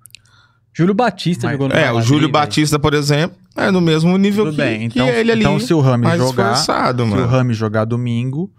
Júlio 0.80 0.94
Batista 0.94 1.48
Mas- 1.48 1.52
jogou 1.54 1.68
no 1.70 1.76
É, 1.76 1.80
Real 1.80 1.92
o 1.92 1.94
Madrid, 1.96 2.08
Júlio 2.08 2.22
velho. 2.22 2.32
Batista, 2.34 2.80
por 2.80 2.94
exemplo, 2.94 3.38
é 3.56 3.70
no 3.72 3.82
mesmo 3.82 4.18
nível 4.18 4.46
Tudo 4.46 4.56
que, 4.56 4.62
bem. 4.62 4.90
que 4.90 5.00
Então, 5.00 5.08
ele 5.10 5.32
ali. 5.32 5.42
então 5.42 5.60
se 5.60 5.74
o 5.74 5.80
Rami 5.80 6.06
jogar, 6.18 6.56
se 6.56 6.72
mano. 6.72 7.24
o 7.24 7.28
Rami 7.28 7.54
jogar 7.54 7.86
domingo 7.86 8.50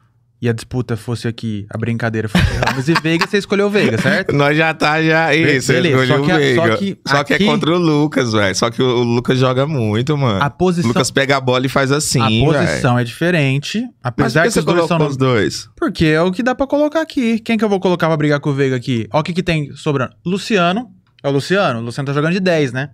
e 0.42 0.48
a 0.48 0.52
disputa 0.54 0.96
fosse 0.96 1.28
aqui, 1.28 1.66
a 1.68 1.76
brincadeira 1.76 2.26
fosse 2.26 2.44
Ramos 2.66 2.88
e 2.88 2.94
Veiga, 2.94 3.26
você 3.26 3.36
escolheu 3.36 3.66
o 3.66 3.70
Veiga, 3.70 3.98
certo? 4.00 4.32
Nós 4.36 4.56
já 4.56 4.72
tá, 4.72 5.02
já. 5.02 5.34
Isso, 5.34 5.70
beleza, 5.72 6.02
escolheu 6.02 6.06
só 6.06 6.24
que 6.24 6.32
o 6.32 6.36
Veiga. 6.36 6.62
só 6.70 6.76
que 6.76 6.98
Só 7.06 7.24
que 7.24 7.32
é 7.32 7.36
aqui- 7.36 7.44
contra 7.44 7.70
o 7.74 7.78
Lucas, 7.78 8.32
velho. 8.32 8.54
Só 8.56 8.70
que 8.70 8.82
o, 8.82 8.86
o 8.86 9.02
Lucas 9.02 9.38
joga 9.38 9.66
muito, 9.66 10.16
mano. 10.16 10.42
A 10.42 10.46
O 10.46 10.50
posição, 10.50 10.88
Lucas 10.88 11.10
pega 11.10 11.36
a 11.36 11.40
bola 11.40 11.66
e 11.66 11.68
faz 11.68 11.92
assim, 11.92 12.20
a 12.20 12.46
posição 12.46 12.98
é 12.98 13.04
diferente, 13.04 13.80
Mas 13.82 13.90
apesar 14.02 14.40
por 14.40 14.44
que 14.44 14.48
que 14.48 14.52
você 14.54 14.58
os 14.60 14.64
dois 14.64 14.78
colocou 14.78 14.98
são... 14.98 15.06
os 15.08 15.16
dois? 15.16 15.68
Porque 15.76 16.06
é 16.06 16.22
o 16.22 16.32
que 16.32 16.42
dá 16.42 16.54
pra 16.54 16.66
colocar 16.66 17.02
aqui. 17.02 17.38
Quem 17.40 17.58
que 17.58 17.64
eu 17.64 17.68
vou 17.68 17.78
colocar 17.80 18.06
pra 18.08 18.16
brigar 18.16 18.40
com 18.40 18.48
o 18.50 18.54
Veiga 18.54 18.76
aqui? 18.76 19.06
Ó 19.12 19.20
o 19.20 19.22
que 19.22 19.32
que 19.34 19.42
tem 19.42 19.70
sobrando. 19.76 20.12
Luciano. 20.24 20.88
É 21.22 21.28
o 21.28 21.32
Luciano? 21.32 21.80
O 21.80 21.82
Luciano 21.82 22.06
tá 22.06 22.12
jogando 22.12 22.32
de 22.32 22.40
10, 22.40 22.72
né? 22.72 22.90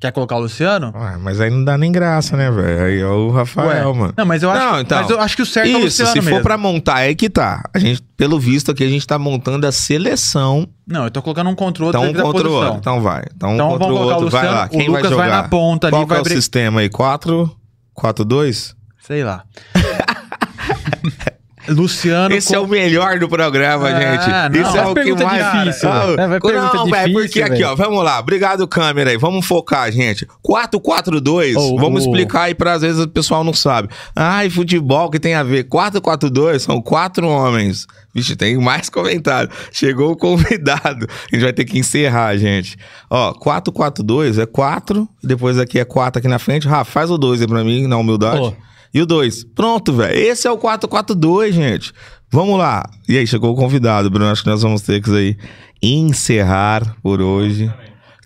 Quer 0.00 0.12
colocar 0.12 0.36
o 0.36 0.40
Luciano? 0.40 0.92
Ah, 0.94 1.16
mas 1.18 1.40
aí 1.40 1.48
não 1.50 1.64
dá 1.64 1.78
nem 1.78 1.90
graça, 1.90 2.36
né, 2.36 2.50
velho? 2.50 2.84
Aí 2.84 3.00
é 3.00 3.06
o 3.06 3.30
Rafael, 3.30 3.88
Ué, 3.90 3.98
mano. 3.98 4.12
Não, 4.16 4.26
mas 4.26 4.42
eu 4.42 4.50
acho, 4.50 4.60
Não, 4.64 4.80
então. 4.80 5.00
mas 5.00 5.10
eu 5.10 5.18
acho 5.20 5.34
que 5.36 5.42
o 5.42 5.46
certo 5.46 5.68
é 5.70 5.74
o 5.76 5.78
Isso, 5.78 6.02
Luciano 6.02 6.10
se 6.12 6.20
mesmo. 6.20 6.36
for 6.36 6.42
pra 6.42 6.58
montar, 6.58 7.00
é 7.08 7.14
que 7.14 7.30
tá. 7.30 7.62
A 7.72 7.78
gente, 7.78 8.02
pelo 8.16 8.38
visto 8.38 8.70
aqui, 8.70 8.84
a 8.84 8.88
gente 8.88 9.06
tá 9.06 9.18
montando 9.18 9.66
a 9.66 9.72
seleção. 9.72 10.68
Não, 10.86 11.04
eu 11.04 11.10
tô 11.10 11.22
colocando 11.22 11.48
um 11.48 11.54
contra 11.54 11.82
o 11.82 11.86
outro 11.86 12.02
Então 12.04 12.10
um 12.20 12.22
contra 12.32 12.48
o 12.48 12.52
outro. 12.52 12.74
Então 12.78 13.00
vai. 13.00 13.24
Então 13.34 13.50
um 13.50 13.54
Então 13.54 13.68
contra 13.70 13.86
o 13.86 13.88
vamos 13.88 13.96
colocar 14.02 14.14
outro. 14.16 14.26
o 14.28 14.30
vai 14.30 14.42
Luciano, 14.42 14.60
lá. 14.60 14.68
Quem 14.68 14.88
o 14.88 14.92
vai 14.92 15.00
Lucas 15.02 15.10
jogar? 15.10 15.28
vai 15.28 15.42
na 15.42 15.48
ponta 15.48 15.86
ali, 15.86 15.92
Qual 15.92 16.02
que 16.02 16.08
vai 16.08 16.18
é 16.18 16.20
o 16.20 16.24
brin- 16.24 16.34
sistema 16.36 16.80
aí? 16.80 16.88
4? 16.90 17.56
4-2? 17.98 18.74
Sei 19.06 19.24
lá. 19.24 19.44
Luciano. 21.68 22.34
Esse 22.34 22.54
é 22.54 22.58
com- 22.58 22.64
o 22.64 22.68
melhor 22.68 23.18
do 23.18 23.28
programa, 23.28 23.88
Ah, 23.88 24.00
gente. 24.00 24.58
não. 24.58 24.62
Isso 24.68 24.76
é 24.76 24.82
o 24.86 24.88
que 24.88 24.94
pergunta 24.94 25.24
mais. 25.24 25.52
difícil, 25.66 25.88
Ah, 25.90 26.06
velho. 26.06 26.16
Vai 26.16 26.40
pergunta 26.40 26.74
não, 26.74 26.86
velho, 26.86 27.06
difícil, 27.08 27.12
porque 27.22 27.42
aqui, 27.42 27.52
velho. 27.62 27.68
ó, 27.68 27.74
vamos 27.74 28.04
lá. 28.04 28.18
Obrigado, 28.18 28.66
câmera 28.68 29.10
aí. 29.10 29.16
Vamos 29.16 29.46
focar, 29.46 29.90
gente. 29.90 30.26
4-4-2. 30.42 31.56
Oh, 31.56 31.76
vamos 31.76 32.02
oh. 32.02 32.06
explicar 32.06 32.42
aí 32.42 32.54
pra 32.54 32.72
às 32.74 32.82
vezes 32.82 33.02
o 33.02 33.08
pessoal 33.08 33.42
não 33.44 33.52
sabe. 33.54 33.88
Ai, 34.14 34.50
futebol 34.50 35.10
que 35.10 35.18
tem 35.18 35.34
a 35.34 35.42
ver. 35.42 35.64
4-4-2 35.64 36.62
são 36.62 36.80
quatro 36.82 37.28
homens. 37.28 37.86
Vixe, 38.14 38.36
tem 38.36 38.56
mais 38.58 38.88
comentário. 38.88 39.50
Chegou 39.72 40.12
o 40.12 40.16
convidado. 40.16 41.06
A 41.32 41.34
gente 41.34 41.42
vai 41.42 41.52
ter 41.52 41.64
que 41.64 41.78
encerrar, 41.78 42.36
gente. 42.36 42.76
Ó, 43.10 43.32
4-4-2 43.34 44.38
é 44.38 44.46
4. 44.46 45.08
Depois 45.22 45.58
aqui 45.58 45.78
é 45.78 45.84
4 45.84 46.18
aqui 46.18 46.28
na 46.28 46.38
frente. 46.38 46.68
Rafa, 46.68 46.90
faz 46.90 47.10
o 47.10 47.18
2 47.18 47.40
aí 47.40 47.48
pra 47.48 47.64
mim, 47.64 47.86
na 47.86 47.96
humildade. 47.96 48.40
Ô. 48.40 48.54
E 48.94 49.02
o 49.02 49.06
2. 49.06 49.44
Pronto, 49.54 49.92
velho. 49.92 50.16
Esse 50.16 50.46
é 50.46 50.50
o 50.50 50.56
4-4-2, 50.56 51.50
gente. 51.52 51.92
Vamos 52.30 52.56
lá. 52.58 52.84
E 53.08 53.18
aí, 53.18 53.26
chegou 53.26 53.52
o 53.52 53.56
convidado, 53.56 54.08
Bruno. 54.08 54.30
Acho 54.30 54.42
que 54.44 54.48
nós 54.50 54.62
vamos 54.62 54.82
ter 54.82 55.02
que 55.02 55.10
aí 55.10 55.36
encerrar 55.82 56.96
por 57.02 57.20
hoje. 57.20 57.72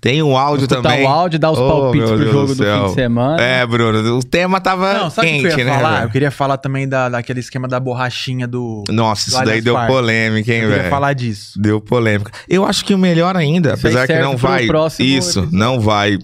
Tem 0.01 0.23
um 0.23 0.37
áudio 0.37 0.67
Escutar 0.67 0.81
também. 0.91 1.05
o 1.05 1.09
áudio, 1.09 1.41
dar 1.41 1.51
os 1.51 1.59
Oh, 1.59 1.69
palpites 1.69 2.09
pro 2.09 2.31
jogo 2.31 2.55
do 2.55 2.55
do, 2.55 2.65
fim 2.65 2.85
de 2.87 2.95
semana. 2.95 3.43
É, 3.43 3.67
Bruno, 3.67 4.17
o 4.19 4.23
tema 4.23 4.61
tava 4.61 4.95
Não, 4.95 5.11
sabe 5.11 5.27
quente, 5.27 5.41
que 5.49 5.55
eu 5.55 5.59
ia 5.59 5.65
né? 5.65 5.75
falar? 5.75 5.91
velho? 5.97 6.05
Eu 6.05 6.11
queria 6.11 6.31
falar 6.31 6.57
também 6.59 6.89
da, 6.89 7.09
daquele 7.09 7.41
esquema 7.41 7.67
da 7.67 7.81
borrachinha 7.81 8.47
do. 8.47 8.85
Nossa, 8.91 9.25
do 9.25 9.29
isso 9.31 9.39
daí 9.39 9.43
Allianz 9.49 9.65
deu 9.65 9.75
Parque. 9.75 9.93
polêmica, 9.93 10.53
hein, 10.53 10.59
Eu 10.61 10.63
queria 10.69 10.79
velho? 10.85 10.91
falar 10.91 11.13
disso. 11.15 11.61
Deu 11.61 11.81
polêmica. 11.81 12.31
Eu 12.49 12.65
acho 12.65 12.85
que 12.85 12.95
o 12.95 12.99
melhor 12.99 13.35
ainda, 13.37 13.71
Isso 13.75 13.87
apesar 13.89 14.07
que 14.07 14.17
não 14.21 14.37
vai. 14.37 14.69
Isso, 15.01 15.41
episódio. 15.41 15.49
não 15.51 15.81
vai 15.81 16.17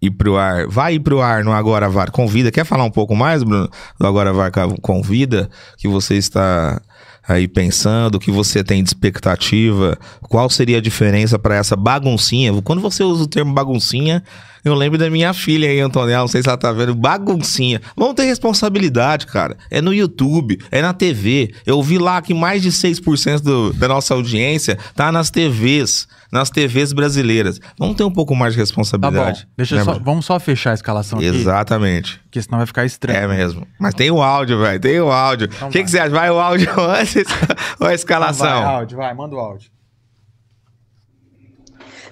ir 0.00 0.10
pro 0.10 0.36
ar. 0.36 0.66
Vai 0.66 0.94
ir 0.94 1.00
pro 1.00 1.20
ar 1.20 1.44
no 1.44 1.52
Agora 1.52 1.88
VAR 1.88 2.10
Convida. 2.10 2.50
Quer 2.50 2.64
falar 2.64 2.84
um 2.84 2.90
pouco 2.90 3.14
mais, 3.14 3.42
Bruno? 3.42 3.68
Do 3.98 4.06
Agora 4.06 4.32
VAR 4.32 4.50
Convida? 4.80 5.50
Que 5.76 5.88
você 5.88 6.14
está 6.14 6.80
aí 7.28 7.48
pensando, 7.48 8.16
o 8.16 8.20
que 8.20 8.30
você 8.30 8.62
tem 8.62 8.82
de 8.82 8.88
expectativa? 8.88 9.98
Qual 10.22 10.48
seria 10.48 10.78
a 10.78 10.80
diferença 10.80 11.38
para 11.38 11.56
essa 11.56 11.74
baguncinha? 11.74 12.52
Quando 12.62 12.80
você 12.80 13.02
usa 13.02 13.24
o 13.24 13.26
termo 13.26 13.52
baguncinha, 13.52 14.22
eu 14.68 14.74
lembro 14.74 14.98
da 14.98 15.08
minha 15.10 15.32
filha 15.32 15.68
aí, 15.68 15.80
Antonella, 15.80 16.20
não 16.22 16.28
sei 16.28 16.42
se 16.42 16.48
ela 16.48 16.56
tá 16.58 16.72
vendo, 16.72 16.94
baguncinha. 16.94 17.80
Vamos 17.96 18.14
ter 18.14 18.24
responsabilidade, 18.24 19.26
cara. 19.26 19.56
É 19.70 19.80
no 19.80 19.92
YouTube, 19.92 20.58
é 20.70 20.82
na 20.82 20.92
TV. 20.92 21.52
Eu 21.64 21.82
vi 21.82 21.98
lá 21.98 22.20
que 22.22 22.34
mais 22.34 22.62
de 22.62 22.70
6% 22.70 23.40
do, 23.40 23.72
da 23.72 23.88
nossa 23.88 24.14
audiência 24.14 24.78
tá 24.94 25.10
nas 25.12 25.30
TVs, 25.30 26.08
nas 26.32 26.50
TVs 26.50 26.92
brasileiras. 26.92 27.60
Vamos 27.78 27.96
ter 27.96 28.04
um 28.04 28.10
pouco 28.10 28.34
mais 28.34 28.54
de 28.54 28.56
Tá 28.56 28.62
bom. 28.62 28.66
responsabilidade. 28.66 29.46
Deixa 29.56 29.76
né, 29.76 29.84
só, 29.84 29.98
vamos 29.98 30.24
só 30.26 30.38
fechar 30.40 30.72
a 30.72 30.74
escalação 30.74 31.18
aqui, 31.18 31.28
Exatamente. 31.28 32.18
porque 32.24 32.40
senão 32.42 32.58
vai 32.58 32.66
ficar 32.66 32.84
estranho. 32.84 33.18
É 33.18 33.28
mesmo. 33.28 33.66
Mas 33.78 33.94
tem 33.94 34.10
o 34.10 34.22
áudio, 34.22 34.58
velho. 34.60 34.80
Tem 34.80 35.00
o 35.00 35.10
áudio. 35.10 35.48
O 35.48 35.54
Então 35.54 35.70
que, 35.70 35.84
que 35.84 35.90
você 35.90 35.98
acha? 35.98 36.10
Vai 36.10 36.30
o 36.30 36.38
áudio 36.38 36.68
antes 36.80 37.16
ou 37.16 37.22
a 37.22 37.74
Então 37.74 37.90
escalação? 37.92 38.46
vai, 38.62 38.74
áudio, 38.74 38.96
vai, 38.98 39.14
manda 39.14 39.36
o 39.36 39.38
áudio. 39.38 39.70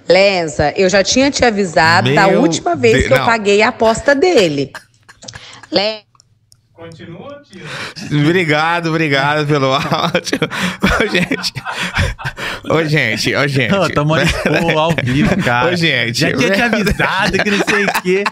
Lenza, 0.07 0.73
eu 0.77 0.87
já 0.89 1.03
tinha 1.03 1.31
te 1.31 1.43
avisado 1.43 2.13
da 2.13 2.27
Meu 2.27 2.41
última 2.41 2.75
vez 2.75 2.93
Deus, 2.95 3.07
que 3.07 3.13
eu 3.13 3.17
não. 3.17 3.25
paguei 3.25 3.61
a 3.61 3.69
aposta 3.69 4.13
dele. 4.13 4.71
Len- 6.77 8.25
Obrigado, 8.25 8.89
obrigado 8.89 9.47
pelo 9.47 9.73
áudio. 9.73 10.39
Ô, 10.83 11.07
gente. 11.07 11.53
Ô, 12.69 12.83
gente, 12.83 13.35
ô, 13.35 13.47
gente. 13.47 13.73
Ô, 13.73 13.89
tamo 13.89 14.13
ao 14.77 14.91
vivo, 15.03 15.35
cara. 15.43 15.71
Ô, 15.71 15.75
gente. 15.75 16.19
Já 16.19 16.33
tinha 16.35 16.51
te 16.51 16.61
avisado 16.61 17.37
que 17.41 17.49
não 17.51 17.63
sei 17.65 17.85
o 17.85 18.01
quê. 18.01 18.23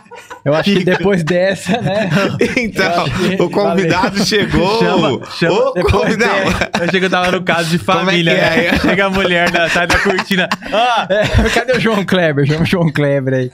Eu 0.43 0.53
acho 0.53 0.71
que 0.73 0.83
depois 0.83 1.23
dessa, 1.23 1.79
né? 1.81 2.09
Então, 2.57 3.05
que- 3.05 3.41
o 3.41 3.49
convidado 3.49 4.09
valeu. 4.11 4.25
chegou. 4.25 4.79
Chama, 4.79 5.25
chama. 5.37 5.53
Ô, 5.59 5.71
Depois 5.73 5.93
convidado. 5.93 6.33
dessa, 6.43 6.71
Eu 6.83 6.91
chego, 6.91 7.05
eu 7.05 7.09
tava 7.09 7.31
no 7.31 7.43
caso 7.43 7.69
de 7.69 7.79
Como 7.79 7.99
é 7.99 8.03
família, 8.05 8.35
que 8.35 8.41
é? 8.41 8.71
né? 8.73 8.79
Chega 8.79 9.05
a 9.05 9.09
mulher, 9.09 9.49
da, 9.51 9.69
sai 9.69 9.87
da 9.87 9.99
cortina. 9.99 10.49
Ah, 10.71 11.07
É, 11.09 11.49
cadê 11.49 11.73
o 11.73 11.79
João 11.79 12.03
Kleber? 12.03 12.45
Chama 12.45 12.63
o 12.63 12.65
João 12.65 12.91
Kleber 12.91 13.33
aí. 13.33 13.51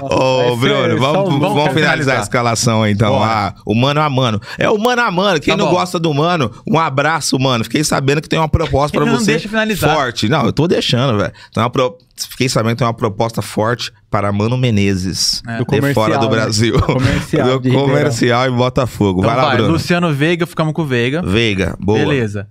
Ô, 0.00 0.50
ser 0.50 0.56
Bruno, 0.56 0.98
só 0.98 1.12
vamos, 1.12 1.34
um- 1.34 1.38
vamos, 1.40 1.72
finalizar 1.74 2.18
a 2.18 2.22
escalação 2.22 2.86
então. 2.86 3.12
Bora. 3.12 3.30
Ah, 3.30 3.54
o 3.66 3.74
mano 3.74 4.00
a 4.00 4.08
mano. 4.10 4.40
É 4.58 4.68
o 4.70 4.78
mano 4.78 5.02
a 5.02 5.10
mano. 5.10 5.40
Quem 5.40 5.54
Tá 5.54 5.58
não 5.58 5.66
bom. 5.70 5.76
gosta 5.76 5.98
do 5.98 6.12
mano, 6.14 6.50
um 6.66 6.78
abraço, 6.78 7.38
mano. 7.38 7.64
Fiquei 7.64 7.84
sabendo 7.84 8.20
que 8.20 8.28
tem 8.28 8.38
uma 8.38 8.48
proposta 8.48 8.98
não 9.00 9.18
você 9.18 9.32
deixa 9.32 9.48
finalizar. 9.48 9.94
forte. 9.94 10.28
Não, 10.28 10.44
eu 10.46 10.52
tô 10.52 10.66
deixando, 10.68 11.18
velho. 11.18 11.32
Uma 11.56 11.70
pro- 11.70 11.96
Fiquei 12.28 12.50
sabendo 12.50 12.72
que 12.72 12.78
tem 12.78 12.86
uma 12.86 12.92
proposta 12.92 13.40
forte 13.40 13.90
para 14.10 14.30
Mano 14.30 14.58
Menezes. 14.58 15.40
É. 15.48 15.56
Do 15.56 15.64
De 15.64 15.94
fora 15.94 16.18
do 16.18 16.26
né? 16.26 16.30
Brasil. 16.30 16.78
Comercial 16.82 17.58
do 17.58 17.72
comercial 17.72 18.46
em 18.46 18.52
Botafogo. 18.52 19.20
então 19.20 19.30
vai 19.30 19.40
lá, 19.40 19.46
vai, 19.48 19.56
Bruno. 19.56 19.72
Luciano 19.72 20.12
Veiga, 20.12 20.46
ficamos 20.46 20.74
com 20.74 20.82
o 20.82 20.84
Veiga. 20.84 21.22
Veiga, 21.22 21.74
boa. 21.80 21.98
Beleza. 21.98 22.46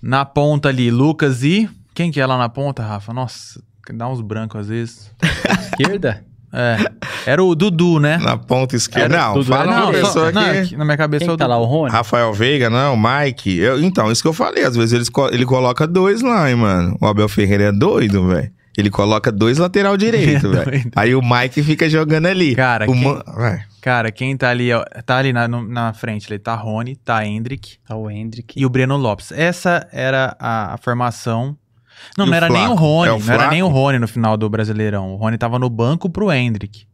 Na 0.00 0.24
ponta 0.24 0.68
ali, 0.68 0.88
Lucas 0.90 1.42
e. 1.42 1.68
Quem 1.94 2.12
que 2.12 2.20
é 2.20 2.26
lá 2.26 2.38
na 2.38 2.48
ponta, 2.48 2.82
Rafa? 2.82 3.12
Nossa, 3.12 3.60
dá 3.92 4.08
uns 4.08 4.20
brancos 4.20 4.60
às 4.62 4.68
vezes. 4.68 5.10
Esquerda? 5.72 6.24
É. 6.52 6.76
Era 7.26 7.42
o 7.44 7.54
Dudu, 7.54 7.98
né? 8.00 8.16
Na 8.18 8.36
ponta 8.36 8.76
esquerda. 8.76 9.14
Era 9.16 9.26
Não, 9.26 9.34
tudo, 9.34 9.46
fala 9.46 9.72
era 9.74 9.82
uma 9.84 9.92
pessoa 9.92 10.32
não, 10.32 10.40
aqui. 10.42 10.58
aqui 10.58 10.76
na 10.76 10.84
minha 10.84 10.96
cabeça 10.96 11.24
Quem 11.24 11.30
é 11.30 11.34
o 11.34 11.36
tá 11.36 11.46
lá? 11.46 11.56
O 11.58 11.60
Dudu. 11.66 11.72
Rony? 11.72 11.92
Rafael 11.92 12.32
Veiga, 12.32 12.70
não, 12.70 12.96
Mike. 12.96 13.58
Eu- 13.58 13.82
então, 13.82 14.10
isso 14.10 14.22
que 14.22 14.28
eu 14.28 14.32
falei. 14.32 14.64
Às 14.64 14.74
vezes 14.76 14.92
eles 14.94 15.08
co- 15.10 15.28
ele 15.28 15.44
coloca 15.44 15.86
dois 15.86 16.22
lá, 16.22 16.48
hein, 16.48 16.56
mano. 16.56 16.96
O 17.00 17.06
Abel 17.06 17.28
Ferreira 17.28 17.64
é 17.64 17.72
doido, 17.72 18.26
velho. 18.28 18.50
Ele 18.78 18.90
coloca 18.90 19.30
dois 19.32 19.58
lateral 19.58 19.96
direito, 19.98 20.46
É 20.54 20.64
velho. 20.64 20.90
Aí 20.94 21.14
o 21.14 21.20
Mike 21.20 21.62
fica 21.62 21.90
jogando 21.90 22.26
ali. 22.26 22.54
Cara, 22.54 22.88
o 22.88 22.92
quem- 22.92 23.04
man-. 23.04 23.22
Cara, 23.82 24.10
quem 24.10 24.36
tá 24.36 24.48
ali, 24.50 24.72
ó, 24.72 24.82
tá 25.04 25.16
ali 25.18 25.32
na, 25.32 25.46
no- 25.46 25.66
na 25.68 25.92
frente, 25.92 26.28
ele 26.32 26.38
tá 26.38 26.54
Rony, 26.54 26.96
tá 26.96 27.24
Hendrick 27.26 27.76
Tá 27.86 27.94
o 27.96 28.10
Hendrick. 28.10 28.58
e 28.58 28.64
o 28.64 28.68
Breno 28.70 28.96
Lopes. 28.96 29.30
Essa 29.32 29.86
era 29.92 30.34
a, 30.40 30.74
a 30.74 30.78
formação. 30.78 31.56
Não, 32.16 32.26
E 32.26 32.28
não 32.30 32.36
era 32.36 32.48
nem 32.48 32.64
o 32.64 32.68
Flaco? 32.68 32.80
Rony, 32.82 33.08
É 33.08 33.12
o 33.12 33.18
não 33.18 33.34
era 33.34 33.48
nem 33.50 33.62
o 33.62 33.66
Flaco? 33.66 33.78
Rony 33.80 33.98
no 33.98 34.08
final 34.08 34.36
do 34.36 34.48
Brasileirão. 34.48 35.12
O 35.12 35.16
Rony 35.16 35.38
tava 35.38 35.58
no 35.58 35.68
banco 35.70 36.08
pro 36.10 36.32
Hendrick. 36.32 36.86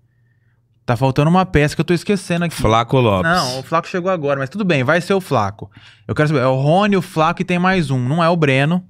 Tá 0.84 0.96
faltando 0.96 1.30
uma 1.30 1.46
peça 1.46 1.74
que 1.76 1.80
eu 1.80 1.84
tô 1.84 1.94
esquecendo 1.94 2.44
aqui. 2.44 2.54
Flaco 2.56 2.98
Lopes. 2.98 3.30
Não, 3.30 3.60
o 3.60 3.62
Flaco 3.62 3.86
chegou 3.86 4.10
agora, 4.10 4.40
mas 4.40 4.50
tudo 4.50 4.64
bem, 4.64 4.82
vai 4.82 5.00
ser 5.00 5.14
o 5.14 5.20
Flaco. 5.20 5.70
Eu 6.08 6.14
quero 6.14 6.28
saber, 6.28 6.40
é 6.40 6.46
o 6.46 6.56
Rony, 6.60 6.96
o 6.96 7.02
Flaco 7.02 7.40
e 7.40 7.44
tem 7.44 7.58
mais 7.58 7.90
um. 7.90 7.98
Não 8.08 8.22
é 8.22 8.28
o 8.28 8.36
Breno. 8.36 8.84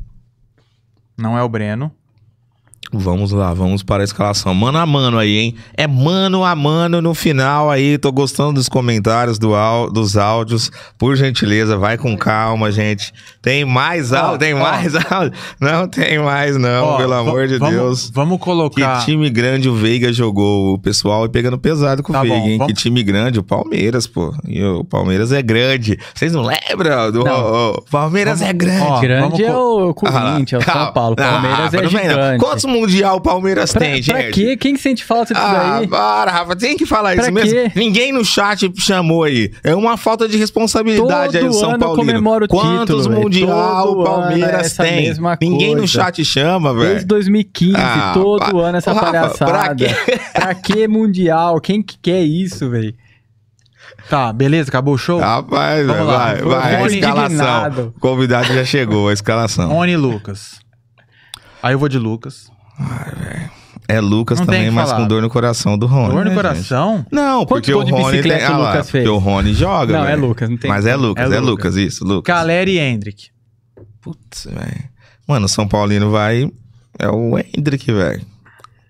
Não 1.19 1.37
é 1.37 1.43
o 1.43 1.49
Breno. 1.49 1.93
Vamos 2.95 3.31
lá, 3.33 3.55
vamos 3.55 3.83
para 3.83 4.03
a 4.03 4.05
escalação. 4.05 4.53
Mano 4.55 4.77
a 4.77 4.85
mano 4.85 5.19
aí, 5.19 5.39
hein? 5.39 5.55
É 5.75 5.87
mano 5.87 6.45
a 6.45 6.55
mano 6.55 7.01
no 7.01 7.15
final 7.15 7.71
aí. 7.71 7.97
Tô 7.97 8.13
gostando 8.13 8.55
dos 8.55 8.69
comentários 8.69 9.39
do 9.39 9.55
au- 9.55 9.91
dos 9.91 10.19
áudios. 10.19 10.71
Por 10.99 11.17
gentileza, 11.17 11.79
vai 11.79 11.97
com 11.97 12.15
calma, 12.19 12.71
gente. 12.71 13.11
Tem 13.41 13.65
mais 13.65 14.13
áudio? 14.13 14.39
Tem 14.41 14.53
mais 14.55 14.93
áudio? 15.11 15.33
Não 15.59 15.89
tem 15.89 16.19
mais, 16.19 16.59
não, 16.59 16.85
Ó, 16.85 16.97
pelo 16.99 17.15
amor 17.15 17.49
de 17.49 17.57
vamos- 17.57 17.75
Deus. 17.75 18.11
Vamos 18.13 18.37
Que 18.39 18.45
colocar. 18.45 19.05
time 19.07 19.31
grande 19.31 19.71
o 19.71 19.75
Veiga 19.75 20.13
jogou. 20.13 20.75
O 20.75 20.79
pessoal 20.79 21.27
pegando 21.31 21.57
pesado 21.59 22.03
com 22.03 22.13
Tá 22.13 22.19
o 22.21 22.23
Veiga, 22.25 22.37
bom, 22.41 22.47
hein? 22.47 22.59
vamos- 22.59 22.75
Que 22.75 22.79
time 22.79 23.03
grande, 23.03 23.39
o 23.39 23.43
Palmeiras, 23.43 24.07
pô. 24.07 24.35
E 24.47 24.63
o 24.63 24.85
Palmeiras 24.85 25.33
é 25.33 25.41
grande. 25.41 25.99
Vocês 26.15 26.35
não 26.35 26.43
lembram? 26.43 27.11
Do, 27.11 27.25
Não. 27.25 27.71
o 27.71 27.83
Palmeiras 27.91 28.41
Vamos- 28.41 28.51
é 28.51 28.53
grande. 28.53 28.83
ó, 28.83 29.01
grande 29.01 29.23
vamos 29.23 29.41
é 29.41 29.57
o 29.57 29.95
Corinthians, 29.95 30.53
é 30.53 30.71
o. 30.71 30.73
São 30.75 30.93
Paulo. 30.93 31.17
Palmeiras 31.17 31.73
é 31.73 31.81
vem 31.81 31.83
não. 31.83 31.89
gigante. 31.91 32.39
Quantos 32.45 32.65
Mundial 32.73 33.17
o 33.17 33.21
Palmeiras 33.21 33.73
Pra, 33.73 33.81
tem, 33.81 34.03
pra 34.03 34.21
gente? 34.23 34.33
quê? 34.33 34.57
Quem 34.57 34.77
sente 34.77 35.05
falta 35.05 35.33
disso 35.35 35.47
Ah, 35.47 35.77
daí? 35.79 35.87
para, 35.87 36.31
Rafa, 36.31 36.57
tem 36.57 36.77
que 36.77 36.85
falar 36.87 37.15
Pra 37.15 37.23
isso 37.25 37.33
mesmo. 37.33 37.51
quê? 37.51 37.73
Ninguém 37.77 38.13
no 38.13 38.25
chat 38.25 38.71
chamou 38.79 39.25
aí. 39.25 39.51
É 39.63 39.75
uma 39.75 39.97
falta 39.97 40.29
de 40.29 40.37
responsabilidade 40.37 41.37
aí 41.37 41.45
do 41.45 41.51
Todo 41.51 41.61
São 41.61 41.79
Paulo. 41.79 41.97
comemora 41.97 42.45
o 42.45 42.49
Quantos 42.49 43.05
título. 43.05 43.21
Mundial 43.23 43.87
Todo 43.87 44.01
o 44.01 44.05
Palmeiras 44.05 44.79
é 44.79 44.83
tem? 44.83 45.15
Ninguém 45.41 45.71
no 45.73 45.79
coisa. 45.83 45.93
chat 45.93 46.25
chama, 46.25 46.73
Desde 46.75 46.95
velho. 46.95 47.07
2015, 47.07 47.75
Ah, 47.77 48.11
todo 48.15 48.39
pa- 48.41 48.59
ano 48.61 48.79
essa 48.79 48.91
Ô, 48.91 48.95
Rafa, 48.95 49.07
palhaçada. 49.13 49.45
pra 49.53 49.75
quê? 49.75 49.87
Pra 50.33 50.55
que 50.55 50.89
mundial? 50.89 51.61
Quem 51.61 51.83
que 51.83 51.99
quer 51.99 52.23
isso, 52.23 52.69
velho? 52.71 52.95
Tá, 54.09 54.33
beleza, 54.33 54.69
acabou 54.69 54.95
o 54.95 54.99
show? 54.99 55.21
Rapaz, 55.21 55.87
Vamos 55.87 56.07
lá. 56.07 56.19
vai, 56.35 56.43
vai. 56.43 56.75
A 56.77 56.87
escalação. 56.87 57.27
indignado. 57.29 57.95
O 57.97 58.01
convidado 58.01 58.53
já 58.53 58.65
chegou, 58.65 59.09
a 59.09 59.13
escalação. 59.13 59.69
Rony 59.71 59.97
Lucas. 59.97 60.61
Aí 61.63 61.75
eu 61.75 61.79
vou 61.79 61.89
de 61.89 61.99
Lucas. 61.99 62.51
É 63.89 64.01
Lucas 64.01 64.39
Não 64.39 64.47
também, 64.47 64.71
mas 64.71 64.89
falar. 64.89 65.03
com 65.03 65.09
dor 65.09 65.21
no 65.21 65.29
coração 65.29 65.77
do 65.77 65.87
Rony. 65.87 66.15
Dor 66.15 66.15
no 66.15 66.21
né, 66.21 66.27
gente? 66.31 66.37
coração? 66.37 67.07
Não, 67.11 67.45
Quantos 67.45 67.69
porque 67.69 67.75
o 67.75 67.81
Rony 67.81 67.93
tem. 67.93 68.07
bicicleta 68.13 68.47
Ah 68.47 68.57
o 68.57 68.61
lá, 68.61 68.71
Lucas 68.71 68.91
fez? 68.91 69.05
porque 69.05 69.17
o 69.17 69.19
Rony 69.19 69.55
joga. 69.55 69.93
Não, 69.93 70.05
é 70.05 70.07
velho. 70.07 70.27
Lucas, 70.29 70.49
não 70.49 70.57
tem 70.57 70.71
Mas 70.71 70.87
é. 70.87 70.97
Lucas, 70.97 71.25
É 71.25 71.37
é, 71.37 71.41
Lucas. 71.41 71.51
Lucas, 71.51 71.77
isso, 71.77 72.05
Lucas. 72.05 72.35
Caleri 72.35 72.73
e 72.73 72.79
Hendrick. 72.79 73.29
Putz, 74.01 74.47
velho. 74.47 74.85
Mano, 75.29 75.47
o 75.47 75.49
São 75.49 75.67
Paulino 75.69 76.11
vai. 76.11 76.51
É 76.99 77.09
o 77.09 77.37
Hendrick, 77.39 77.93
velho. 77.93 78.23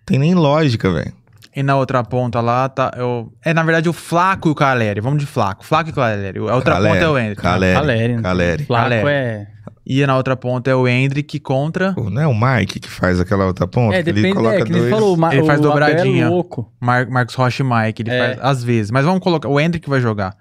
Tem 0.07 0.19
nem 0.19 0.35
lógica, 0.35 0.91
velho. 0.93 1.13
E 1.55 1.63
na 1.63 1.77
outra 1.77 2.03
ponta 2.05 2.41
lá 2.41 2.69
tá. 2.69 2.93
Eu... 2.97 3.33
É, 3.45 3.53
na 3.53 3.63
verdade, 3.63 3.89
o 3.89 3.93
Flaco 3.93 4.49
e 4.49 4.53
o 4.53 4.55
Caleri. 4.55 5.01
Vamos 5.01 5.19
de 5.19 5.27
Flaco. 5.27 5.65
Flaco 5.65 5.91
e 5.91 5.93
Caleri. 5.93 6.39
A 6.39 6.55
outra 6.55 6.77
ponta 6.77 6.97
é 6.97 7.09
o 7.09 7.19
Hendrick. 7.19 7.43
Caleri. 7.43 7.75
Caleri, 7.75 8.17
né? 8.17 8.23
Caleri. 8.23 8.65
Flaco 8.65 8.83
Caleri. 8.85 9.09
é... 9.09 9.47
E 9.85 10.07
na 10.07 10.17
outra 10.17 10.37
ponta 10.37 10.71
é 10.71 10.75
o 10.75 10.87
Hendrick 10.87 11.41
contra 11.41 11.93
Não 11.99 12.21
é 12.23 12.27
o 12.27 12.35
Mike 12.35 12.79
que 12.79 12.89
faz 12.89 13.19
aquela 13.19 13.47
outra 13.47 13.67
ponta? 13.67 13.97
É, 13.97 13.99
que 13.99 14.05
depende, 14.13 14.29
ele 14.29 14.35
coloca 14.35 14.55
é, 14.57 14.63
que 14.63 14.71
ele 14.73 14.79
dois... 14.79 14.91
falou, 14.91 15.15
o, 15.15 15.19
Ma- 15.19 15.35
Ele 15.35 15.45
faz 15.45 15.59
é 15.59 15.63
dobradinha. 15.63 16.29
louco. 16.29 16.71
Mar 16.81 17.07
Marcos 17.09 17.35
Rocha 17.35 17.63
e 17.63 17.67
Mike. 17.67 18.03
Ele 18.03 18.11
É. 18.11 18.19
faz 18.37 18.39
às 18.41 18.63
vezes. 18.65 18.91
Mas 18.93 19.05
vamos 19.05 19.21
colocar. 19.21 19.49
O 19.49 19.59
Hendrick 19.61 19.89
vai 19.91 20.01
jogar. 20.01 20.37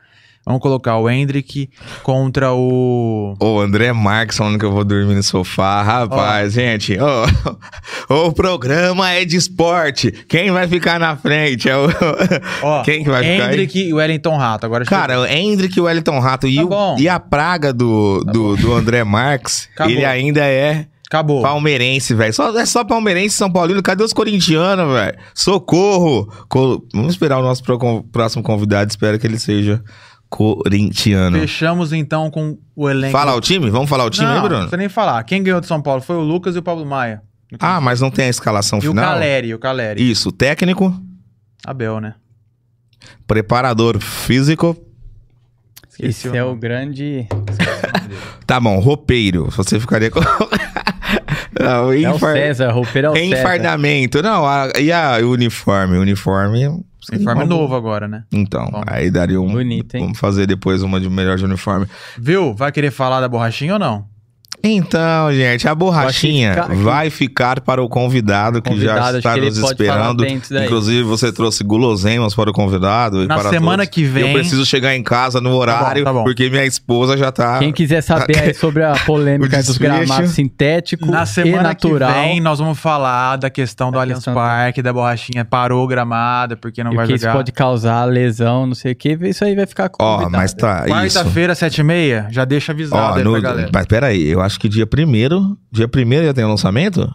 Vamos 0.45 0.59
colocar 0.61 0.97
o 0.97 1.07
Hendrick 1.09 1.69
contra 2.01 2.51
o. 2.51 3.35
Ô, 3.39 3.59
André 3.59 3.93
Marques 3.93 4.37
falando 4.37 4.57
que 4.57 4.65
eu 4.65 4.71
vou 4.71 4.83
dormir 4.83 5.13
no 5.13 5.21
sofá. 5.21 5.83
Rapaz, 5.83 6.53
gente, 6.53 6.97
ô, 8.09 8.25
o 8.27 8.31
programa 8.33 9.11
é 9.11 9.23
de 9.23 9.35
esporte. 9.37 10.11
Quem 10.27 10.49
vai 10.51 10.67
ficar 10.67 10.99
na 10.99 11.15
frente? 11.15 11.69
É 11.69 11.77
o... 11.77 11.87
Ó, 12.63 12.81
Quem 12.83 13.03
que 13.03 13.09
vai 13.09 13.23
ficar 13.23 13.45
aí? 13.45 13.53
Hendrick 13.53 13.79
e 13.79 13.93
o 13.93 13.97
Wellington 13.97 14.35
Rato. 14.35 14.65
Agora 14.65 14.83
Cara, 14.85 15.19
o 15.21 15.25
Hendrick 15.27 15.77
e 15.77 15.81
o 15.81 15.83
Wellington 15.85 16.19
Rato 16.19 16.47
e, 16.47 16.55
Tá 16.55 16.63
o- 16.63 16.67
bom. 16.67 16.95
e 16.99 17.07
a 17.07 17.19
praga 17.19 17.71
do, 17.71 18.23
do, 18.25 18.55
do 18.57 18.73
André 18.73 19.03
Marques, 19.03 19.69
Acabou. 19.75 19.93
ele 19.93 20.05
ainda 20.05 20.41
é 20.43 20.87
acabou. 21.07 21.41
palmeirense, 21.43 22.15
velho. 22.15 22.33
Só, 22.33 22.57
é 22.57 22.65
só 22.65 22.83
palmeirense 22.83 23.35
São 23.35 23.51
Paulino. 23.51 23.83
Cadê 23.83 24.03
os 24.03 24.11
corintianos, 24.13 24.91
velho? 24.91 25.17
Socorro! 25.35 26.27
Co- 26.49 26.83
Vamos 26.93 27.13
esperar 27.13 27.37
o 27.37 27.43
nosso 27.43 27.61
próximo 28.11 28.41
convidado. 28.43 28.89
Espero 28.89 29.19
que 29.19 29.27
ele 29.27 29.37
seja 29.37 29.83
corintiano. 30.31 31.37
Fechamos 31.37 31.91
então 31.93 32.31
com 32.31 32.57
o 32.75 32.89
elenco. 32.89 33.11
Fala 33.11 33.35
o 33.35 33.41
time? 33.41 33.69
Vamos 33.69 33.89
falar 33.89 34.05
o 34.05 34.09
time 34.09 34.25
não, 34.25 34.33
aí, 34.33 34.39
Não 34.39 34.43
Bruno? 34.47 34.61
precisa 34.61 34.77
nem 34.77 34.89
falar. 34.89 35.21
Quem 35.25 35.43
ganhou 35.43 35.59
de 35.59 35.67
São 35.67 35.81
Paulo 35.81 36.01
foi 36.01 36.15
o 36.15 36.21
Lucas 36.21 36.55
e 36.55 36.59
o 36.59 36.63
Pablo 36.63 36.85
Maia. 36.85 37.21
Ah, 37.59 37.81
mas 37.81 37.99
não 37.99 38.09
tem 38.09 38.25
a 38.25 38.29
escalação 38.29 38.79
E 38.79 38.87
o 38.87 38.91
final? 38.91 39.03
Caleri, 39.03 39.53
o 39.53 39.59
Caleri. 39.59 40.09
Isso, 40.09 40.31
técnico, 40.31 40.95
Abel, 41.65 41.99
né? 41.99 42.15
preparador 43.27 43.99
físico. 43.99 44.75
Esqueci 45.89 46.27
Esse 46.29 46.37
é 46.37 46.43
o 46.43 46.55
grande... 46.55 47.27
Tá 48.47 48.59
bom, 48.59 48.79
roupeiro. 48.79 49.49
Você 49.51 49.79
ficaria 49.79 50.09
com. 50.11 50.19
Não, 51.57 51.91
É 51.93 52.09
o 52.09 52.15
infar- 52.15 52.33
César, 52.33 52.71
roupeiro 52.71 53.07
é 53.07 53.11
o 53.11 53.13
César. 53.15 53.25
Enfardamento. 53.39 54.21
Não, 54.21 54.45
a- 54.45 54.71
e 54.79 54.91
a, 54.91 55.17
o 55.23 55.31
uniforme? 55.31 55.97
O 55.97 56.01
uniforme. 56.01 56.83
Uniforme 57.11 57.41
uma 57.41 57.47
boa. 57.47 57.59
novo 57.61 57.75
agora, 57.75 58.07
né? 58.07 58.23
Então, 58.31 58.69
Bom. 58.71 58.83
aí 58.85 59.09
daria 59.09 59.39
um. 59.39 59.51
Bonito, 59.51 59.95
hein? 59.95 60.01
Vamos 60.03 60.19
fazer 60.19 60.45
depois 60.45 60.83
uma 60.83 60.99
de 60.99 61.09
melhor 61.09 61.37
de 61.37 61.45
uniforme. 61.45 61.87
Viu? 62.17 62.53
Vai 62.53 62.71
querer 62.71 62.91
falar 62.91 63.21
da 63.21 63.27
borrachinha 63.27 63.73
ou 63.73 63.79
não? 63.79 64.10
Então, 64.63 65.33
gente, 65.33 65.67
a 65.67 65.73
borrachinha 65.75 66.53
Vai 66.53 66.63
ficar- 66.69 66.75
vai 66.83 67.09
ficar 67.09 67.61
para 67.61 67.81
o 67.81 67.89
convidado 67.89 68.61
que 68.61 68.69
Convidado, 68.69 69.13
já 69.13 69.17
está 69.17 69.37
nos 69.37 69.57
esperando. 69.57 70.25
Inclusive, 70.25 71.03
você 71.03 71.31
trouxe 71.31 71.63
guloseimas 71.63 72.35
para 72.35 72.49
o 72.49 72.53
convidado. 72.53 73.23
e 73.23 73.27
Na 73.27 73.37
para 73.39 73.49
semana 73.49 73.83
todos. 73.83 73.89
que 73.95 74.03
vem- 74.03 74.27
Eu 74.27 74.33
preciso 74.33 74.65
chegar 74.65 74.95
em 74.95 75.03
casa 75.03 75.41
no 75.41 75.53
horário, 75.55 76.03
tá 76.03 76.13
bom. 76.13 76.23
porque 76.23 76.49
minha 76.49 76.65
esposa 76.65 77.17
já 77.17 77.31
tá. 77.31 77.59
Quem 77.59 77.71
quiser 77.71 78.01
saber 78.01 78.37
aí 78.37 78.53
sobre 78.55 78.83
a 78.83 78.93
polêmica 79.05 79.59
O 79.59 79.63
dos 79.63 79.77
gramados 79.77 80.31
sintético 80.31 81.05
Na 81.07 81.23
e 81.23 81.27
semana 81.27 81.63
natural. 81.63 82.11
que 82.13 82.19
vem, 82.19 82.39
nós 82.41 82.59
vamos 82.59 82.79
falar 82.79 83.37
da 83.37 83.49
questão 83.49 83.89
do 83.91 83.95
Da 83.95 84.01
Allianz 84.01 84.25
Parque, 84.25 84.81
da 84.81 84.93
borrachinha 84.93 85.43
parou 85.43 85.87
gramada, 85.87 86.55
porque 86.55 86.83
não 86.83 86.91
e 86.91 86.93
o 86.93 86.97
vai 86.97 87.07
que 87.07 87.13
isso 87.13 87.23
jogar. 87.23 87.35
pode 87.37 87.51
causar 87.51 88.05
lesão, 88.05 88.67
não 88.67 88.75
sei 88.75 88.91
o 88.91 88.95
que. 88.95 89.17
Isso 89.23 89.43
aí 89.43 89.55
vai 89.55 89.65
ficar 89.65 89.89
com 89.89 90.03
Ó, 90.03 90.29
mas 90.29 90.53
tá. 90.53 90.83
Isso. 90.85 91.17
Quarta-feira, 91.17 91.55
sete 91.55 91.81
e 91.81 91.83
meia, 91.83 92.27
já 92.29 92.45
deixa 92.45 92.71
avisado 92.71 93.13
Ó, 93.13 93.17
aí 93.17 93.23
no, 93.23 93.31
pra 93.31 93.41
galera. 93.41 93.69
mas 93.73 93.85
peraí, 93.85 94.27
eu 94.29 94.41
acho 94.41 94.50
que 94.59 94.69
dia 94.69 94.85
primeiro, 94.85 95.57
dia 95.71 95.87
primeiro 95.87 96.25
já 96.25 96.33
tem 96.33 96.43
o 96.43 96.49
lançamento? 96.49 97.13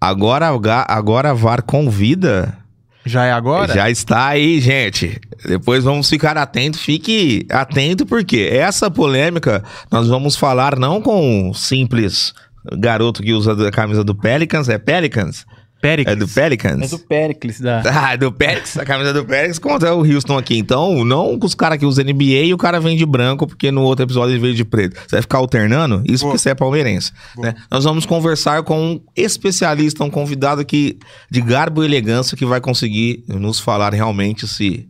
Agora, 0.00 0.48
agora 0.88 1.30
a 1.30 1.34
VAR 1.34 1.62
convida. 1.62 2.56
Já 3.04 3.24
é 3.24 3.32
agora? 3.32 3.74
Já 3.74 3.90
está 3.90 4.28
aí, 4.28 4.60
gente. 4.60 5.20
Depois 5.44 5.84
vamos 5.84 6.08
ficar 6.08 6.36
atento. 6.36 6.78
Fique 6.78 7.46
atento, 7.50 8.06
porque 8.06 8.48
essa 8.52 8.90
polêmica 8.90 9.64
nós 9.90 10.06
vamos 10.06 10.36
falar 10.36 10.78
não 10.78 11.00
com 11.00 11.48
um 11.48 11.54
simples 11.54 12.32
garoto 12.78 13.22
que 13.22 13.32
usa 13.32 13.68
a 13.68 13.70
camisa 13.70 14.04
do 14.04 14.14
Pelicans. 14.14 14.68
É 14.68 14.78
Pelicans? 14.78 15.46
Péricles. 15.80 16.14
É 16.14 16.18
do 16.18 16.28
Pelicans? 16.28 16.82
É 16.82 16.88
do 16.88 16.98
Pericles, 16.98 17.60
da... 17.60 17.82
Ah, 18.10 18.16
do 18.16 18.30
Pérez, 18.30 18.76
a 18.76 18.84
camisa 18.84 19.12
do 19.12 19.24
Pérez 19.24 19.58
contra 19.58 19.94
o 19.94 20.00
Houston 20.04 20.36
aqui. 20.36 20.58
Então, 20.58 21.04
não 21.04 21.38
com 21.38 21.46
os 21.46 21.54
caras 21.54 21.78
que 21.78 21.86
usam 21.86 22.04
NBA 22.04 22.44
e 22.44 22.54
o 22.54 22.58
cara 22.58 22.78
vem 22.80 22.96
de 22.96 23.06
branco, 23.06 23.46
porque 23.46 23.70
no 23.70 23.82
outro 23.82 24.04
episódio 24.04 24.32
ele 24.32 24.40
veio 24.40 24.54
de 24.54 24.64
preto. 24.64 24.96
Você 25.00 25.16
vai 25.16 25.22
ficar 25.22 25.38
alternando? 25.38 26.02
Isso 26.04 26.22
Vou. 26.22 26.30
porque 26.32 26.38
você 26.42 26.50
é 26.50 26.54
palmeirense. 26.54 27.12
né? 27.38 27.54
Nós 27.70 27.84
vamos 27.84 28.04
conversar 28.04 28.62
com 28.62 28.92
um 28.92 29.00
especialista, 29.16 30.04
um 30.04 30.10
convidado 30.10 30.64
que, 30.64 30.98
de 31.30 31.40
garbo 31.40 31.82
e 31.82 31.86
elegância, 31.86 32.36
que 32.36 32.44
vai 32.44 32.60
conseguir 32.60 33.24
nos 33.28 33.58
falar 33.58 33.94
realmente 33.94 34.46
se 34.46 34.88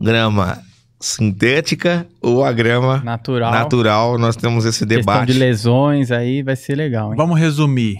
grama 0.00 0.58
sintética 1.00 2.06
ou 2.20 2.44
a 2.44 2.52
grama 2.52 3.00
natural. 3.04 3.52
natural. 3.52 4.18
Nós 4.18 4.36
temos 4.36 4.64
esse 4.64 4.84
Questão 4.86 4.98
debate. 4.98 5.32
de 5.32 5.38
lesões 5.38 6.10
aí 6.10 6.42
vai 6.42 6.56
ser 6.56 6.74
legal, 6.74 7.10
hein? 7.10 7.16
Vamos 7.16 7.38
resumir 7.38 7.98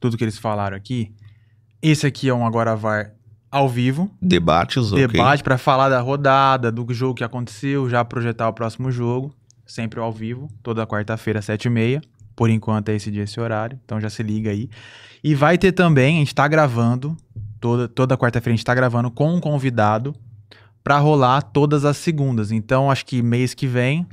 tudo 0.00 0.16
que 0.16 0.24
eles 0.24 0.38
falaram 0.38 0.76
aqui. 0.76 1.10
Esse 1.82 2.06
aqui 2.06 2.28
é 2.28 2.34
um 2.34 2.46
Agora 2.46 2.76
VAR 2.76 3.12
ao 3.50 3.68
vivo. 3.68 4.10
Debates, 4.20 4.92
ok. 4.92 5.06
Debate 5.06 5.42
pra 5.42 5.58
falar 5.58 5.88
da 5.88 6.00
rodada, 6.00 6.70
do 6.72 6.86
jogo 6.94 7.14
que 7.14 7.24
aconteceu, 7.24 7.88
já 7.90 8.04
projetar 8.04 8.48
o 8.48 8.52
próximo 8.52 8.90
jogo. 8.90 9.34
Sempre 9.66 10.00
ao 10.00 10.12
vivo, 10.12 10.48
toda 10.62 10.86
quarta-feira, 10.86 11.42
sete 11.42 11.66
e 11.66 11.70
meia. 11.70 12.00
Por 12.34 12.48
enquanto 12.48 12.88
é 12.88 12.94
esse 12.94 13.10
dia, 13.10 13.24
esse 13.24 13.38
horário. 13.40 13.78
Então 13.84 14.00
já 14.00 14.08
se 14.08 14.22
liga 14.22 14.50
aí. 14.50 14.68
E 15.22 15.34
vai 15.34 15.58
ter 15.58 15.72
também, 15.72 16.16
a 16.16 16.18
gente 16.20 16.34
tá 16.34 16.46
gravando, 16.48 17.16
toda, 17.60 17.88
toda 17.88 18.16
quarta-feira 18.16 18.54
a 18.54 18.56
gente 18.56 18.64
tá 18.64 18.74
gravando 18.74 19.10
com 19.10 19.34
um 19.34 19.40
convidado 19.40 20.14
pra 20.82 20.98
rolar 20.98 21.42
todas 21.42 21.84
as 21.84 21.96
segundas. 21.96 22.50
Então 22.50 22.90
acho 22.90 23.04
que 23.06 23.22
mês 23.22 23.54
que 23.54 23.66
vem, 23.66 24.06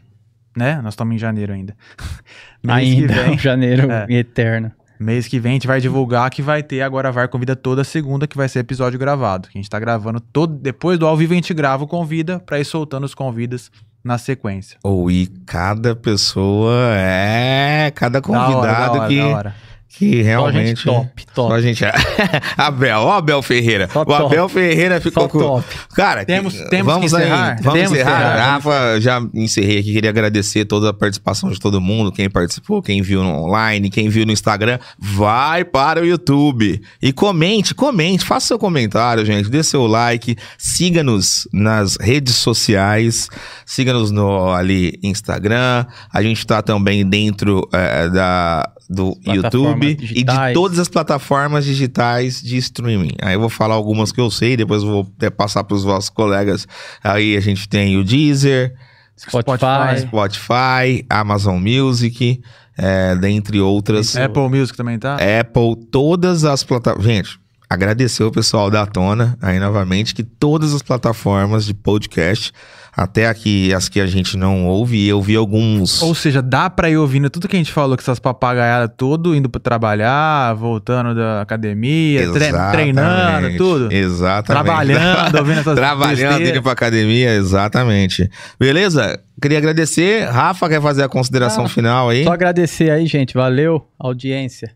né? 0.55 0.81
Nós 0.81 0.93
estamos 0.93 1.15
em 1.15 1.17
janeiro 1.17 1.53
ainda. 1.53 1.75
mês 2.63 2.77
Ainda, 2.77 3.13
que 3.13 3.19
vem. 3.21 3.37
janeiro 3.39 3.89
É. 3.91 4.05
eterno. 4.09 4.71
Mês 4.99 5.29
que 5.29 5.39
vem 5.39 5.51
a 5.51 5.53
gente 5.53 5.67
vai 5.67 5.79
divulgar 5.79 6.29
que 6.29 6.41
vai 6.41 6.61
ter 6.61 6.81
agora 6.81 7.09
VAR 7.09 7.29
Convida 7.29 7.55
toda 7.55 7.85
segunda, 7.85 8.27
que 8.27 8.35
vai 8.35 8.49
ser 8.49 8.59
episódio 8.59 8.99
gravado. 8.99 9.47
Que 9.47 9.57
a 9.57 9.61
gente 9.61 9.69
tá 9.69 9.79
gravando 9.79 10.19
todo. 10.19 10.53
Depois 10.53 10.99
do 10.99 11.07
ao 11.07 11.15
vivo 11.15 11.31
a 11.31 11.35
gente 11.35 11.53
grava 11.53 11.85
o 11.85 11.87
convida 11.87 12.37
pra 12.39 12.59
ir 12.59 12.65
soltando 12.65 13.05
os 13.05 13.15
convidas 13.15 13.71
na 14.03 14.17
sequência. 14.17 14.77
Ou 14.83 15.09
e 15.09 15.27
cada 15.45 15.95
pessoa 15.95 16.73
é. 16.95 17.91
Cada 17.95 18.19
Da 18.19 18.29
hora, 18.29 18.45
convidado 18.45 18.93
da 18.93 18.99
hora, 18.99 19.07
que. 19.07 19.17
da 19.19 19.27
hora. 19.27 19.55
Que 19.97 20.19
Só 20.21 20.27
realmente. 20.27 20.67
gente 20.67 20.83
top, 20.85 21.25
top. 21.33 21.49
Só 21.49 21.61
gente. 21.61 21.83
Abel, 22.55 22.99
ó, 22.99 23.13
Abel 23.13 23.41
Ferreira. 23.41 23.89
Só 23.91 24.01
o 24.03 24.05
top. 24.05 24.23
Abel 24.27 24.47
Ferreira 24.47 25.01
ficou 25.01 25.23
Só 25.23 25.29
com. 25.29 25.39
top. 25.39 25.65
Cara, 25.95 26.23
Temos- 26.23 26.53
que- 26.53 26.69
temos 26.69 26.93
vamos 26.93 27.11
que 27.11 27.17
aí, 27.17 27.23
encerrar? 27.23 27.57
Vamos 27.61 27.79
Temos 27.79 27.91
encerrar. 27.97 28.19
encerrar. 28.21 28.51
Rafa, 28.53 29.01
já 29.01 29.21
encerrei 29.33 29.79
aqui. 29.79 29.91
Queria 29.93 30.09
agradecer 30.11 30.65
toda 30.65 30.91
a 30.91 30.93
participação 30.93 31.49
de 31.49 31.59
todo 31.59 31.81
mundo, 31.81 32.11
quem 32.11 32.29
participou, 32.29 32.81
quem 32.81 33.01
viu 33.01 33.23
no 33.23 33.43
online, 33.45 33.89
quem 33.89 34.07
viu 34.09 34.25
no 34.25 34.31
Instagram. 34.31 34.79
Vai 34.97 35.65
para 35.65 36.01
o 36.01 36.05
YouTube 36.05 36.81
e 37.01 37.11
comente, 37.11 37.73
comente, 37.73 38.23
faça 38.23 38.47
seu 38.47 38.59
comentário, 38.59 39.25
gente. 39.25 39.49
Dê 39.49 39.63
seu 39.63 39.85
like, 39.87 40.35
siga-nos 40.57 41.47
nas 41.51 41.97
redes 41.99 42.35
sociais, 42.35 43.27
siga-nos 43.65 44.11
no 44.11 44.51
ali 44.53 44.99
Instagram. 45.03 45.85
A 46.13 46.21
gente 46.21 46.45
tá 46.45 46.61
também 46.61 47.05
dentro 47.07 47.67
eh, 47.73 48.07
da 48.09 48.69
do 48.89 49.15
YouTube 49.23 49.87
e 49.87 49.95
de 49.95 50.07
digitais. 50.07 50.53
todas 50.53 50.79
as 50.79 50.87
plataformas 50.87 51.63
digitais 51.63 52.41
de 52.41 52.57
streaming. 52.57 53.11
Aí 53.21 53.35
eu 53.35 53.39
vou 53.39 53.49
falar 53.49 53.75
algumas 53.75 54.11
que 54.11 54.19
eu 54.19 54.31
sei, 54.31 54.57
depois 54.57 54.81
eu 54.81 54.89
vou 54.89 55.07
até 55.15 55.29
passar 55.29 55.63
para 55.63 55.75
os 55.75 55.83
vossos 55.83 56.09
colegas. 56.09 56.67
Aí 57.03 57.37
a 57.37 57.39
gente 57.39 57.69
tem 57.69 57.97
o 57.97 58.03
Deezer, 58.03 58.73
Spotify. 59.15 59.99
Spotify, 59.99 61.05
Amazon 61.07 61.61
Music, 61.61 62.41
é, 62.75 63.15
dentre 63.15 63.59
outras. 63.59 64.15
Apple 64.15 64.49
Music 64.49 64.75
também 64.75 64.97
tá? 64.97 65.15
Apple, 65.15 65.75
todas 65.91 66.43
as 66.43 66.63
plataformas. 66.63 67.05
Gente, 67.05 67.39
agradecer 67.69 68.23
o 68.23 68.31
pessoal 68.31 68.71
da 68.71 68.87
Tona 68.87 69.37
aí 69.39 69.59
novamente, 69.59 70.15
que 70.15 70.23
todas 70.23 70.73
as 70.73 70.81
plataformas 70.81 71.65
de 71.65 71.75
podcast, 71.75 72.51
até 72.99 73.27
aqui 73.27 73.73
as 73.73 73.87
que 73.87 74.01
a 74.01 74.05
gente 74.05 74.35
não 74.35 74.67
ouve, 74.67 75.07
eu 75.07 75.21
vi 75.21 75.33
alguns. 75.35 76.01
Ou 76.01 76.13
seja, 76.13 76.41
dá 76.41 76.69
pra 76.69 76.89
ir 76.89 76.97
ouvindo 76.97 77.29
tudo 77.29 77.47
que 77.47 77.55
a 77.55 77.59
gente 77.59 77.71
falou, 77.71 77.95
que 77.95 78.03
essas 78.03 78.19
papagaiadas 78.19 78.91
tudo, 78.97 79.33
indo 79.33 79.49
pra 79.49 79.61
trabalhar, 79.61 80.53
voltando 80.55 81.15
da 81.15 81.41
academia, 81.41 82.29
tre 82.33 82.51
treinando, 82.71 83.55
tudo. 83.57 83.91
Exatamente. 83.91 84.47
Trabalhando, 84.47 85.37
ouvindo 85.37 85.59
essas 85.61 85.75
Trabalhando, 85.79 86.45
indo 86.45 86.61
pra 86.61 86.73
academia, 86.73 87.33
exatamente. 87.35 88.29
Beleza? 88.59 89.17
Queria 89.41 89.59
agradecer. 89.59 90.25
Rafa 90.25 90.67
quer 90.67 90.81
fazer 90.81 91.03
a 91.03 91.07
consideração 91.09 91.65
Ah, 91.65 91.69
final 91.69 92.09
aí? 92.09 92.25
Só 92.25 92.33
agradecer 92.33 92.91
aí, 92.91 93.07
gente. 93.07 93.33
Valeu, 93.33 93.87
audiência. 93.97 94.75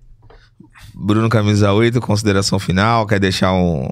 Bruno 0.95 1.28
Camisa 1.28 1.74
8, 1.74 1.99
consideração 1.99 2.57
final. 2.57 3.05
Quer 3.05 3.19
deixar 3.19 3.51
um 3.51 3.89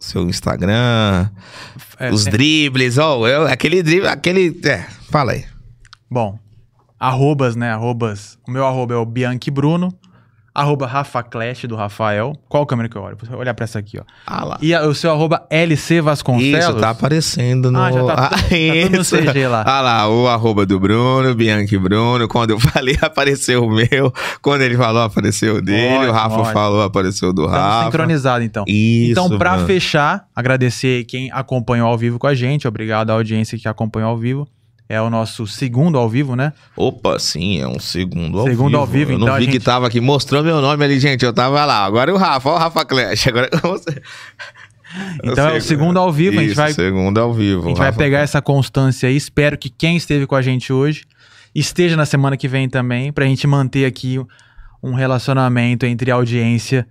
seu 0.00 0.28
Instagram, 0.28 1.28
É, 1.98 2.10
os 2.10 2.26
é, 2.26 2.30
dribles, 2.30 2.96
ó, 2.98 3.28
eu- 3.28 3.46
aquele 3.46 3.82
drible, 3.82 4.08
aquele, 4.08 4.58
é, 4.64 4.78
fala 5.10 5.32
aí. 5.32 5.44
Bom, 6.10 6.38
arrobas, 6.98 7.54
né? 7.54 7.70
Arrobas. 7.70 8.38
O 8.48 8.50
meu 8.50 8.66
arroba 8.66 8.94
é 8.94 8.96
o 8.96 9.04
Bianchi 9.04 9.50
Bruno. 9.50 9.94
Arroba 10.54 10.86
Rafa 10.86 11.22
Clash, 11.22 11.64
do 11.66 11.76
Rafael. 11.76 12.32
Qual 12.48 12.66
câmera 12.66 12.88
que 12.88 12.96
eu 12.96 13.02
olho? 13.02 13.16
Vou 13.22 13.38
olhar 13.38 13.54
pra 13.54 13.64
essa 13.64 13.78
aqui, 13.78 13.98
ó. 13.98 14.02
Ah 14.26 14.44
lá. 14.44 14.58
E 14.60 14.74
a- 14.74 14.82
o 14.86 14.94
seu 14.94 15.10
arroba 15.12 15.46
LC 15.48 16.00
Vasconcelos. 16.00 16.64
Isso, 16.64 16.74
tá 16.74 16.90
aparecendo 16.90 17.70
no... 17.70 17.78
Ah, 17.80 17.92
já 17.92 18.04
tá- 18.04 18.16
tá- 18.16 18.28
tá 18.30 18.36
tudo 18.38 18.96
no 18.96 19.00
isso. 19.02 19.16
CG 19.16 19.46
lá. 19.46 19.62
Ah 19.66 19.80
lá, 19.80 20.08
o 20.08 20.26
arroba 20.26 20.66
do 20.66 20.80
Bruno, 20.80 21.34
Bianchi 21.34 21.78
Bruno. 21.78 22.26
Quando 22.26 22.50
eu 22.50 22.58
falei, 22.60 22.98
apareceu 23.00 23.64
o 23.64 23.70
meu. 23.70 24.12
Quando 24.42 24.62
ele 24.62 24.76
falou, 24.76 25.02
apareceu 25.02 25.56
o 25.56 25.62
dele. 25.62 25.94
o 25.94 25.98
Ótimo, 26.00 26.12
Rafa 26.12 26.36
ótimo. 26.36 26.52
falou, 26.52 26.82
apareceu 26.82 27.28
o 27.28 27.32
do 27.32 27.42
Estamos 27.44 27.62
Rafa. 27.62 27.84
sincronizados, 27.84 28.44
então. 28.46 28.64
Isso, 28.66 29.12
então, 29.12 29.38
pra 29.38 29.52
mano. 29.52 29.66
fechar, 29.66 30.26
agradecer 30.34 31.04
quem 31.04 31.30
acompanhou 31.32 31.88
ao 31.88 31.96
vivo 31.96 32.18
com 32.18 32.26
a 32.26 32.34
gente. 32.34 32.66
Obrigado 32.66 33.10
à 33.10 33.14
audiência 33.14 33.56
que 33.56 33.68
acompanhou 33.68 34.10
ao 34.10 34.16
vivo. 34.16 34.48
É 34.92 35.00
o 35.00 35.08
nosso 35.08 35.46
segundo 35.46 35.96
ao 35.96 36.08
vivo, 36.08 36.34
né? 36.34 36.52
Opa, 36.76 37.16
sim, 37.20 37.60
é 37.60 37.68
um 37.68 37.78
segundo 37.78 38.40
ao 38.40 38.46
Segundo 38.46 38.70
vivo. 38.70 38.80
ao 38.80 38.86
vivo, 38.86 39.10
eu 39.12 39.16
então 39.16 39.28
não 39.28 39.34
a 39.34 39.38
vi 39.38 39.46
que 39.46 39.52
gente- 39.52 39.62
tava 39.64 39.86
aqui. 39.86 40.00
Mostrou 40.00 40.42
meu 40.42 40.60
nome 40.60 40.84
ali, 40.84 40.98
gente. 40.98 41.24
Eu 41.24 41.32
tava 41.32 41.64
lá. 41.64 41.84
Agora 41.84 42.10
é 42.10 42.14
o 42.14 42.16
Rafa. 42.16 42.48
Ó 42.50 42.56
o 42.56 42.58
Rafa 42.58 42.84
Clash. 42.84 43.28
Agora 43.28 43.48
você. 43.62 44.02
Então 45.22 45.48
é 45.50 45.58
o 45.58 45.62
segundo 45.62 46.00
ao 46.00 46.12
vivo, 46.12 46.38
a 46.38 46.42
gente 46.42 46.50
Isso, 46.50 46.60
vai- 46.60 46.72
segundo 46.72 47.20
ao 47.20 47.32
vivo. 47.32 47.66
A 47.66 47.68
gente 47.68 47.78
vai 47.78 47.86
Rafa 47.86 47.98
pegar 47.98 48.18
essa 48.18 48.42
constância 48.42 49.08
aí. 49.08 49.14
Espero 49.16 49.56
que 49.56 49.70
quem 49.70 49.96
esteve 49.96 50.26
com 50.26 50.34
a 50.34 50.42
gente 50.42 50.72
hoje 50.72 51.04
esteja 51.54 51.96
na 51.96 52.04
semana 52.04 52.36
que 52.36 52.48
vem 52.48 52.68
também, 52.68 53.12
pra 53.12 53.24
gente 53.24 53.46
manter 53.46 53.84
aqui 53.84 54.20
um 54.82 54.92
relacionamento 54.94 55.86
entre 55.86 56.10
audiência 56.10 56.88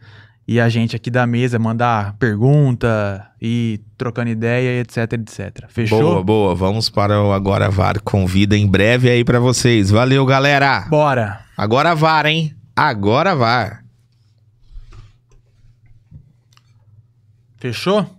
e 0.52 0.60
a 0.60 0.68
gente 0.68 0.95
aqui 0.95 1.12
da 1.12 1.28
mesa, 1.28 1.60
mandar 1.60 2.16
pergunta 2.18 3.24
e 3.39 3.80
trocando 3.95 4.32
ideia, 4.32 4.82
etc, 4.82 5.14
etc. 5.14 5.66
Fechou? 5.70 6.02
Boa, 6.02 6.24
boa. 6.24 6.56
Vamos 6.56 6.89
para 6.89 7.22
o 7.22 7.32
Agora 7.32 7.70
VAR. 7.70 8.02
Convida 8.02 8.58
em 8.58 8.66
breve 8.66 9.12
aí 9.12 9.24
pra 9.24 9.39
vocês. 9.39 9.91
Valeu, 9.91 10.26
galera. 10.26 10.88
Bora! 10.89 11.41
Agora 11.56 11.93
VAR, 11.93 12.26
hein? 12.26 12.56
Agora 12.76 13.36
VAR. 13.36 13.86
Fechou? 17.58 18.10